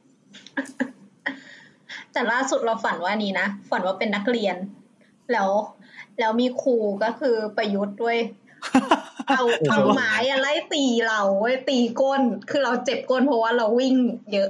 [2.11, 4.55] แต่ล่าสุดเราฝันว่านี้นะฝันว่าเป็นนักเรียน
[5.31, 5.49] แล้ว
[6.19, 8.17] แล้วมีครูก็คือประยุทธ์ด้วย
[9.27, 13.95] เอาเอาไม้อะไล่ตีเราเว้ยตีก้น คือเราเจ็บก้นเพราะว่าเราวิ่ง
[14.33, 14.49] เยอะ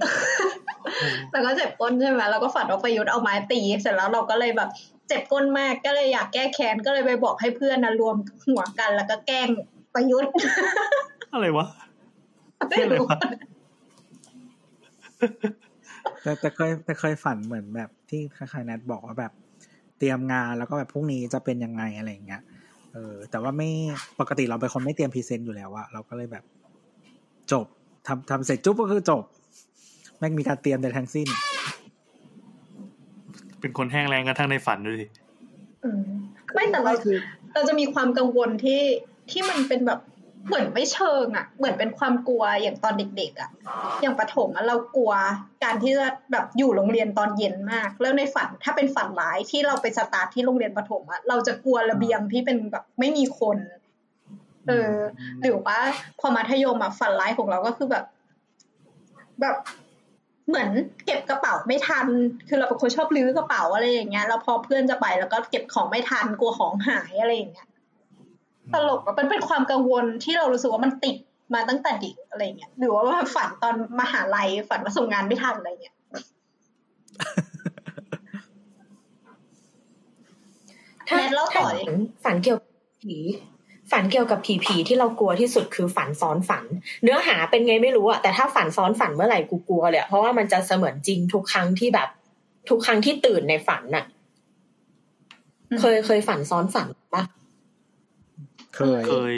[1.31, 4.69] แล้วก็เจ็บก้นใช่ไหมเราก็ฝันว่าประยุทธ์เอาไม้ตีเสร็จแล้วเราก็เลยแบบ
[5.07, 8.15] เจ็บก้นมากก็เลยอยากแก้แค้นก็เลยไปบอกให้เพื่อนนะรวม
[8.47, 9.49] หัวกัน แล้วก็แกล้ง
[9.93, 10.31] ประยุทธ์
[11.33, 11.67] อะไรวะ
[12.69, 13.05] ไม่รู้
[16.21, 19.33] แต่แต่เคยแต่เคยฝันเหมือนแบบที่คล้ายๆนัดบอกว่าแบบ
[19.97, 22.41] เตรียมงานแล้วก็แบบพรุ่งนี้จะเป็นยังไงอะไรอย่างเงี้ย
[22.93, 23.69] เออ แต่ว่าไม่
[24.19, 26.43] ปกติเราเป็นคนไม่เตรียมพรีเซนต์อยู่แล้วอะเราก็เลยแบบ
[27.51, 27.65] จบ
[28.07, 29.23] ทำทำเสร็จจุ๊บก็คือจบ
[30.19, 31.27] แม่งมีการเตรียมใดทั้งสิ้น
[33.59, 35.07] เป็นคนแห้งแรงกันทั้งในฝันด้วยสิ
[35.83, 36.01] อืม
[36.53, 36.93] ไม่แต่เรา
[37.53, 38.81] เราจะมีความกังวลที่
[39.31, 39.99] ที่มันเป็นแบบ
[40.47, 43.49] เหมือนไม่เชิงอะ เหมือนเป็นความกลัวอย่างตอนเด็กๆอะ
[44.01, 45.13] อย่างประถมอะเรากลัว
[45.63, 53.57] การที่จะแบบอยู่โรงเรียนตอนเย็นมาก แล้วในฝันถ้าเป็นฝันร้ายที่เราไปสตาร์ทที่โรงเรียนประถมอะเราจะกลัวระเบียงที่เป็นแบบไม่มีคน
[54.67, 54.95] เออ
[55.41, 55.77] หรือว่า
[56.19, 58.05] พอมัธยมอะฝันร้ายของเราก็คือแบบ
[59.41, 59.55] แบบ
[60.47, 60.69] เหมือน
[61.05, 62.07] เก็บกระเป๋าไม่ทัน
[62.47, 67.67] คือเราเป็นคนชอบลื้อกระเป๋าอะไรอย่างเงี้ย แล้วพอเพื่อนจะไปแล้วก็เก็บของไม่ทันกลัวของหายอะไรอย่างเงี้ย
[68.73, 71.15] ตลกอะมันเป็นความกังวลที่เรารู้สึกว่ามันติด
[71.53, 75.95] มาตั้งแต่เด็กอะไรเงี้ยหรือว่าฝันตอนมหาลัยฝันว่าส่งงานไม่ทันอะไรเงี้ย
[81.07, 81.89] ถ้าเล่าต่ถ้าอ
[82.23, 82.71] ฝันเกี่ยวกับ
[83.03, 83.17] ผี
[83.91, 86.65] ฝันเกี่ยวกับผีผีที่เรากลัวที่สุดคือฝันซ้อนฝัน
[87.03, 92.09] เนื้อหาเป็นไงไม่รู้อะแต่ถ้าฝันซ้อนฝันเมื่อไหร่กูกลัวเลยเพราะว่ามันจะเสมือนจริงทุกครั้งที่แบบ
[92.69, 94.05] ทุกครั้งที่ตื่นในฝันน่ะ
[95.79, 97.23] เคยเคยฝันซ้อนฝันปะ
[98.75, 99.33] เคยเคย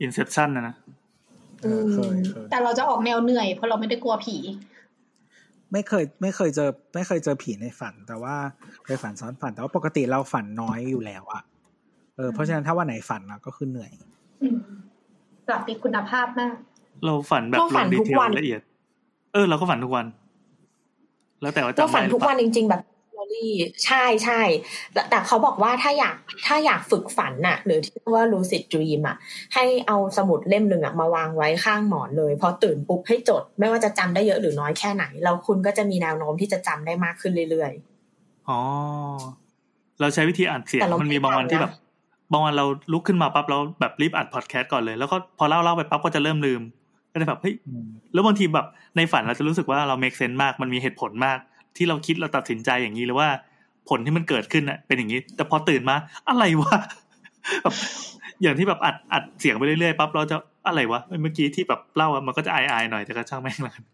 [0.00, 0.74] อินเซ t ชันนะนะ
[1.62, 4.36] เออเคยเคยแต่เราจะออกแนวเหนื่อยเพราะเราไม่ได้กลัวผี
[5.72, 8.34] ไม่เคย ไม่เคยเจอ ไม่เคยเจอผีในฝัน แต่ว่า
[8.84, 11.42] เคยฝันซ้อนฝัน แต่ว่าปกติเราฝันน้อยอยู่แล้วอะ
[12.16, 13.90] เออเพราะฉะนั้นถ้าวันไหนฝันอะก็คือเหนื่อย
[14.42, 14.56] อืม
[15.46, 16.54] หลับมีคุณภาพมาก
[17.04, 18.60] เราฝันแบบก็ลฝังนดีทุกเทลวันละเอียด
[19.32, 20.06] เออ เราก็ฝันทุกวัน
[21.40, 22.84] แล้วแต่ว่าก็จำฝัได้นหรืทุอกเปวันล่าจริง ๆ แบบล
[23.22, 23.52] อรี่
[23.84, 24.40] ใช่ใช่
[24.92, 26.16] แต่แต่เขาบอกว่าถ้าอยาก
[26.46, 29.16] ถ้าอยากฝึกฝันน่ะ หรือที่เรียกว่า lucid dream อะ
[29.54, 37.72] ให้เอาสมุดเล่มหนึ่งอะมาวางไว้ข้างหมอนเลยพอตื่นปุ๊บให้จด ไม่ว่าจะจำได้เยอะหรือน้อยแค่ไหน แล้วคุณก็จะมีแนวโน้มที่จะจำได้มากขึ้นเรื่อย
[38.48, 38.60] อ๋อ
[40.00, 41.74] เราใช้วิธีอ่านเสียงแต่เรามันมีไม่บางวันทำที่นะแบบ
[42.32, 46.60] บางวันเราลุกขึ้นมาปั๊บเราแบบรีบอัดพอดแคสต์ก่อนเลย แล้วก็พอเล่าเล่าไปปั๊บก็จะเริ่มลืม
[47.12, 48.66] ก็เลยแบบเฮ้ยอืมแล้วบางทีแบบ
[48.96, 51.38] ในฝันเราจะรู้สึกว่าเรา make sense มากมันมีเหตุผลมาก
[51.76, 53.28] ที่เราคิดเราตัดสินใจอย่างนี้หรือว่า
[53.88, 55.96] ผลที่มันเกิดขึ้นน่ะเป็นอย่างนี้ แต่พอตื่นมา
[56.28, 56.76] อะไรวะ
[57.62, 57.74] แบบ
[58.42, 60.36] อย่างที่แบบอัดอัดเสียงไปเรื่อยๆปั๊บเราจะ
[60.66, 63.92] อะไรวะเมื่อกี้ที่แบบเล่าอะมันก็จะอายๆหน่อยแต่ก็ช่างแม่งแล้วกันๆ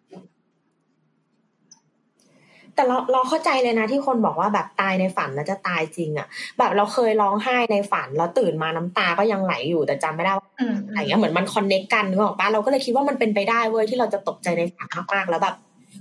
[2.75, 6.27] แต่เราเราเข้าใจเลยนะที่คนบอกว่าแบบตายในฝันแล้วจะตายจริงอะ
[6.59, 15.55] แบบเราเคยร้องไห้ในฝันแล้วตื่นมาน้ำตาก็ยังไหลอยู่แต่จำไม่ได้ว่าอืมอะไรเงี้ยเหมือนมันคอนเน็กกันนึกออกปะเราก็เลยคิดว่ามันเป็นไปได้เว้ยที่เราจะตกใจในฝันมากๆแล้วแบบ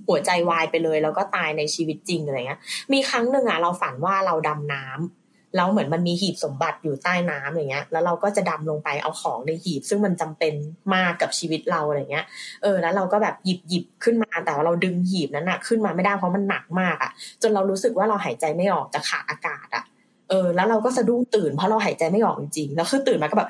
[0.07, 2.59] หัวใจวายไปเลย แล้วก็ตายในชีวิตจริงอะไรเงี้ย
[2.93, 10.53] มีครั้งหนึ่งอะเราฝันว่าเราดำน้ำแล้วเหมือนมันมีหีบสมบัติอยู่ใต้น้ำอย่างเงี้ย แล้วเราก็จะดำลงไปเอาของในหีบ ซึ่งมันจำเป็น
[10.95, 12.25] มากกับชีวิตเราอะไรเงี้ย
[12.63, 17.11] เออ แล้วเราก็แบบหยิบหยิบขึ้นมา แต่ว่าเราดึงหีบนั้นอะขึ้นมาไม่ได้เพราะมันหนักมากอะ
[17.41, 19.83] จนเรารู้สึกว่าเราหายใจไม่ออกจะขาดอากาศอะ
[20.29, 23.49] เออ แล้วเราก็สะดุ้งตื่นเพราะเราหายใจไม่ออกจริงๆ แล้วคือตื่นมาก็แบบ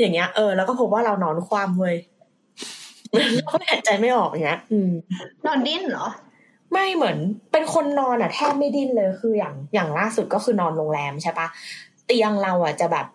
[0.00, 1.96] อย่างเงี้ย เออ แล้วก็พบว่าเรานอนคว่ำเว้ย
[3.42, 4.90] เราก็หายใจไม่ออกอย่างเงี้ยอืม
[5.46, 6.06] นอนดิ้นเหรอ
[6.72, 7.16] ไม่เหมือน
[7.52, 11.46] เป็นคนนอนอะแทบไม่ดิ้นเลยคืออย่างอย่างล่าสุดก็คือนอนโรงแรมใช่ปะ
[12.06, 13.06] เตียงเราอะจะแบบ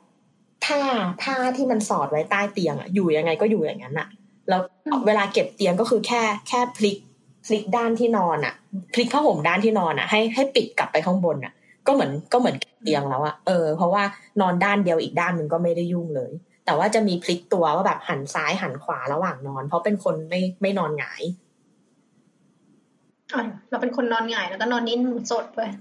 [0.66, 0.82] ผ้า
[1.22, 4.08] ผ้าที่มันสอดไว้ใต้เตียงอะอยู่ยังไงก็อยู่อย่างนั้นอะ
[4.50, 4.62] แล้ว
[5.08, 6.98] เวลาเก็บเตียงก็คือแค่แค่พลิก
[7.46, 8.54] พลิกด้านที่นอนอะ
[8.94, 11.54] พลิกผ้าห่มด้านที่นอนอะให้ให้ปิดกลับไปข้างบนอะ
[11.88, 14.04] ก็เหมือนก็เหมือนเก็บเตียงแล้วอะเออเพราะว่า
[14.42, 16.32] นอนด้านเดียวอีกด้านหนึ่งก็ไม่ได้ยุ่งเลย
[16.68, 21.24] แต่ว่าจะมีพลิกตัวว่าแบบหันซ้ายหันขวาระหว่างนอน เพราะเป็นคนไม่ไม่นอนหงาย
[23.34, 25.00] อะเราเป็นคนนอนหงายแล้วก็นอนนิ่ง
[25.32, 25.72] สดด้วย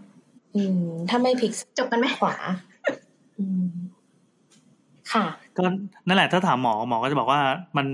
[0.55, 2.35] อืม ถ้าไม่พลิกจบกันไหมขวา
[3.39, 3.69] อืม
[5.13, 5.25] ค่ะ
[5.57, 5.65] ก็
[6.07, 7.41] นั่นแหละถ้าถามหมอหมอก็จะบอกว่า
[7.77, 7.87] มัน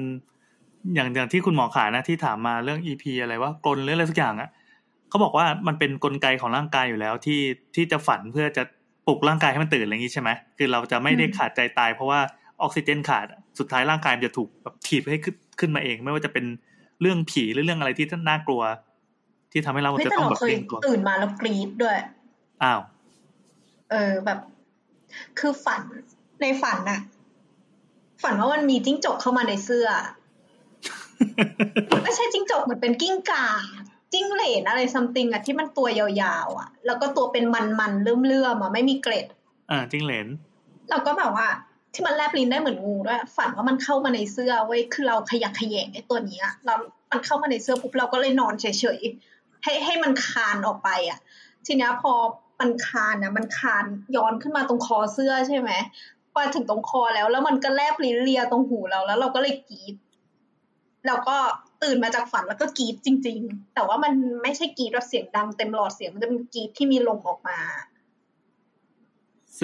[0.94, 4.48] อย่างอย่างที่คุณหมอขานะที่ถามมาเรื่อง EP อะไรว่ากลนหรืออะไรสักอย่างอะ
[5.09, 7.40] เขาบอกว่ามันเป็นกลไกของร่างกายอยู่แล้วที่
[7.74, 8.62] ที่จะฝันเพื่อจะ
[9.06, 12.20] ปลุกร่างกายให้มันตื่นอะไรอย่างนี้ใช่ไหมคือเราจะไม่ได้ขาดใจตายเพราะว่า
[12.62, 16.44] ออกซิเจนขาดอะสุดท้ายร่างกายมันจะถูกแบบถีบให้ขึ้นขึ้นมาเอง ไม่ว่าจะเป็น
[17.01, 18.62] เรื่องผีหรือเรื่องอะไรที่น่ากลัว
[19.52, 21.97] ที่ทำให้เราเฮ้ยจะแต่ต้องเราแบบเคยเร่งตัวตื่นมาแล้วกรี๊ดด้วย
[22.62, 22.80] อ้าว
[23.90, 24.39] เออแบบ
[25.39, 25.82] คือฝัน
[26.40, 27.01] ในฝันน่ะ
[28.22, 29.89] ฝันว่ามันมีจิ้งจกเข้ามาในเสื้อ
[32.05, 33.47] ไม่ใช่จิ้งจกเหมือนเป็นกิ้งก่า
[34.12, 39.26] จิ้งเหลนอะไรซัมติงอะที่มันตัวยาวๆอะแล้วก็ตัวเป็นมันๆเลื่อมๆอะไม่มีเกล็ด
[39.70, 40.26] อ่าจิ้งเหลน
[40.90, 41.48] เราก็แบบว่า
[41.94, 46.74] ที่มันแลบลิ้นได้เหมือนงูด้วยฝันว่ามันเข้ามาในเสื้อเว้ยคือเราขยักขยแยงไอ้ตัวนี้เรา
[47.10, 48.66] มันเข้ามาในเสื้อปุ๊บเราก็เลยนอนเฉ
[48.98, 51.19] ยๆให้ให้มันคานออกไปอะ
[51.66, 52.12] ทีนี้พอ
[52.60, 53.85] มันคานนะมันคาน
[54.16, 55.70] ย้อนขึ้นมาตรงคอเสื้อใช่ไหม
[56.32, 59.94] พอถึงตรงคอแล้ว แล้วมันก็แลบลิ้นเลียตรงหูเราแล้ว เราก็เลยกรีด
[61.06, 61.36] แล้วก็
[61.82, 64.12] ตื่นมาจากฝันแล้วก็กรีดจริง ๆ แต่ว่ามัน
[64.43, 67.59] ไม่ใช่กรีดแบบเสียงดังเต็มหลอดเสียงมันจะเป็นกรีดที่มีลมออกมา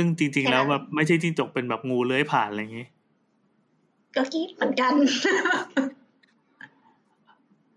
[0.00, 2.86] ซึ่งจริง ๆ แล้วแค่นั้นแบบไม่ใช่จิ้งจกเป็นแบบงูเลื้อยผ่านอะไรอย่างนี้
[4.16, 4.92] ก็กรีดเหมือนกัน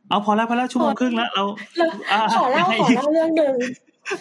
[0.10, 1.43] เอาพอแล้วพอแล้วชั่วโมงครึ่งแล้วเรา
[1.77, 3.56] แล้วอ่าขอเล่ายังไงขอเล่าเรื่องหนึ่ง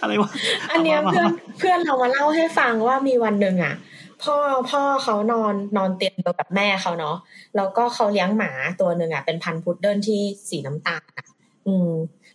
[0.00, 0.30] อะไรวะ
[0.70, 3.74] อันเนี้ยามาเพื่อนมาเพื่อนเรามาเล่าให้ฟังว่ามีวันหนึ่งอะ
[4.22, 4.36] พ่อ
[4.70, 7.16] พ่อเขานอนนอนเตียงเดียวกับแม่เขาเนาะ
[7.56, 8.50] แล้วก็เขาเลี้ยงหมา
[8.80, 11.26] ตัวหนึ่งอะเป็นพันธุ์พุดเดิ้ลที่สีน้ำตาลอะ
[11.66, 11.90] อืม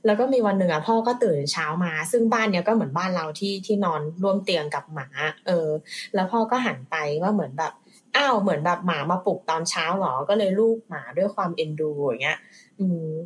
[0.05, 5.07] แล้วก็มีวันหนึ่งอะพ่อก็ตื่นเช้ามา ซึ่งบ้านเนี้ยก็เหมือนบ้านเราที่ที่นอนร่วมเตียงกับหมา
[5.47, 5.69] เออ
[6.15, 7.73] แล้วพ่อก็หันไปว่าเหมือนแบบ
[8.15, 12.39] อ้าวเหมือนแบบหมามาปลุกตอนเช้าหรอก็เลยลูกหมาด้วยความเอ็นดูอย่างเงี้ย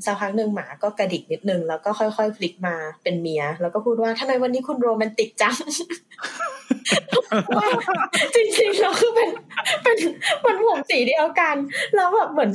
[0.05, 5.55] สักพักหนึ่งหมาก็กระดิกนิดนึง แล้วก็ค่อยๆพลิกมาเป็นเมีย แล้วก็พูดว่าทำไมวันนี้คุณโรแมนติกจัง
[8.35, 9.29] จริงๆแล้วคือเป็น
[9.83, 9.97] เป็น
[10.45, 11.55] มันผมสีเดียวกัน
[11.95, 12.49] แล้วแบบเหมือน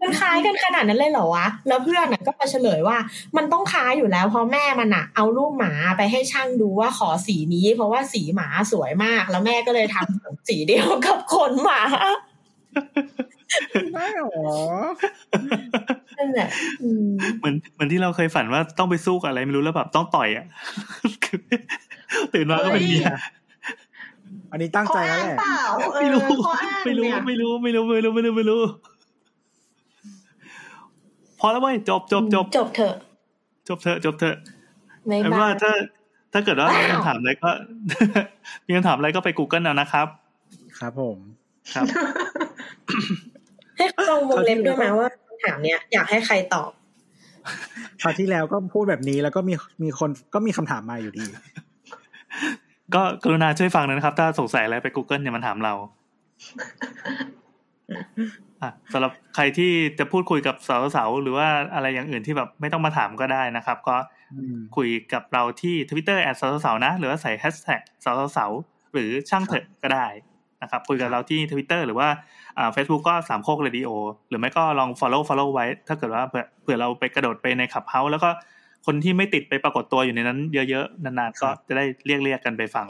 [0.00, 2.96] มันคล้ายกันขนาดนั้นเลยเหรอวะ แล้วเพื่อนก็มาเฉลยว่า
[3.36, 11.82] มันต้องคล้ายอยู่แล้วเพราะแม่มันอะเอารูปหมาไปให้ช่างดูว่าขอสีนี้ เพราะว่าสีหมาสวยมาก แล้วแม่ก็เลยทำสีเดียวกับขนหมา
[13.94, 14.30] ได้หรอ
[16.18, 16.48] นั่นแหละ
[16.82, 17.06] อืม
[17.38, 20.46] เหมือนเหมือนที่เราเคยฝันว่าต้องไปสู้กับอะไรไม่รู้แล้วแบบต้องต่อยอะ
[21.24, 21.38] คือ
[22.32, 23.06] ตื่นมาก็เป็นเมีย
[24.52, 25.58] อันนี้ตั้งใจแล้วแหละข้ออ้างเปล่า
[25.94, 28.60] เอไม่อรู้ข้ออ้างไม่รู้เนี่ยไม่รู้ไม่รู้ไม่รู้ไม่รู้ไม่รู้
[31.40, 32.94] พอแล้วเว้ยจบจบจบจบเถอะ
[33.68, 34.36] จบเถอะจบเถอะ
[35.06, 35.72] ไม่เอาเป็นบ้าว่าถ้า
[36.32, 37.48] ถ้าเกิดว่าว้าวมีคำถามอะไรก็
[38.66, 40.06] มีคำถามอะไรก็ไป Google เอานะครับ
[40.78, 41.18] ครับผม
[41.72, 41.84] ครับ
[43.76, 46.70] ให้ลองวงเล็บด้วยไหมว่าคำถามเนี้ยอยากให้ใครตอบ
[48.02, 51.26] คราวที่แล้วก็พูดแบบนี้แล้วก็มีมีคนก็มีคำถามมาอยู่ดี
[52.94, 55.74] ก็กรุณาช่วยฟังหนอยนะครับ ถ้าสงสัยอะไรไป Google เนี่ยมันถามเรา
[58.62, 60.56] อะสำหรับใครที่จะพูดคุยกับ
[60.94, 63.96] สาวๆหรือว่าอะไรอย่างอื่นที่แบบไม่ต้องมาถามก็ได้นะครับ ก็
[64.34, 70.06] อืมคุยกับเราที่ Twitter at เสาๆนะ หรือว่าใส่แฮชแท็กเสาๆหรือช่างเถอะก็ได้
[70.62, 72.08] นะครับคุยกับเราที่ Twitter หรือว่า
[72.58, 73.90] อ่า Facebook ก็สามโคกเรดิโอ
[74.28, 78.30] หรือไม่ก็ลอง follow follow ไว้ ถ้าเกิดว่าเผื่อเผื่อเราไปกระโดดไปใน Clubhouse แล้วก็
[78.86, 82.86] คนที่ไม่ติดไปปรากฏตัวอยู่ในนั้นเยอะๆ นานๆ ก็จะได้เรียกเรียกๆกันไปฟัง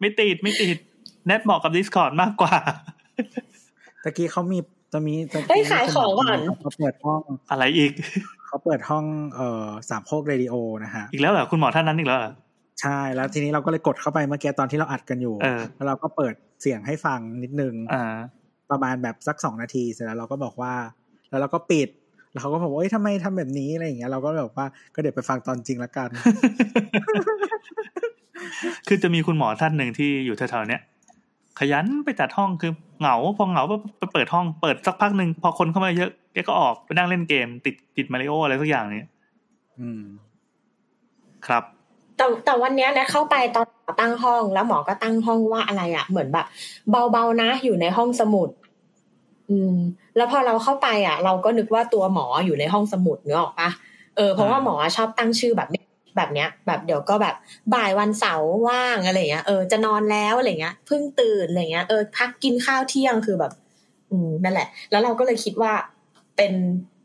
[0.00, 0.76] ไม่ติดไม่ติด
[1.26, 2.54] แนทเหมาะกับ Discord มากกว่า
[4.04, 4.58] ตะกี้เขามี
[4.92, 7.92] จะมีตะเฮ้ยกี้ขายของก่อนเขาเปิดห้องอะไรอีก
[8.46, 9.04] เขาเปิดห้อง
[9.34, 10.54] เอ่อสามโคกเรดิโอ
[10.84, 12.32] นะฮะ อีกแล้วเหรอ คุณหมอท่านนั้นอีกแล้วเหรอ
[12.80, 18.16] ใช่แล้วทีนี้เราก็เลยกดเข้าไปเมื่อกี้ตอนที่เราอัดกันอยู่เออแล้วเราก็เปิดเสียงให้ฟังนิดนึงอ่า
[18.70, 20.74] ประมาณแบบสักสองนาทีเสร็จแล้วเราก็บอกว่า
[21.30, 21.88] แล้วเราก็ปิด
[22.30, 26.08] แล้วเขาก็บอกว่าเอ้ยทำไมทำแบบนี้อะไรอย่างเงี้ยเราก็แบบว่าก็เดี๋ยวไปฟังตอนจริงละกัน
[28.88, 30.82] คือจะมีคุณหมอท่านหนึ่งที่อยู่แถวๆเนี้ย
[31.58, 39.08] ขยันไปจัดห้องคือเหงาพอเหงาก็ไปเปิดห้องเปิดสักพักหนึ่งพอคนเข้ามาเยอะแกก็ออกไปนั่งเล่นเกม ติดติดมาริโออะไรสักอย่างเนี้ย
[39.80, 40.02] อืม
[41.46, 41.64] ครับ
[42.16, 43.66] แต่แต่วันนี้นะเข้าไปตอน
[44.00, 46.46] ตั้งห้องแล้วหมอก็ตั้งห้องว่าอะไรอะ่ะ เหมือนแบบ
[47.12, 48.48] เบาๆนะอยู่ในห้องสมุด
[49.50, 49.76] อืม
[50.16, 53.70] แล้วพอเราเข้าไปอะ เราก็นึกว่าตัวหมออยู่ในห้องสมุดเนื้อออกปะ
[54.16, 55.82] เออเพราะว่าหมอชอบตั้งชื่อแบบนี้
[56.16, 57.34] แบบเนี้ย แบบเดี๋ยวก็แบบ
[57.74, 63.52] บ่ายวันเสาร์ว่างอะไรเงี้ยเออจะนอนแล้วอะไรเงี้ยเพิ่งตื่นอะไรเงี้ยเออพักกินข้าวเที่ยงคือแบบ
[64.10, 65.72] อืมนั่นแหละ แล้วเราก็เลยคิดว่า
[66.36, 66.52] เป็น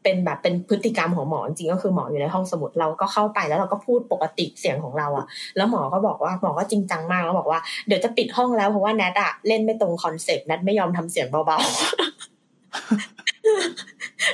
[0.03, 5.25] เป็นแบบเป็นพฤติกรรมของหมอจริงก็คือหมออยู่ในห้องสมุดเราก็เข้าไปแล้วเราก็พูดปกติเสียงของเราอะ
[5.57, 11.69] แล้วหมอก็บอกว่าหมอก็จริงจังมากแล้วบอกว่าเดี๋ยวจะปิดห้องแล้วเพราะว่าแนทอะเล่นไม่ตรง concept แนทไม่ยอมทำเสียงเบาๆ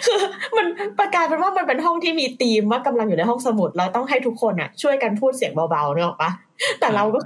[0.06, 0.20] คือ
[0.58, 0.66] มัน
[1.00, 6.32] ประกายเป็นว่ามันเป็นห้องที่มีธีมว่ากำลังอยู่ในห้องสมุดเราต้องให้ทุกคนอะช่วยกันพูดเสียงเบาๆนึกออกปะ
[6.80, 7.20] แต่เราก็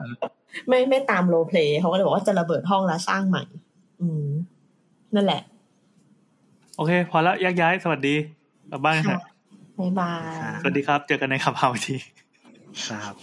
[0.69, 3.43] ไม่ไม่ตามโรเพลย์เขาก็เลยบอกว่าจะระเบิดห้องแล้วสร้างใหม่
[4.01, 4.27] อืม
[5.15, 5.41] นั่นแหละ
[6.79, 8.15] โอเค พอแล้วแยกย้ายสวัสดี
[8.71, 9.23] กลับบ้านกันเถอะ
[9.79, 11.95] บ๊ายบาย สวัสดีครับ เจอกันในขับเฮาที
[12.87, 13.13] ครับ